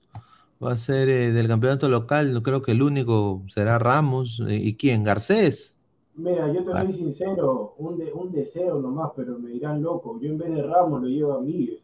[0.63, 4.39] va a ser eh, del campeonato local, no creo que el único será Ramos.
[4.47, 5.03] Eh, ¿Y quién?
[5.03, 5.75] ¿Garcés?
[6.13, 10.19] Mira, yo te soy sincero, un, un deseo nomás, pero me dirán loco.
[10.21, 11.81] Yo en vez de Ramos lo llevo a Miguel.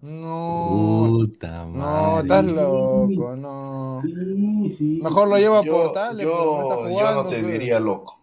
[0.00, 1.06] No.
[1.10, 1.78] Puta madre.
[1.78, 4.00] No, estás loco, no.
[4.02, 5.00] Sí, sí.
[5.02, 7.00] Mejor lo lleva a Portales, yo, no está jugando.
[7.00, 8.20] Yo no te diría loco.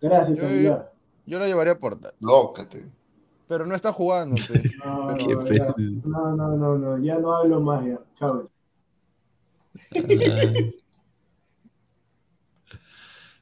[0.00, 0.84] Gracias, yo, yo,
[1.26, 2.16] yo, lo llevaría a Portales.
[2.20, 2.86] Lócate.
[3.46, 4.36] Pero no está jugando.
[4.84, 5.16] No,
[6.06, 7.98] no, no, no, no, ya no hablo más ya.
[8.18, 8.48] Chao.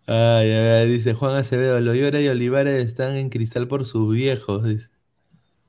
[0.08, 4.64] Ay, ay, ay, dice Juan Acevedo, Loyola y Olivares están en cristal por sus viejos.
[4.64, 4.88] dice.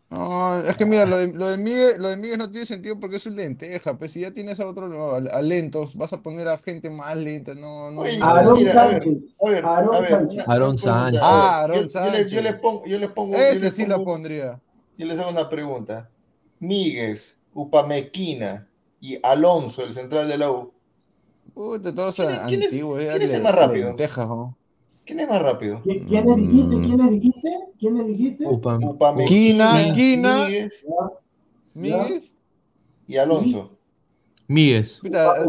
[0.10, 2.98] No, es que mira, lo de, lo de Miguel, lo de Miguel no tiene sentido
[2.98, 6.14] porque es un lenteja, pues si ya tienes a otro, no, a, a lentos, vas
[6.14, 8.02] a poner a gente más lenta, no, no.
[8.02, 8.26] Oye, no.
[8.26, 9.36] Aarón mira, a ver, Sánchez.
[9.46, 10.46] a ver, Aarón a ver, Sánchez.
[10.48, 11.22] una- pregunta, Sánchez.
[11.22, 12.32] Ah, Aarón yo- yo le- Sánchez.
[12.32, 14.62] Yo le pongo, yo le pongo, yo Ese sí lo pongo- pondría.
[14.98, 16.10] Yo les hago una pregunta.
[16.60, 18.68] Míguez, Upamequina
[19.02, 20.72] y Alonso, el central de la U.
[21.54, 23.88] Puta, todos ¿Quién es- quién es- antiguos, quién es el más rápido?
[23.90, 24.56] lentejas, ¿no?
[25.08, 25.82] ¿Quién es más rápido?
[25.84, 26.76] ¿Quién, quién le dijiste?
[26.76, 26.82] Mm.
[26.84, 27.50] ¿Quién le dijiste?
[27.80, 28.46] ¿Quién le dijiste?
[28.46, 28.82] Upam.
[29.26, 30.86] Quina, Quina, Míguez,
[31.74, 32.34] Míguez
[33.08, 33.72] y Alonso.
[34.48, 35.00] Míguez.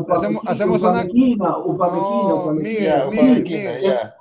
[0.09, 1.59] hacemos hacemos una.
[1.59, 4.15] Upamequina, Míguez, ya.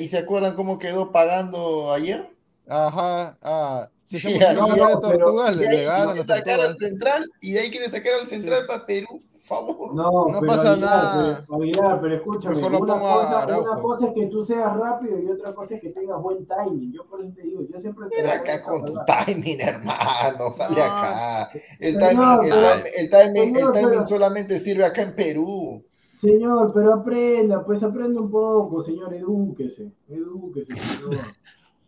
[0.00, 2.28] ¿Y se acuerdan cómo quedó pagando ayer?
[2.66, 3.88] Ajá, ah.
[4.08, 4.66] Si se yeah, no,
[5.00, 6.26] tortugas, le llegaron.
[6.26, 9.94] Sacar al central y de ahí quiere sacar al central para Perú favor.
[9.94, 11.44] No, No pasa Aguilar, nada.
[11.46, 13.72] Pero, Aguilar, pero escúchame, Mejor lo una pongo cosa, Araujo.
[13.72, 16.92] una cosa es que tú seas rápido y otra cosa es que tengas buen timing.
[16.92, 18.94] Yo por eso te digo, yo siempre te Ven voy a acá con tu
[19.26, 20.82] timing, hermano, sale No.
[20.84, 21.50] acá.
[21.80, 25.14] El timing, el pero- timing, el timing, el señor, timing pero- solamente sirve acá en
[25.14, 25.82] Perú.
[26.20, 31.16] Señor, pero aprenda, pues aprenda un poco, señor, edúquese, edúquese, señor.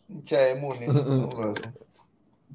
[0.08, 0.86] Hincha de Muni.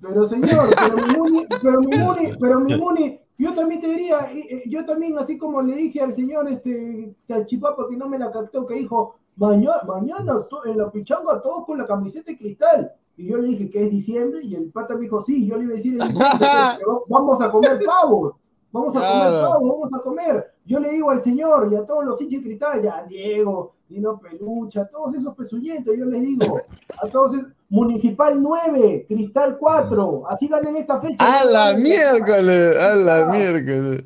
[0.02, 4.30] Pero señor, pero mi Muni, pero mi Muni, pero mi Muni, yo también te diría,
[4.32, 8.32] eh, yo también, así como le dije al señor este Chachipapa que no me la
[8.32, 12.92] captó, que dijo, mañana, mañana en la pichanga todos con la camiseta de cristal.
[13.18, 15.64] Y yo le dije que es diciembre, y el pata me dijo, sí, yo le
[15.64, 16.48] iba a decir en diciembre,
[16.80, 18.38] pero vamos a comer pavo,
[18.72, 20.54] vamos a comer pavo, vamos a comer.
[20.66, 24.18] Yo le digo al señor y a todos los hinchas de cristal, ya Diego, Dino
[24.20, 26.60] Pelucha, a todos esos pezuñentos, yo les digo,
[27.02, 31.18] a todos esos, Municipal 9, Cristal 4, así ganen esta fecha.
[31.42, 34.04] A la miércoles, a la miércoles.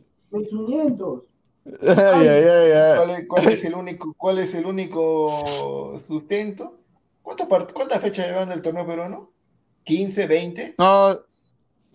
[1.88, 2.96] Ay, ay, ay, ay.
[2.98, 6.78] ¿Cuál es, cuál es el único, cuál es el único sustento?
[7.22, 9.30] ¿Cuántas, cuántas fechas llevan del torneo peruano?
[9.86, 10.76] ¿15, 20?
[10.78, 11.10] No,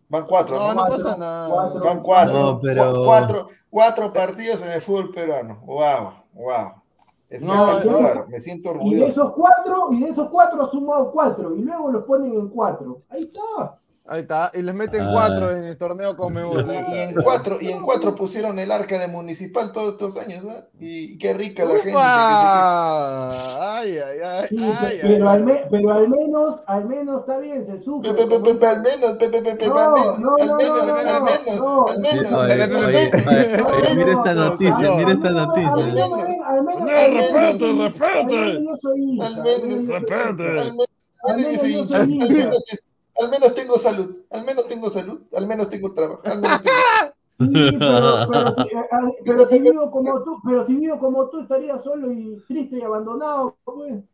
[0.08, 0.84] Van cuatro, no, ¿no?
[0.84, 1.48] no pasa nada.
[1.48, 1.84] cuatro.
[1.84, 2.38] Van cuatro.
[2.38, 5.60] No, pero- Cu- cuatro, cuatro partidos en el fútbol peruano.
[5.64, 6.72] Wow, wow.
[7.28, 9.06] Espectacular, me siento Y de orgulloso.
[9.06, 13.02] esos cuatro, y de esos cuatro ha sumado cuatro, y luego los ponen en cuatro.
[13.08, 13.74] Ahí está.
[14.06, 15.08] Ahí está, y les meten Ah.
[15.12, 16.66] cuatro en el torneo Conmebol.
[16.92, 20.44] Y, y en cuatro, y en cuatro pusieron el arca de municipal todos estos años,
[20.44, 20.68] ¿verdad?
[20.78, 21.92] Y qué rica la gente.
[21.98, 27.38] Ay, ay, ay, Sí, ay, pero, ay, al me- pero al menos, al menos está
[27.38, 28.12] bien, se sufre.
[28.12, 30.46] Pe- pe- pe- pe- al menos, pe- pe- pe- pe- No, al menos, no, al
[30.48, 32.46] no, menos, no, al no, menos,
[33.96, 35.70] mira esta No, noticia, mira esta Al menos- noticia.
[35.72, 36.12] al menos-
[36.44, 37.64] al menos- No, al menos respete.
[41.24, 42.64] al menos
[43.20, 46.76] Al menos, tengo salud, al menos tengo salud, al menos tengo trabajo, al menos tengo...
[47.36, 48.68] Sí, pero, pero, si,
[49.24, 52.82] pero si vivo como tú, pero si vivo como tú estaría solo y triste y
[52.82, 54.04] abandonado, pues.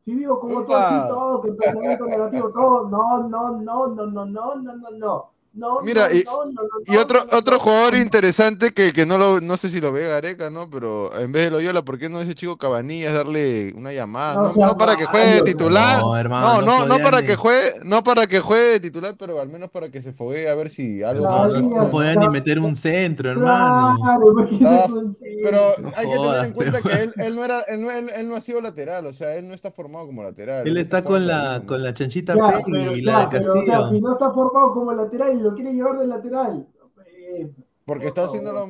[0.00, 4.24] Si vivo como tú así, todo, que pensamiento negativo, todo, no, no, no, no, no,
[4.24, 5.30] no, no, no, no.
[5.52, 7.60] No, Mira, no, y- no, no, no, Y otro, otro no.
[7.60, 10.70] jugador interesante que, que no lo, no sé si lo ve Gareca, ¿no?
[10.70, 14.34] Pero en vez de Loyola, ¿por qué no ese chico Cabanillas darle una llamada?
[14.34, 15.98] No No, sea no para que juegue titular.
[16.00, 19.40] No, No, hermano, no, no, para ni- que juegue, no para que juegue titular, pero
[19.40, 21.82] al menos para que se foguee a ver si algo Claro, funciona.
[21.84, 23.96] No podían ni meter un centro, hermano.
[24.00, 25.50] Claro, porque Ah, se concentra.
[25.50, 25.60] Pero
[25.96, 28.28] hay que tener en cuenta pero- que él, él no era, él no, él, él
[28.28, 30.66] no ha sido lateral, o sea, él no está formado como lateral.
[30.68, 33.20] Él está con formado la, como- con la chanchita Ya, Peggy pero, y ya, la
[33.26, 33.88] de pero, o sea, Castillo.
[33.96, 36.66] si no está formado como lateral y lo quiere llevar de lateral,
[37.06, 37.50] eh,
[37.84, 38.66] Porque por está haciéndolo.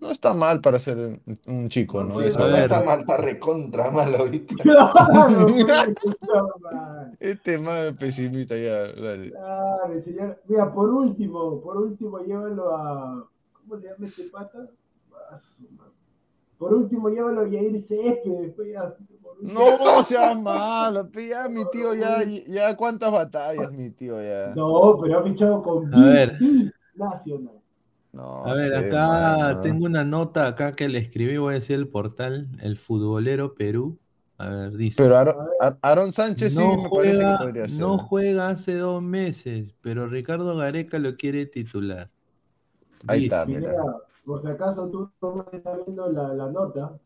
[0.00, 2.10] No está mal para ser un, un chico, ¿no?
[2.10, 2.86] Sí, no, está ver.
[2.86, 4.54] mal, está recontra mal ahorita.
[4.62, 5.48] Claro,
[6.60, 7.16] mal.
[7.20, 9.30] Este más pesimista ya, dale.
[9.30, 10.42] Claro, señor.
[10.46, 13.28] Mira, por último, por último, llévalo a.
[13.54, 14.68] ¿Cómo se llama este pata?
[15.30, 15.38] Ah.
[16.58, 18.52] Por último, llévalo a Yair Céspedes.
[18.54, 18.94] pues, ya.
[19.40, 24.54] No sea malo, ya mi tío ya, ya cuántas batallas, mi tío ya.
[24.54, 26.38] No, pero ha fichado con A ver.
[26.94, 27.60] Nacional.
[28.12, 31.76] No A ver, sé, acá tengo una nota acá que le escribí, voy a decir
[31.76, 33.98] el portal, el futbolero Perú.
[34.38, 35.02] A ver, dice.
[35.02, 37.80] Pero Aaron, Ar- Aaron Sánchez sí no me parece juega, que podría ser.
[37.80, 42.10] no juega hace dos meses, pero Ricardo Gareca lo quiere titular.
[43.06, 43.70] Ahí Dice, está, mira.
[43.70, 46.96] Mira, por si acaso tú no estás viendo la, la nota.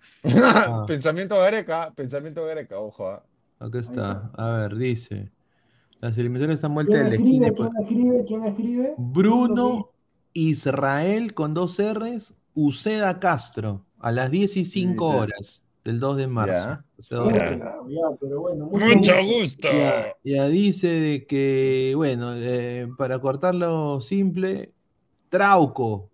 [0.24, 0.84] Ah.
[0.86, 3.08] pensamiento Gareca, pensamiento Gareca, ojo.
[3.08, 3.22] ah.
[3.58, 4.30] Acá está.
[4.36, 5.30] A ver, dice.
[6.00, 7.52] Las eliminatorias están ¿Quién vueltas de la esquina.
[7.56, 8.24] pues- ¿Quién escribe?
[8.24, 8.94] ¿Quién escribe?
[8.98, 9.90] Bruno
[10.32, 15.22] Israel con dos R's, Uceda Castro, a las 10 y 5 Sí, sí.
[15.22, 16.52] horas del 2 de marzo.
[16.52, 16.84] Ya.
[16.98, 17.60] O sea, dos Ya, días.
[17.88, 19.68] ya, pero bueno, mucho Mucho gusto.
[19.68, 19.68] gusto.
[19.72, 24.72] Ya, ya dice de que, bueno, eh, para cortarlo simple,
[25.30, 26.07] Trauco,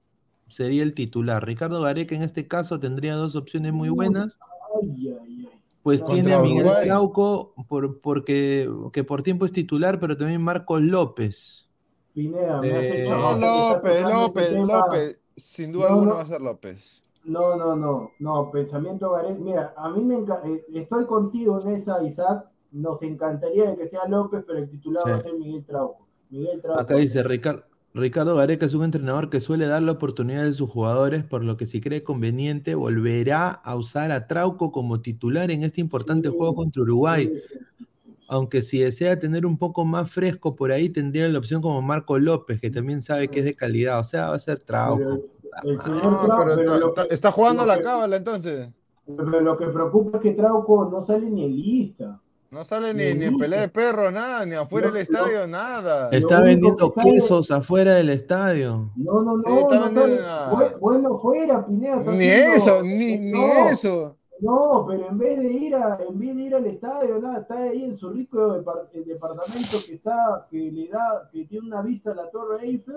[0.55, 1.45] sería el titular.
[1.45, 4.39] Ricardo Gareca en este caso tendría dos opciones muy buenas.
[4.83, 5.17] Ay, ay,
[5.47, 5.49] ay.
[5.83, 6.87] Pues Contra tiene a Miguel Uruguay.
[6.87, 11.69] Trauco por, porque que por tiempo es titular, pero también Marcos López.
[12.15, 14.53] Pineda, me Eh, No, López, López.
[14.59, 15.21] López.
[15.37, 16.17] Sin duda No, alguna no.
[16.17, 17.03] va a ser López.
[17.25, 19.35] No, no, no, no, pensamiento Gareca.
[19.41, 22.47] Mira, a mí me encanta, estoy contigo en esa, Isaac.
[22.71, 25.11] Nos encantaría de que sea López, pero el titular Sí.
[25.11, 26.07] va a ser Miguel Trauco.
[26.31, 26.81] Miguel Trauco.
[26.81, 27.65] Acá dice Ricar-
[27.95, 31.57] Ricardo Gareca es un entrenador que suele dar la oportunidad a sus jugadores, por lo
[31.57, 36.35] que si cree conveniente volverá a usar a Trauco como titular en este importante Sí,
[36.37, 37.31] juego contra Uruguay.
[37.35, 37.87] Sí, sí.
[38.27, 42.19] Aunque si desea tener un poco más fresco por ahí, tendría la opción como Marco
[42.19, 44.01] López, que también sabe que es de calidad.
[44.01, 45.21] O sea, va a ser Trauco.
[45.63, 48.71] Pero el señor No, Trauco, pero pero está, jugando la cábala entonces.
[49.07, 52.21] Pero lo que preocupa es que Trauco no sale ni en lista.
[52.55, 56.09] No sale Ni ni, en pelea de perro, nada, ni afuera No, del estadio, nada.
[56.11, 58.93] Es- Está vendiendo quesos afuera del estadio.
[58.95, 59.41] No, no, no.
[59.41, 61.97] Sí, está no Bueno, fuera, Pineda.
[61.99, 64.17] está Ni haciendo- eso, ni, ni No, eso.
[64.41, 67.57] No, pero en vez de ir a, en vez de ir al estadio, nada, está
[67.59, 71.83] ahí en su rico depar- el departamento que está, que le da, que tiene una
[71.83, 72.97] vista a la Torre Eiffel.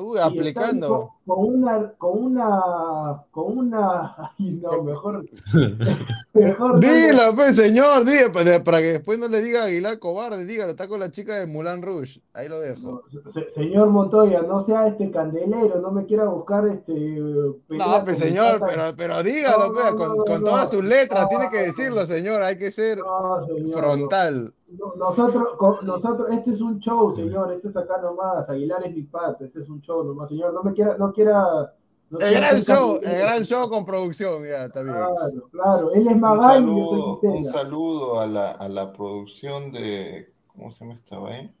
[0.00, 1.10] Uy, aplicando.
[1.26, 5.24] Con, una, con una, con una, ay no, mejor,
[6.32, 6.80] mejor.
[6.80, 8.32] Dilo, pues, señor, diga,
[8.64, 11.82] para, que después no le diga Aguilar cobarde, dígalo, está con la chica de Mulan
[11.82, 12.22] Rouge.
[12.32, 13.02] Ahí lo dejo.
[13.14, 16.92] No, se- señor Montoya, no sea este candelero, no me quiera buscar este.
[16.94, 18.66] No, pues señor, tata.
[18.66, 22.56] pero, pero dígalo, No, pues, con, con todas sus letras, tiene que decirlo, señor, hay
[22.56, 22.98] que ser
[23.46, 24.54] señor, frontal.
[24.78, 25.48] No, Nosotros,
[25.82, 29.60] nosotros, este es un show, señor, este es acá nomás, Aguilar es mi pato, este
[29.60, 31.74] es un show nomás, señor, no me quiera, no quiera.
[32.08, 34.94] no El gran show, el gran show con producción, ya, está bien.
[34.94, 38.68] Claro, claro, él es Un Magali y yo saludo, soy un saludo a la, a
[38.68, 41.52] la producción de, ¿cómo se llama esta vaina?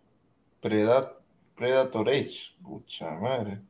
[0.60, 1.12] Predat,
[1.56, 3.60] Predator Age, pucha madre.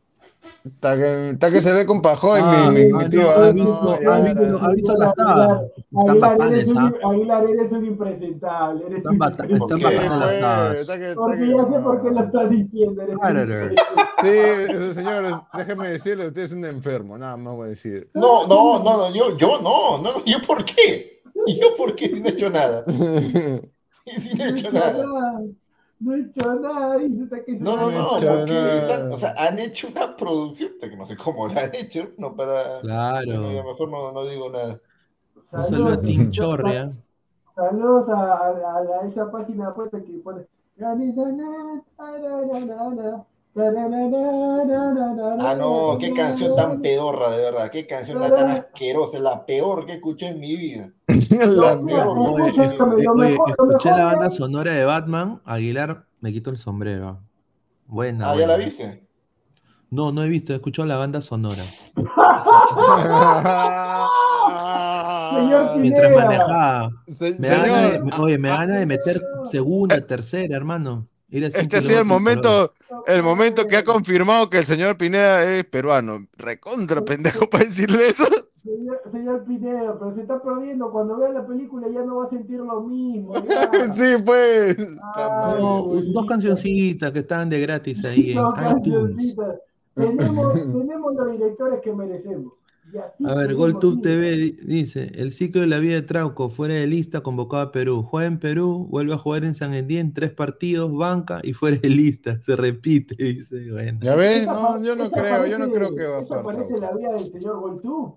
[0.65, 3.23] Está que, está que se ve con Pajoy, Ah, mi, mi, mi ah, tío.
[3.23, 4.33] no, ah, ¿has no, visto- has ya.
[4.35, 5.63] visto- has visto tablas?
[5.73, 6.09] Están
[7.03, 7.87] Aguilar, eres un, ¿ah?
[7.87, 9.57] Impresentable, eres Están un bata- impresentable.
[9.63, 10.99] están ¿Qué, bacanas las pues?
[10.99, 13.17] que- está Porque que- ya sé por qué lo estás diciendo, eres.
[14.23, 18.09] Sí, señores, déjeme decirle, usted es un enfermo, nada más voy a decir.
[18.15, 21.23] No, no, no, no, yo, yo no, no, yo por qué?
[21.61, 22.09] ¿Yo por qué?
[22.09, 22.85] No he hecho nada.
[22.87, 25.05] Si no he hecho nada.
[26.03, 29.89] No he hecho nada, hasta que No, no, no, porque están- o sea, han hecho
[29.89, 32.81] una producción, que no sé cómo la han hecho, no para...
[32.81, 33.27] Claro.
[33.27, 34.81] Bueno, ya mejor no, no digo nada.
[35.37, 36.93] Un saludo a Saludos, Tim Chorria.
[37.55, 40.47] Saludos a, a- a esa página de apuestas que pone.
[43.55, 49.85] Ah, no, qué canción tan pedorra, de verdad, qué canción la tan asquerosa, la peor
[49.85, 50.91] que escuché en mi vida.
[51.09, 55.43] La escúchame, eh, mejor- lo escuché la banda sonora de Batman.
[55.45, 57.21] Aguilar, me quito el sombrero.
[57.87, 58.31] Buena.
[58.31, 59.07] Ah, ¿ya la viste?
[59.91, 61.57] No, no he visto, he escuchado la banda sonora.
[65.35, 66.91] Señor Mientras manejaba.
[67.07, 69.17] Se- Me de- oye, me ah, ganas de meter
[69.51, 71.09] segunda, tercera, hermano.
[71.33, 72.73] Este ha sido el momento,
[73.07, 76.27] el momento que ha confirmado que el señor Pineda es peruano.
[76.37, 78.25] Recontra pendejo para decirle eso.
[78.63, 80.91] Señor, señor Pineda, pero se está perdiendo.
[80.93, 83.33] Cuando vea la película ya no va a sentir lo mismo.
[83.49, 83.71] ya.
[83.93, 84.77] Sí, pues.
[85.15, 86.13] Ay, No, Dios.
[86.13, 88.65] dos cancioncitas que estaban de gratis ahí en No, iTunes.
[88.75, 89.57] cancioncitas.
[89.95, 92.53] Tenemos, tenemos los directores que merecemos.
[93.25, 94.03] A ver, GolTube.
[94.03, 97.73] TV di- dice, el ciclo de la vida de Trauco, fuera de lista, convocado a
[97.73, 98.03] Perú.
[98.03, 101.89] Juega en Perú, vuelve a jugar en San Endien, tres partidos, banca y fuera de
[101.89, 102.39] lista.
[102.43, 103.99] Se repite, dice, bueno.
[104.03, 104.47] ¿Ya ves?
[104.47, 106.57] No, yo no creo, yo no creo que va a Esa jugar.
[106.57, 108.15] parece la vida del señor GolTube.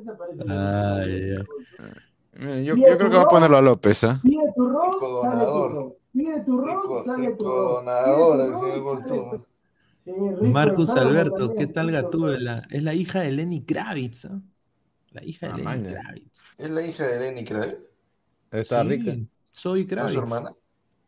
[0.00, 1.44] Esa parece la vida del ya.
[1.44, 1.48] señor
[2.38, 4.20] Eh, Yo, yo creo que va a ponerlo a López, ¿ah?
[4.22, 5.72] Pide tu Rico sale tu donador.
[5.74, 5.94] ron.
[6.12, 9.46] Pide tu Rico, sale tu Pide el tu señor ron, sale tu-
[10.06, 12.62] Sí, rico Marcus Alberto, ¿qué tal rico Gatúbela?
[12.70, 14.40] Es la hija de Lenny Kravitz, ¿ah?
[15.10, 15.92] La hija de Ah, Lenny maña.
[16.00, 16.54] Kravitz.
[16.58, 17.92] ¿Es la hija de Lenny Kravitz?
[18.52, 19.16] Está Sí, rica.
[19.50, 20.12] Soy ¿No es Kravitz.
[20.14, 20.54] su hermana?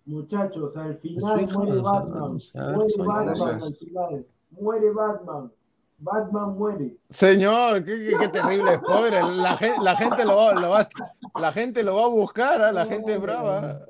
[0.04, 2.38] Muchachos, al final hija, muere Batman.
[2.54, 3.62] Muere Batman Gracias.
[3.62, 4.26] al final.
[4.50, 5.52] Muere Batman.
[6.00, 6.96] Batman muere.
[7.10, 9.24] Señor, qué, qué- qué terrible spoiler.
[9.24, 10.88] La gente, la gente lo va, lo va-
[11.40, 12.72] la gente lo va a buscar, ¿ah?
[12.72, 13.80] la gente es brava.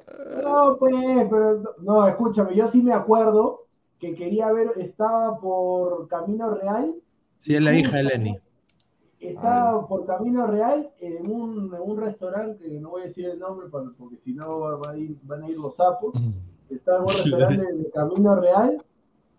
[0.43, 0.94] No, pues,
[1.30, 3.68] pero no, escúchame, yo sí me acuerdo
[3.99, 6.95] que quería ver, estaba por Camino Real,
[7.39, 8.03] Sí, es la hija de.
[8.05, 8.39] Lenny.
[9.20, 13.39] estaba por Camino Real en un, en un restaurante, que no voy a decir el
[13.39, 16.15] nombre para- porque si no va a ir- van a ir los sapos.
[16.70, 17.09] Estaba en un
[17.65, 18.85] restaurante de Camino Real,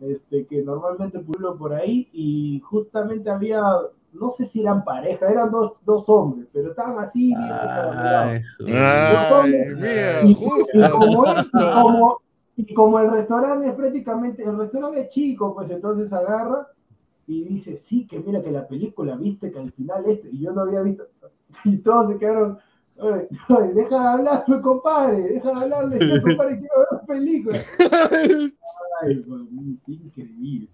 [0.01, 3.61] este, que normalmente pueblo por ahí, y justamente había,
[4.13, 8.81] no sé si eran pareja, eran dos, dos hombres, pero estaban así bien Ay, joder.
[8.81, 11.71] Ay, mira, Y, justo, y como, es- y justo.
[11.81, 12.21] como-
[12.61, 16.67] y como el restaurante es prácticamente, el restaurante es chico, pues entonces agarra
[17.25, 20.51] y dice, sí, que mira que la película, viste que al final esto, y yo
[20.51, 21.07] no había visto,
[21.63, 22.57] y todos se quedaron,
[22.97, 27.59] "Oye, oye, deja de hablarme, compadre, deja de hablarle, yo, compadre, quiero ver la película.
[29.01, 30.67] Ay, man, increíble.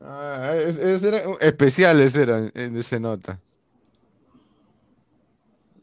[0.00, 3.40] Ah, es- ese era especiales eran en ese nota.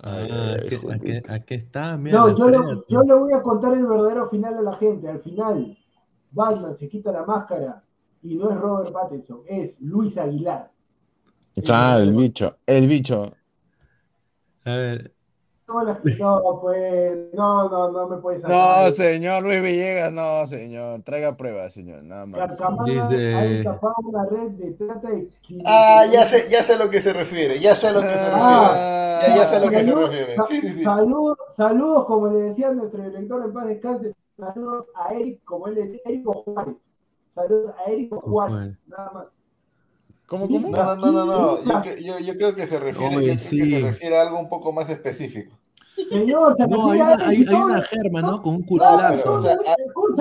[0.08, 2.20] Ay, Ah, ay, aquí, aquí está, mira.
[2.20, 2.82] No, yo le, estrella.
[2.88, 5.10] yo le voy a contar el verdadero final a la gente.
[5.10, 5.78] Al final,
[6.32, 7.84] Batman se quita la máscara
[8.22, 10.72] y no es Robert Pattinson, es Luis Aguilar.
[11.72, 13.34] Ah, el bicho, el bicho.
[14.66, 15.15] A ver,
[15.68, 21.02] No, pues, no, no, no me puedes No, señor Luis Villegas, no, señor.
[21.04, 22.58] Traiga pruebas, señor, nada más.
[22.86, 23.66] Dice-
[24.04, 25.30] una red de trata de...
[25.66, 28.08] Ah, ya sé, ya sé a lo que se refiere, ya sé a lo que
[28.08, 28.36] se refiere.
[28.44, 30.36] Ah, Ya, ya sé a lo que se refiere.
[30.36, 30.84] sa- Sí, sí, sí.
[30.84, 35.76] Saludos, saludos, como le decía nuestro director en paz descanse, saludos a Eric, como él
[35.76, 36.78] le decía, Érico Juárez.
[37.34, 38.78] Saludos a Juárez, Juárez.
[38.88, 39.26] nada más.
[40.26, 40.70] ¿Cómo, cómo?
[40.70, 41.84] No, no, no, no, no.
[41.84, 44.72] Yo, yo, yo creo que se refiere, Oye, que se refiere a algo un poco
[44.74, 45.56] más específico.
[46.10, 48.42] Señor, se no, hay una, hay, hay una germa, ¿no?
[48.42, 49.34] Con un Claro, pero, culatazo.
[49.34, 50.20] o sea, ah, te,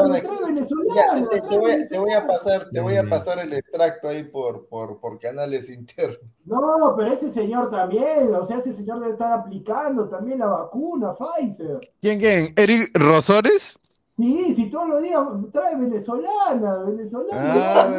[1.58, 2.26] voy, a- te voy a venezolano.
[2.28, 6.18] pasar, te voy a pasar el extracto ahí por, por, por canales internos.
[6.46, 11.12] No, pero ese señor también, o sea, ese señor debe estar aplicando también la vacuna
[11.12, 11.80] Pfizer.
[12.00, 12.52] ¿Quién, quién?
[12.56, 13.78] ¿Eric Rosores?
[14.16, 15.20] Sí, si todos los días
[15.52, 17.36] trae venezolana, venezolana.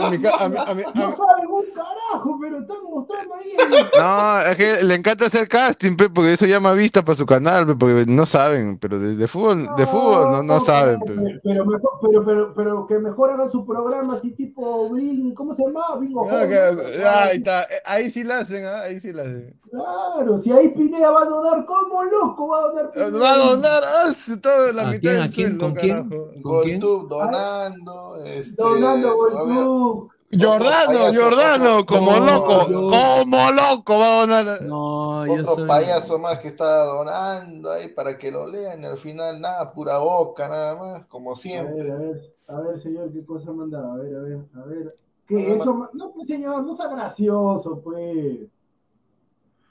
[0.06, 3.36] Ah, mi ca- a mí- a mí- a no saben un carajo, pero están mostrando
[3.36, 3.52] ahí.
[3.60, 7.26] el- No, es que le encanta hacer casting, pe, porque eso llama vista para su
[7.26, 11.02] canal, pe, porque no saben, pero de, de fútbol, de fútbol no, no saben.
[11.02, 11.14] pe.
[11.16, 14.90] Pero, pero, mejor, pero, pero, pero que mejor hagan su programa así tipo
[15.36, 15.98] ¿cómo se llama?
[16.00, 17.10] Bingo que- ¿no?
[17.10, 19.60] Ahí está, eh, ahí sí la hacen, ah, ahí sí la hacen.
[19.70, 23.20] Claro, si ahí Pineda va a donar, ¿cómo loco va a donar Pineda?
[23.20, 24.10] Va a donar ah,
[24.42, 26.05] todo la ¿A mitad quién, del sueldo, con quién?
[26.10, 26.26] Carajo.
[26.42, 26.80] ¿Con quién?
[26.80, 30.12] Goltub donando, este, Donando obvio- Goltub.
[30.38, 34.62] Jordano, payaso, Jordano, como no, loco, yo- como loco va a donar.
[34.64, 35.68] No, yo otro soy.
[35.68, 39.98] payaso más que está donando ahí para que lo lean y al final nada, pura
[40.00, 41.84] boca nada más, como A siempre.
[41.84, 43.94] ver, a ver, a ver, señor, qué cosa mandaba.
[43.94, 44.86] A ver, a ver, a ver.
[44.86, 44.92] No,
[45.28, 45.90] ¿Qué no, eso?
[45.94, 48.40] No, pues, señor, no sea gracioso, pues.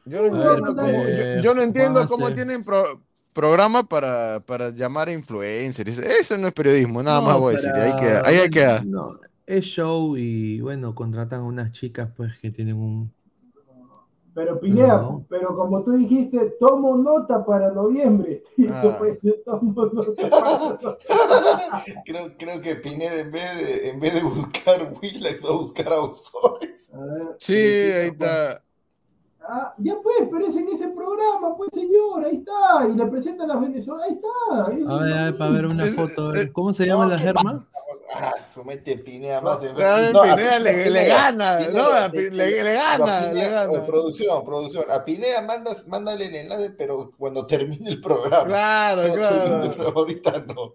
[0.06, 2.14] Yo no A ver, entiendo cómo, pues, yo, yo no entiendo Juanse.
[2.14, 3.00] cómo tienen pro-
[3.34, 5.98] programa para, para llamar a influencers.
[5.98, 7.72] Eso no es periodismo, nada No, más voy a decir.
[7.72, 8.84] Ahí queda, ahí bueno, queda.
[8.84, 9.10] No,
[9.46, 13.12] es show y bueno, contratan a unas chicas pues que tienen un.
[14.34, 15.24] Pero Pineda, No.
[15.28, 18.42] pero como tú dijiste, tomo nota para noviembre.
[18.70, 18.96] Ah.
[18.98, 20.98] puede ser, tomo nota para
[22.04, 25.92] Creo, creo que Pineda en vez de, en vez de buscar Willax va a buscar
[25.92, 26.90] a Osores.
[26.92, 28.60] A ver, Sí, ahí está.
[29.46, 32.88] Ah, ya pues, pero es en ese programa, pues señor, ahí está.
[32.88, 34.66] Y le presentan a las venezolanas, ahí está.
[34.66, 36.28] ahí A ver, a ver, para ver una foto.
[36.28, 37.66] a ver, ¿Cómo se llama no, la ¿qué germa?
[38.16, 39.62] Ah, somete Pineda más.
[39.62, 43.50] en- No, a Pineda le, le gana, Pineda, no, le, le no, gana, Pineda, le
[43.50, 43.70] gana.
[43.70, 44.84] oye, producción, producción.
[44.90, 48.44] A Pineda mandas, mándale el enlace, pero cuando termine el programa.
[48.46, 49.92] Claro, claro.
[49.94, 50.74] ahorita no.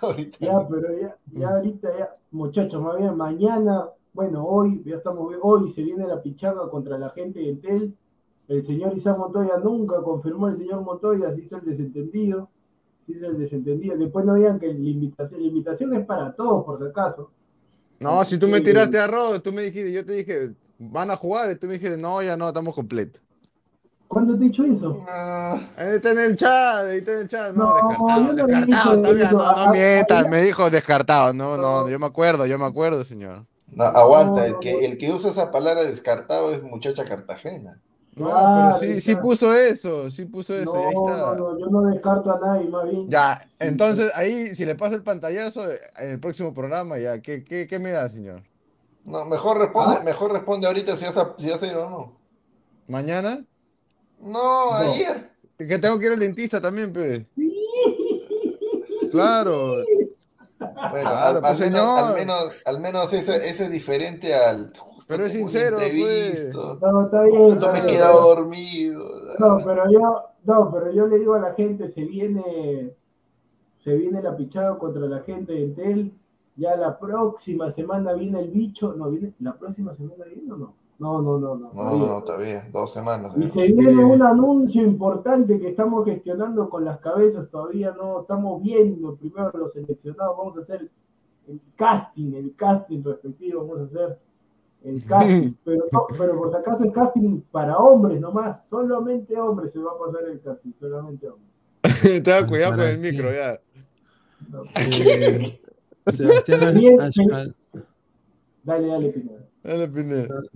[0.00, 0.68] Ahorita Ya, no.
[0.68, 5.82] pero ya, ya ahorita, ya, muchachos, más bien mañana, bueno, hoy, ya estamos, hoy se
[5.82, 7.96] viene la pichanga contra la gente de Entel.
[8.48, 12.48] El señor Isaac Montoya nunca confirmó el señor Montoya, se hizo el desentendido,
[13.06, 13.96] se hizo el desentendido.
[13.96, 17.30] Después no digan que la invitación, la invitación es para todos, por si acaso.
[17.98, 21.50] No, si tú me tiraste arroz, tú me dijiste, yo te dije, van a jugar,
[21.50, 23.20] y tú me dijiste, no, ya no, estamos completos.
[24.06, 25.02] ¿Cuándo te he dicho eso?
[25.08, 28.34] Ah, Ahí está en el chat, ahí está en el chat, no, No, descartado, no
[28.34, 29.36] descartado, todavía, eso.
[29.38, 31.88] no, no A- a- mientas, a- me dijo descartado, no, no, No.
[31.88, 33.42] yo me acuerdo, yo me acuerdo, señor.
[33.74, 34.78] no, aguanta, No, el no, que, no.
[34.78, 37.80] el que usa esa palabra descartado es muchacha Cartagena.
[38.16, 41.16] No, Claro, pero sí, sí puso eso, sí puso eso, y ahí No, está.
[41.18, 43.10] no, no, yo no descarto a nadie, más bien.
[43.10, 47.20] Ya, Sí, entonces ahí, si le paso el pantallazo eh, en el próximo programa, ya,
[47.20, 48.42] ¿qué, qué, qué me da, señor?
[49.04, 50.02] No, mejor responde, Ah.
[50.02, 52.12] mejor responde ahorita si vas a, si vas a ir o no.
[52.88, 53.44] ¿Mañana?
[54.18, 55.30] No, ayer.
[55.58, 57.26] Que tengo que ir al dentista también, pe.
[59.10, 59.76] Claro.
[60.58, 64.72] Bueno, Claro, al, al pues, menos, al menos, al menos ese, ese es diferente al.
[64.76, 66.54] justo Pero es sincero, pues.
[66.54, 67.36] No, está bien.
[67.36, 67.94] Justo está me he bien.
[67.94, 69.10] quedado dormido.
[69.38, 72.94] No, pero yo, no, pero yo le digo a la gente, se viene,
[73.76, 76.12] se viene la pichada contra la gente de Entel.
[76.56, 78.94] Ya la próxima semana viene el bicho.
[78.94, 80.74] No, viene, la próxima semana viene o no?
[80.98, 81.66] No, no, no, no.
[81.66, 82.06] No, todavía.
[82.06, 83.36] no, todavía, dos semanas.
[83.36, 83.48] Y ya.
[83.48, 89.14] se viene un anuncio importante que estamos gestionando con las cabezas, todavía no estamos viendo
[89.14, 90.90] primero los seleccionados, vamos a hacer
[91.48, 94.18] el casting, el casting respectivo, vamos a hacer
[94.84, 99.72] el casting, pero, no, pero por si acaso el casting para hombres nomás, solamente hombres
[99.72, 101.52] se va a pasar el casting, solamente hombres.
[102.22, 103.60] Tenga cuidado con ¿Para el micro, ya.
[104.48, 104.62] No.
[106.08, 106.60] Eh, Sebastián
[108.62, 109.44] Dale, dale, Pineda.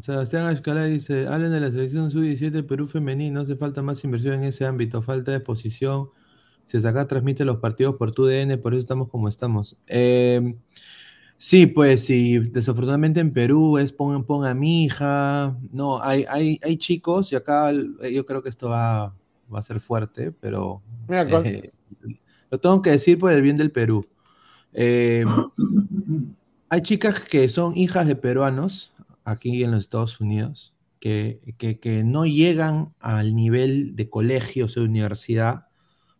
[0.00, 4.44] Sebastián Ashcala dice, hablen de la selección sub-17 Perú femenino, hace falta más inversión en
[4.44, 6.10] ese ámbito, falta de exposición.
[6.64, 9.76] Si acá transmite los partidos por tu DN, por eso estamos como estamos.
[9.88, 10.54] Eh,
[11.42, 15.56] Sí, pues sí, desafortunadamente en Perú es pongan, pongan a mi hija.
[15.72, 19.14] No, hay, hay, hay chicos y acá yo creo que esto va,
[19.52, 21.72] va a ser fuerte, pero eh,
[22.50, 24.06] lo tengo que decir por el bien del Perú.
[24.74, 25.24] Eh,
[26.68, 28.89] hay chicas que son hijas de peruanos
[29.24, 35.66] aquí en los Estados Unidos que, que, no llegan al nivel de colegio o universidad,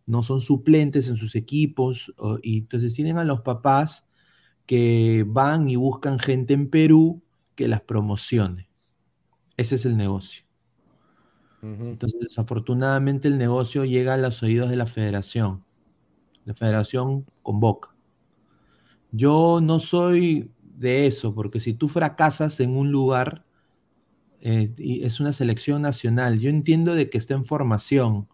[0.07, 2.13] no son suplentes en sus equipos
[2.43, 4.09] y entonces tienen a los papás
[4.67, 7.23] que van y buscan gente en Perú
[7.55, 8.71] que las promocione.
[9.57, 10.45] Ese es el negocio.
[11.63, 15.63] Entonces, desafortunadamente, el negocio llega a los oídos de la federación.
[16.47, 17.95] La federación convoca.
[19.13, 20.51] Yo no soy
[20.81, 23.45] de eso, porque si tú fracasas en un lugar,
[24.41, 26.41] eh, es una selección nacional.
[26.41, 28.29] Yo entiendo de que está en formación,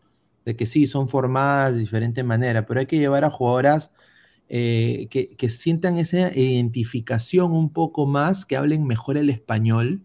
[0.44, 3.90] de que sí, son formadas de diferente manera, pero hay que llevar a jugadoras
[4.48, 10.02] eh, que, sientan esa identificación un poco más, que hablen mejor el español,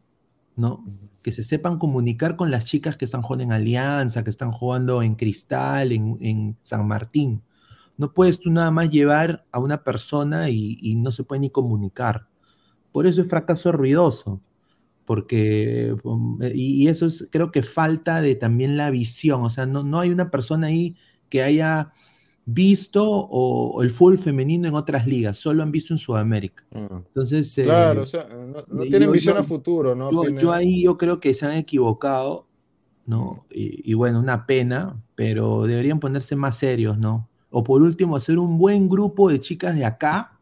[0.56, 0.84] ¿no?
[1.22, 5.04] Que se sepan comunicar con las chicas que están jugando en Alianza, que están jugando
[5.04, 7.44] en Cristal, en, San Martín.
[7.98, 12.31] No puedes tú nada más llevar a una persona y, no se puede ni comunicar.
[12.92, 14.42] Por eso es fracaso ruidoso
[15.06, 15.94] porque
[16.54, 20.10] y, eso es creo que falta de también la visión, o sea, no, no hay
[20.10, 20.96] una persona ahí
[21.28, 21.92] que haya
[22.46, 26.64] visto o, el fútbol femenino en otras ligas, solo han visto en Sudamérica.
[26.72, 26.96] Mm.
[27.08, 30.10] Entonces, eh, claro, o sea, no, tienen visión a futuro, ¿no?
[30.40, 32.48] Yo, ahí yo creo que se han equivocado,
[33.06, 33.46] ¿no?
[33.50, 37.28] Y, bueno, una pena, pero deberían ponerse más serios, ¿no?
[37.50, 40.40] O por último, hacer un buen grupo de chicas de acá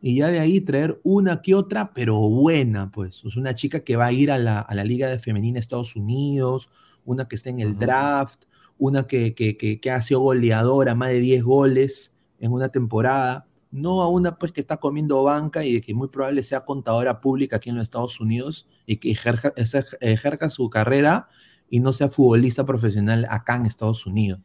[0.00, 3.24] y ya de ahí traer una que otra, pero buena, pues.
[3.24, 5.60] O una chica que va a ir a la, a la Liga de Femenina de
[5.60, 6.70] Estados Unidos,
[7.04, 8.44] una que esté en el draft,
[8.78, 14.08] una que, que, ha sido goleadora, más de 10 goles en una temporada, no a
[14.08, 17.76] una pues que está comiendo banca y que muy probable sea contadora pública aquí en
[17.76, 19.52] los Estados Unidos y que ejerza,
[20.00, 21.28] ejerza su carrera
[21.70, 24.40] y no sea futbolista profesional acá en Estados Unidos.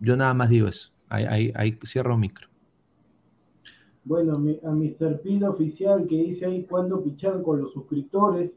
[0.00, 0.92] Yo nada más digo eso.
[1.08, 2.48] Ahí, ahí, cierro micro.
[4.04, 5.20] Bueno, a Mr.
[5.22, 8.54] Pido oficial que dice ahí cuando pichan con los suscriptores.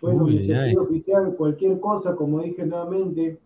[0.00, 3.38] Bueno, Uy, oficial, cualquier cosa, como dije nuevamente,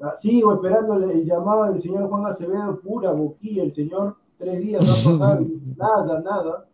[0.00, 5.06] ah, sigo esperando el, llamado del señor Juan Acevedo, pura boquilla, el señor, tres días
[5.06, 5.42] no pasar,
[5.76, 6.66] nada, nada.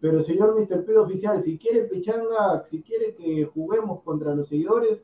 [0.00, 0.84] Pero señor Mr.
[0.84, 5.00] Pido Oficial, si quiere pichanga, si quiere que juguemos contra los seguidores,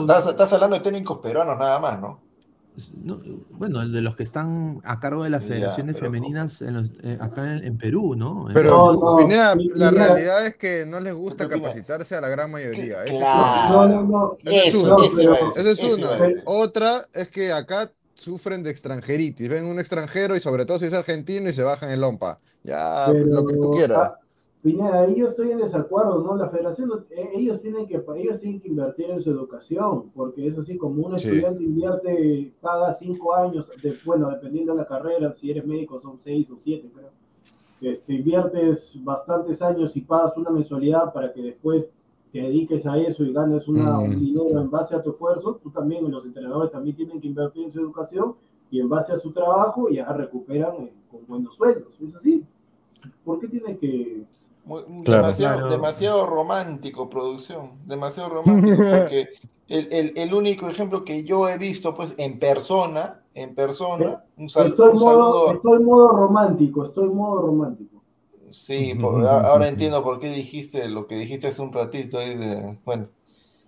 [0.01, 2.21] estás, estás, hablando de técnicos peruanos nada más, ¿no?
[3.51, 8.17] Bueno, de los que están a cargo de las federaciones femeninas eh, acá en, Perú,
[8.17, 8.47] ¿no?
[8.53, 9.19] Pero
[9.75, 13.05] la realidad es que no les gusta capacitarse a la gran mayoría.
[13.09, 14.37] no, no, no.
[14.45, 16.11] Eso, es una.
[16.45, 19.49] Otra es que acá sufren de extranjeritis.
[19.49, 22.41] Ven un extranjero y sobre todo si es argentino y se bajan el lompa.
[22.65, 24.13] Ya, lo que tú quieras.
[24.65, 26.35] Pineda, yo estoy en desacuerdo, ¿no?
[26.37, 30.57] La federación, eh, ellos tienen que ellos tienen que invertir en su educación, porque es
[30.57, 33.71] así como un estudiante invierte cada cinco años,
[34.07, 37.11] bueno, dependiendo de la carrera, si eres médico son seis o siete, pero
[37.83, 41.91] este, inviertes bastantes años y pagas una mensualidad para que después
[42.33, 44.19] te dediques a eso y ganes una, un mm.
[44.19, 47.71] dinero en base a tu esfuerzo, tú también, los entrenadores también tienen que invertir en
[47.71, 48.35] su educación
[48.71, 52.01] y en base a su trabajo ya recuperan eh, con buenos sueldos.
[52.01, 52.43] Es así.
[53.23, 54.25] ¿Por qué tiene que
[55.05, 57.73] demasiado, romántico, producción.
[57.87, 58.77] Demasiado romántico.
[58.77, 59.29] porque
[59.69, 64.95] el, el, único ejemplo que yo he visto, pues, en persona, en persona, un, estoy
[64.95, 68.03] modo, Estoy modo romántico, estoy modo romántico.
[68.51, 73.09] Sí, ahora entiendo por qué dijiste lo que dijiste hace un ratito ahí de, bueno.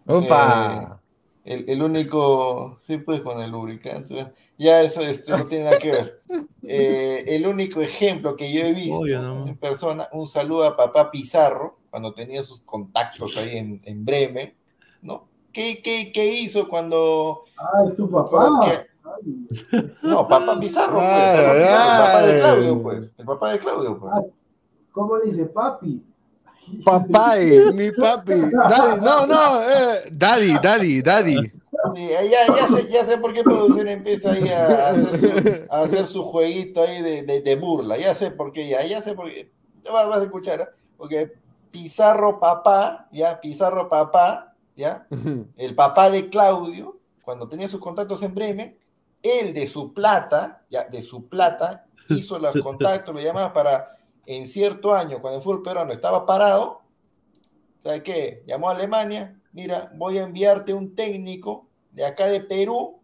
[0.07, 1.01] ¡Opa!
[1.45, 4.33] Eh, el, el, único, sí, pues, con el lubricante.
[4.59, 6.19] Ya eso este, no tiene nada que ver.
[6.63, 11.79] Eh, el único ejemplo que yo he visto en persona, un saludo a papá Pizarro,
[11.91, 14.55] cuando tenía sus contactos ahí en, en Bremen,
[15.03, 15.29] ¿no?
[15.53, 17.45] ¿Qué, qué, qué hizo cuando...
[17.57, 18.85] Ah, es tu papá.
[20.03, 23.15] No, papá Pizarro, pues, el papá de Claudio, pues.
[23.19, 24.13] El papá de Claudio, pues.
[24.15, 24.23] Ah,
[24.93, 26.03] ¿Cómo le dice papi?
[26.85, 28.33] Papá, eh, mi papi.
[28.33, 31.53] Daddy, no, no, eh, daddy, daddy, daddy
[31.95, 36.23] ya, sé, ya sé por qué producción empieza ahí a hacer su, a hacer su
[36.25, 37.99] jueguito ahí de, de, burla.
[37.99, 39.51] Ya sé por qué, ya, ya sé por qué.
[39.91, 40.69] Vas, vas a escuchar, ¿eh?
[40.97, 41.33] porque
[41.71, 45.07] Pizarro papá, ya, Pizarro papá, ya,
[45.57, 48.79] el papá de Claudio, cuando tenía sus contactos en Bremen,
[49.23, 54.47] él de su plata, ya, de su plata, hizo los contactos, lo llamaba para, en
[54.47, 56.83] cierto año, cuando el fútbol peruano estaba parado,
[57.81, 58.43] ¿sabe qué?
[58.47, 61.66] Llamó a Alemania, mira, voy a enviarte un técnico
[61.97, 63.01] de acá de Perú,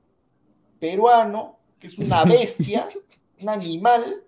[0.79, 2.87] peruano, que es una bestia,
[3.41, 4.23] un animal,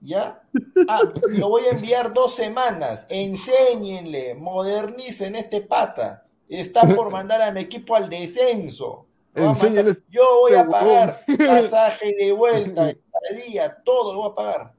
[0.00, 0.40] ¿ya?
[0.88, 6.24] Ah, lo voy a enviar dos semanas, enséñenle, modernicen este pata.
[6.48, 9.06] Está por mandar a mi equipo al descenso.
[10.08, 12.94] Yo voy a pagar pasaje de vuelta,
[13.46, 14.74] día, todo lo voy a pagar.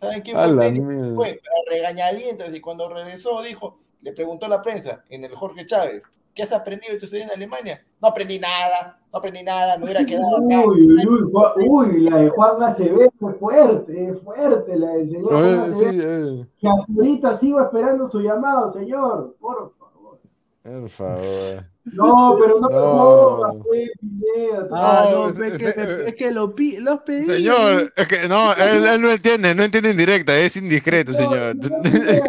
[0.00, 1.14] ¿Saben quién fue?
[1.14, 6.04] Fue regañadientes y cuando regresó dijo, le preguntó a la prensa en el Jorge Chávez,
[6.34, 7.84] ¿qué has aprendido de tu en Alemania?
[8.00, 10.66] No aprendí nada, no aprendí nada, me hubiera quedado acá.
[10.66, 15.28] Uy, uy, uy, la de Juan Acevedo fue fuerte, fuerte la del señor.
[15.28, 16.46] Juan sí, eh.
[16.58, 20.20] Que ahorita sigo esperando su llamado, señor, por favor.
[20.62, 21.72] Por favor.
[21.84, 24.68] No, pero no, no, no Pineda.
[24.70, 27.24] Ah, no, es, es, que, es, que lo pi, los pedí.
[27.24, 31.56] Señor, es que no, él, él, no entiende, no entiende en directa, es indiscreto, señor.
[31.60, 31.82] señor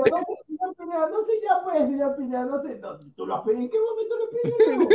[0.10, 0.24] no
[1.26, 4.88] sé ya pues, señor Pineda, no sé, no, ¿tú lo ¿En qué momento lo pedí?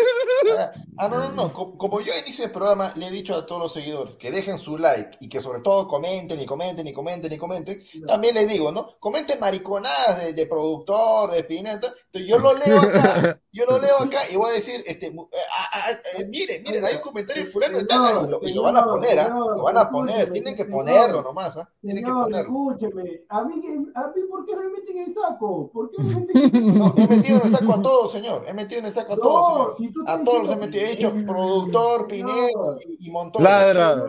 [0.98, 3.72] ah, no, no, no, como yo inicio el programa, le he dicho a todos los
[3.72, 7.38] seguidores que dejen su like y que sobre todo comenten y comenten y comenten y
[7.38, 8.98] comenten, también les digo, ¿no?
[8.98, 14.20] Comenten mariconadas de, de productor, de entonces yo lo leo acá, yo lo leo acá
[14.32, 17.80] y voy a decir, este, eh, ah, ah, eh, miren, miren, hay un comentario fulano
[17.80, 19.28] y, lo, y lo van a poner, ¿ah?
[19.30, 21.68] Lo van a poner, tienen que ponerlo nomás, ¿ah?
[21.80, 22.70] Tienen que ponerlo.
[22.70, 23.54] Escúcheme, a mí,
[23.94, 25.70] a mí, ¿por qué me meten en el saco?
[25.72, 26.88] ¿Por qué me meten en el saco?
[26.88, 29.16] No, he metido en el saco a todos, señor, he metido en el saco a
[29.16, 29.92] todos, señor.
[30.06, 33.42] a todos los he metido, he dicho productor, Pinero y, y montón.
[33.42, 34.06] Ladra.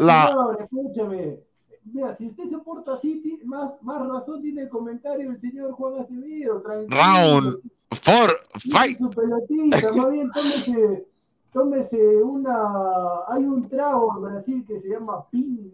[0.00, 0.56] La...
[0.60, 1.47] Escúcheme.
[1.92, 6.00] Mira, si usted se porta así, más, más razón tiene el comentario del señor Juan
[6.00, 6.62] Acevedo.
[6.88, 7.60] Round
[8.02, 8.40] for
[8.70, 8.98] fight.
[8.98, 11.06] Su pelotita, más bien tómese,
[11.52, 13.24] tómese una.
[13.28, 15.70] Hay un trago en Brasil que se llama ping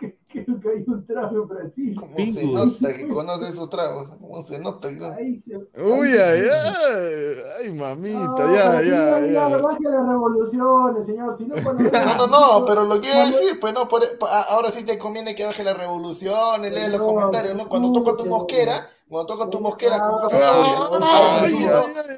[0.30, 1.96] Creo que hay un trago en Brasil.
[1.98, 4.08] ¿Cómo se nota que conoce esos tragos?
[4.20, 4.88] ¿Cómo se nota?
[4.88, 9.48] Uy, ay, ay, ay, mamita, ya, ya, ya.
[9.48, 11.36] La verdad que las revoluciones, señor.
[11.38, 14.02] Si no, no, no, no, pero lo quiero decir, pues no, por,
[14.48, 17.68] ahora sí te conviene que baje las revoluciones, lees los comentarios, ¿no?
[17.68, 21.54] Cuando toco tu mosquera cuando toca tu mosquera con cosas ay,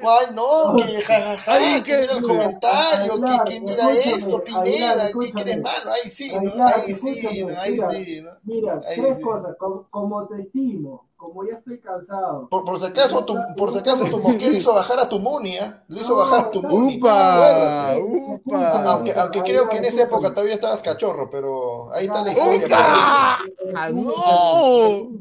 [0.03, 5.61] ay, no, que jajaja, ja, que el comentario, que, que mira esto, Pineda, que quieres
[5.61, 6.67] malo, ahí sí, ¿no?
[6.67, 7.59] Ahí sí, ¿no?
[7.59, 8.31] Ahí sí, ¿no?
[8.43, 9.55] Mira, tres cosas,
[9.89, 12.49] como te estimo, como ya estoy cansado.
[12.49, 14.17] Por, por si acaso, tu, por si acaso tu
[14.51, 15.73] hizo bajar a tu munia, ¿eh?
[15.87, 16.97] lo hizo bajar a tu muni.
[16.97, 18.91] Upa, upa.
[18.91, 22.75] Aunque, aunque creo que en esa época todavía estabas cachorro, pero ahí está la historia.
[22.75, 25.11] ¡Ah, no!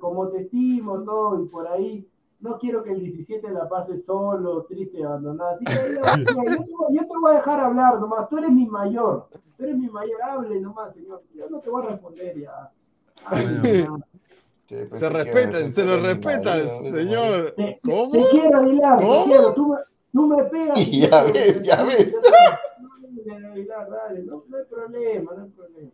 [0.00, 2.08] Como te estimo todo y por ahí,
[2.40, 5.52] no quiero que el 17 la pase solo, triste, abandonada.
[5.56, 6.00] Así que yo,
[6.92, 10.22] yo, te voy a dejar hablar nomás, tú eres mi mayor, tú eres mi mayor,
[10.22, 11.22] hable nomás, señor.
[11.34, 12.72] Yo no te voy a responder ya.
[14.66, 17.54] se respetan, se lo respetan, señor.
[17.82, 18.10] ¿Cómo?
[18.12, 19.24] Te quiero, Aguilar, ¿Cómo?
[19.24, 19.54] Te quiero.
[19.54, 19.76] Tú,
[20.12, 20.78] tú me pegas.
[20.86, 22.14] Y ya ves, ya ves.
[23.52, 25.90] Aguilar, dale, no, no hay problema, no hay problema.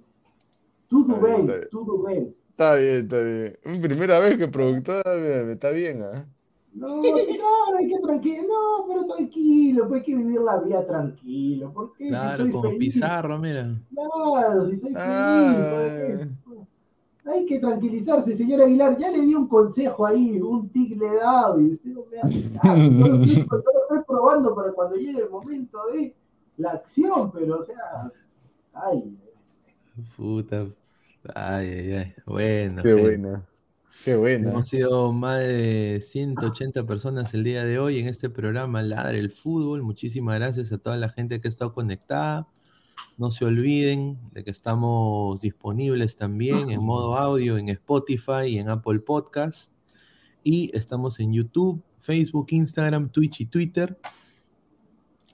[0.88, 2.36] Tú, ven, tú, ven.
[2.50, 3.80] Está bien, está bien.
[3.80, 5.02] Primera vez que productor
[5.50, 6.26] está bien, ¿ah?
[6.74, 11.72] No, claro, hay que tranquilo, no, pero tranquilo, pues hay que vivir la vida tranquilo.
[11.72, 12.08] ¿Por qué?
[12.08, 13.74] Claro, como Pizarro, mira.
[13.94, 16.28] Claro, si soy feliz,
[17.24, 18.96] hay que tranquilizarse, señor Aguilar.
[18.98, 22.18] Ya le di un consejo ahí, un tic le he dado y usted no me
[22.18, 22.76] hace nada.
[22.76, 23.46] Yo lo, estoy,
[24.06, 26.14] probando para cuando llegue el momento de
[26.56, 28.12] la acción, pero o sea,
[28.74, 29.16] ay.
[30.16, 30.66] Puta,
[31.34, 32.14] ay, ay, ay.
[32.26, 32.82] Bueno.
[32.82, 33.46] Qué buena.
[34.04, 34.50] Qué buena.
[34.50, 39.30] Hemos sido más de 180 personas el día de hoy en este programa Ladre el
[39.30, 39.82] Fútbol.
[39.82, 42.48] Muchísimas gracias a toda la gente que ha estado conectada.
[43.18, 48.68] No se olviden de que estamos disponibles también en modo audio en Spotify y en
[48.68, 49.72] Apple Podcast.
[50.42, 53.96] Y estamos en YouTube, Facebook, Instagram, Twitch y Twitter.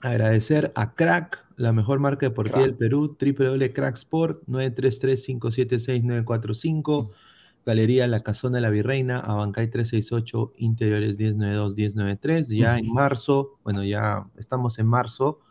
[0.01, 7.09] Agradecer a Crack, la mejor marca deportiva del Perú, www.cracksport 933-576-945.
[7.65, 12.47] Galería La Casona de la Virreina, Abancay 368, Interiores 1092-1093.
[12.47, 15.41] Ya en marzo, bueno, ya estamos en marzo,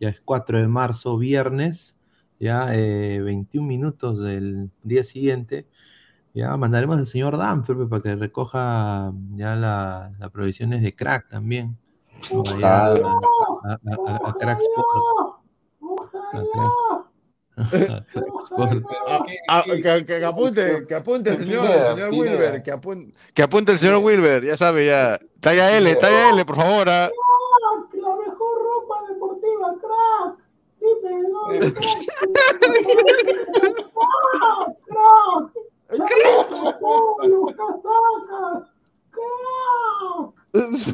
[0.00, 1.98] ya es 4 de marzo, viernes,
[2.38, 5.66] ya 21 eh, minutos del día siguiente,
[6.34, 11.78] ya mandaremos al señor Danfer para que recoja ya las la provisiones de crack también.
[12.62, 14.60] a, a, crack
[20.06, 24.44] que, apunte, que apunte el señor, señor Wilber, que apunte, que apunte el señor Wilber,
[24.44, 25.18] ya sabe, ya.
[25.40, 26.86] Talla L, talla L, por favor.
[26.90, 27.08] ¿ah?
[27.94, 30.36] La mejor ropa deportiva, crack.
[30.80, 30.95] Dime dónde
[32.30, 32.66] crack.
[35.88, 36.46] Crack.
[37.56, 38.62] Casacas.
[39.12, 40.36] Crack.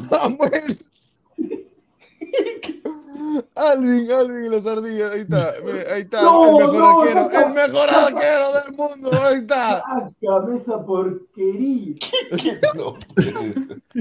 [0.09, 0.77] Samuel.
[3.55, 5.49] Alvin, Alvin y las ardillas, ahí está,
[5.93, 6.27] ahí está, el
[6.57, 9.83] mejor arquero, el mejor arquero del mundo, ahí está.
[10.21, 11.95] Cabeza porquería.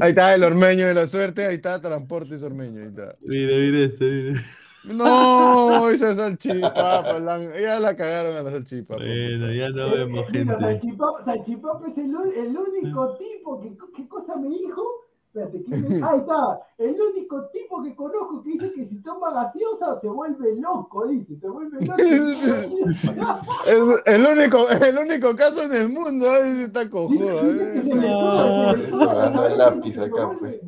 [0.01, 3.17] ahí está el ormeño de la suerte, ahí está Transportes Ormeño, ahí está.
[3.21, 4.43] Mira, mira esto, mira.
[4.85, 7.19] No, esa salchipapa,
[7.61, 9.01] ya la cagaron a la salchipapa.
[9.01, 10.55] Bueno, ya no vemos gente.
[11.25, 14.83] Salchipapa, es el, el único tipo que, ¿qué cosa me dijo?
[15.35, 15.65] Espérate,
[16.05, 16.61] Ahí está.
[16.77, 21.39] El único tipo que conozco que dice que si toma gaseosa se vuelve loco, dice,
[21.39, 21.97] se vuelve loco.
[23.67, 27.51] es el único, el único caso en el mundo, ese está cojudo.
[27.51, 27.79] ¿eh?
[27.79, 30.61] Eso ganó el lápiz acá, pues.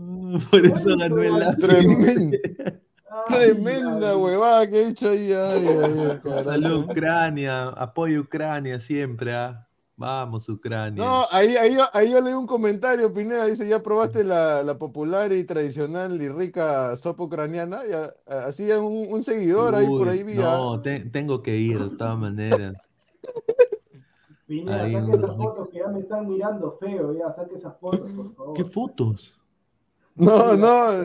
[0.51, 2.81] Por eso ganó el lápiz.
[3.27, 5.29] Tremenda, huevada que he hecho ahí.
[6.45, 9.67] Salud, Ucrania, apoyo Ucrania siempre, ¿ah?
[9.97, 11.05] Vamos, Ucrania.
[11.05, 15.33] No, ahí, ahí, ahí yo leí un comentario, Pineda, dice, ¿ya probaste la, la popular
[15.33, 17.83] y tradicional y rica sopa ucraniana?
[17.89, 20.35] Ya, así un, un seguidor ahí por ahí vi.
[20.35, 22.75] No, tengo que ir de todas maneras.
[24.47, 28.35] Pineda, saque esas fotos que ya me están mirando feo, ya, saque esas fotos, por
[28.35, 28.57] favor.
[28.57, 29.33] ¿Qué fotos?
[30.17, 31.05] No, no,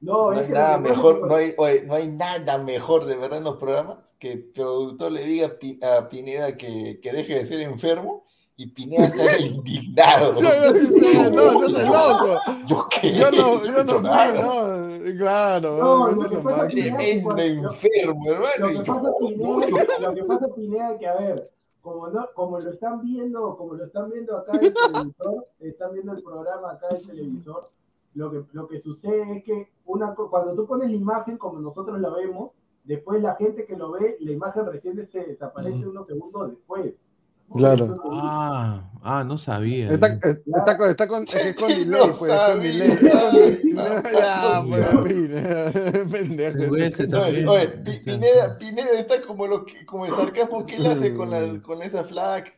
[0.00, 1.54] no, hay nada mejor, no hay,
[1.86, 6.08] no hay nada mejor de verdad en los programas que el productor le diga a
[6.08, 8.26] Pineda que, que deje de ser enfermo
[8.58, 10.32] y Pineda sea el indignado.
[10.40, 12.40] no, eso es loco.
[12.66, 13.12] ¿Yo qué?
[13.12, 15.76] Yo no, yo no, no, claro.
[15.76, 18.70] No, lo que pasa Tremendo enfermo, hermano.
[18.70, 21.50] Lo que pasa, Pineda, lo que pasa, Pineda, que a ver,
[21.82, 25.92] como, no, como lo están viendo, como lo están viendo acá en el televisor, están
[25.92, 27.70] viendo el programa acá en el televisor,
[28.16, 32.00] lo que, lo que sucede es que una, cuando tú pones la imagen como nosotros
[32.00, 32.52] la vemos,
[32.84, 36.94] después la gente que lo ve, la imagen recién se desaparece unos segundos después.
[37.54, 38.02] Claro.
[38.10, 39.92] Ah, ah, no sabía.
[39.92, 40.42] Está, eh.
[40.46, 43.62] está, con, está con, es con delay, pues, con delay.
[44.12, 46.72] Ya, pues, pendejo.
[47.52, 47.68] Oye,
[48.04, 51.82] Pineda, Pineda está como, lo que, como el sarcasmo que él hace con, la, con
[51.82, 52.50] esa flaca.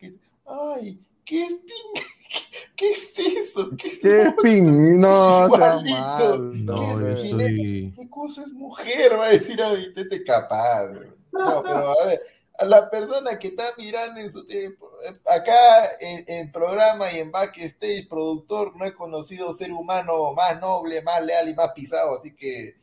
[0.47, 2.18] Ay, ¿qué es Pineda?
[2.77, 3.71] ¿Qué es eso?
[3.77, 4.99] ¿Qué, ¿Qué ping?
[4.99, 6.65] No, sea mal.
[6.65, 9.19] No, ¿Qué, ¿Qué cosa es mujer?
[9.19, 10.89] Va a decir ahorita te capaz.
[11.33, 12.23] No, pero a ver,
[12.59, 14.91] a la persona que está mirando en su tiempo,
[15.27, 21.03] acá en, en, programa y en backstage, productor, no he conocido ser humano más noble,
[21.03, 22.77] más leal y más pisado, así que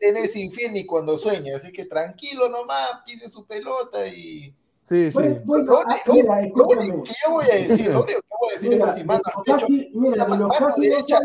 [0.00, 4.54] tenés infierno y cuando sueña, así que tranquilo nomás, pise su pelota y
[4.88, 5.18] Sí, sí.
[5.44, 8.48] Bueno, lo, ah, mira, lo, único que yo voy a decir, lo único que voy
[8.48, 10.48] a decir es así, mano al pecho, mira, mano,
[10.78, 11.20] derecha,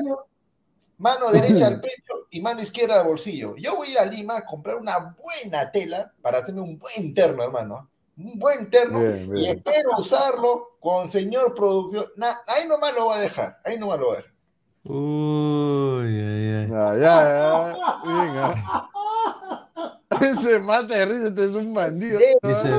[0.98, 3.56] mano derecha al pecho y mano izquierda al bolsillo.
[3.56, 7.14] Yo voy a ir a Lima a comprar una buena tela para hacerme un buen
[7.14, 7.90] terno, hermano.
[8.18, 9.00] Un buen terno
[9.34, 12.14] y espero usarlo con señor productor.
[12.48, 14.34] ahí nomás lo voy a dejar, ahí nomás lo voy a dejar.
[14.84, 16.68] Uy, ay, ay.
[16.70, 18.02] Ya, ya, ya.
[18.04, 18.90] Venga.
[20.42, 22.20] Se mata de risa, este es un bandido.
[22.20, 22.72] De decir,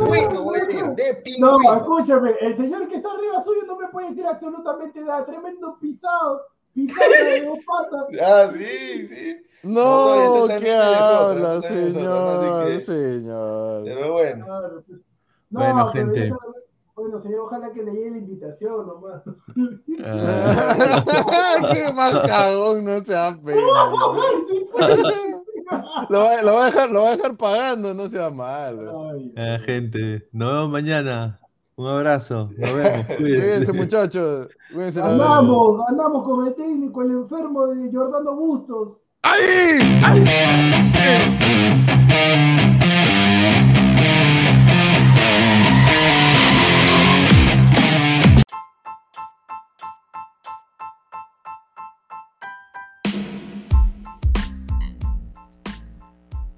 [0.94, 5.24] de No, escúchame, el señor que está arriba suyo no me puede decir absolutamente nada.
[5.26, 8.06] Tremendo pisado, pisado de dos patas.
[8.22, 9.36] Ah, sí, sí.
[9.64, 12.66] No, No, ¿qué habla, no señor?
[12.66, 13.85] te Señor.
[13.85, 14.47] Pero bueno.
[14.86, 15.01] Pues.
[15.51, 16.28] No, Bueno, pero gente.
[16.28, 16.39] yo-
[16.97, 19.22] bueno, señor, ojalá que le llegue la invitación nomás.
[20.05, 23.02] Ah, Qué mal cagón, no
[23.43, 23.60] pena.
[24.48, 24.97] Sí, pues.
[26.09, 29.11] Lo va, lo va a dejar, lo va a dejar pagando, no sea malo.
[29.36, 31.41] Ah, gente, nos vemos mañana.
[31.77, 32.51] Un abrazo.
[32.57, 33.07] Nos vemos.
[33.16, 33.73] Cuídense, Cuídense.
[33.73, 34.49] muchachos.
[34.73, 35.01] Cuídense.
[35.03, 38.89] Andamos, andamos con el técnico, el enfermo de Jordano Bustos.
[39.23, 40.03] ¡Ay!
[40.05, 40.24] ¡Ay!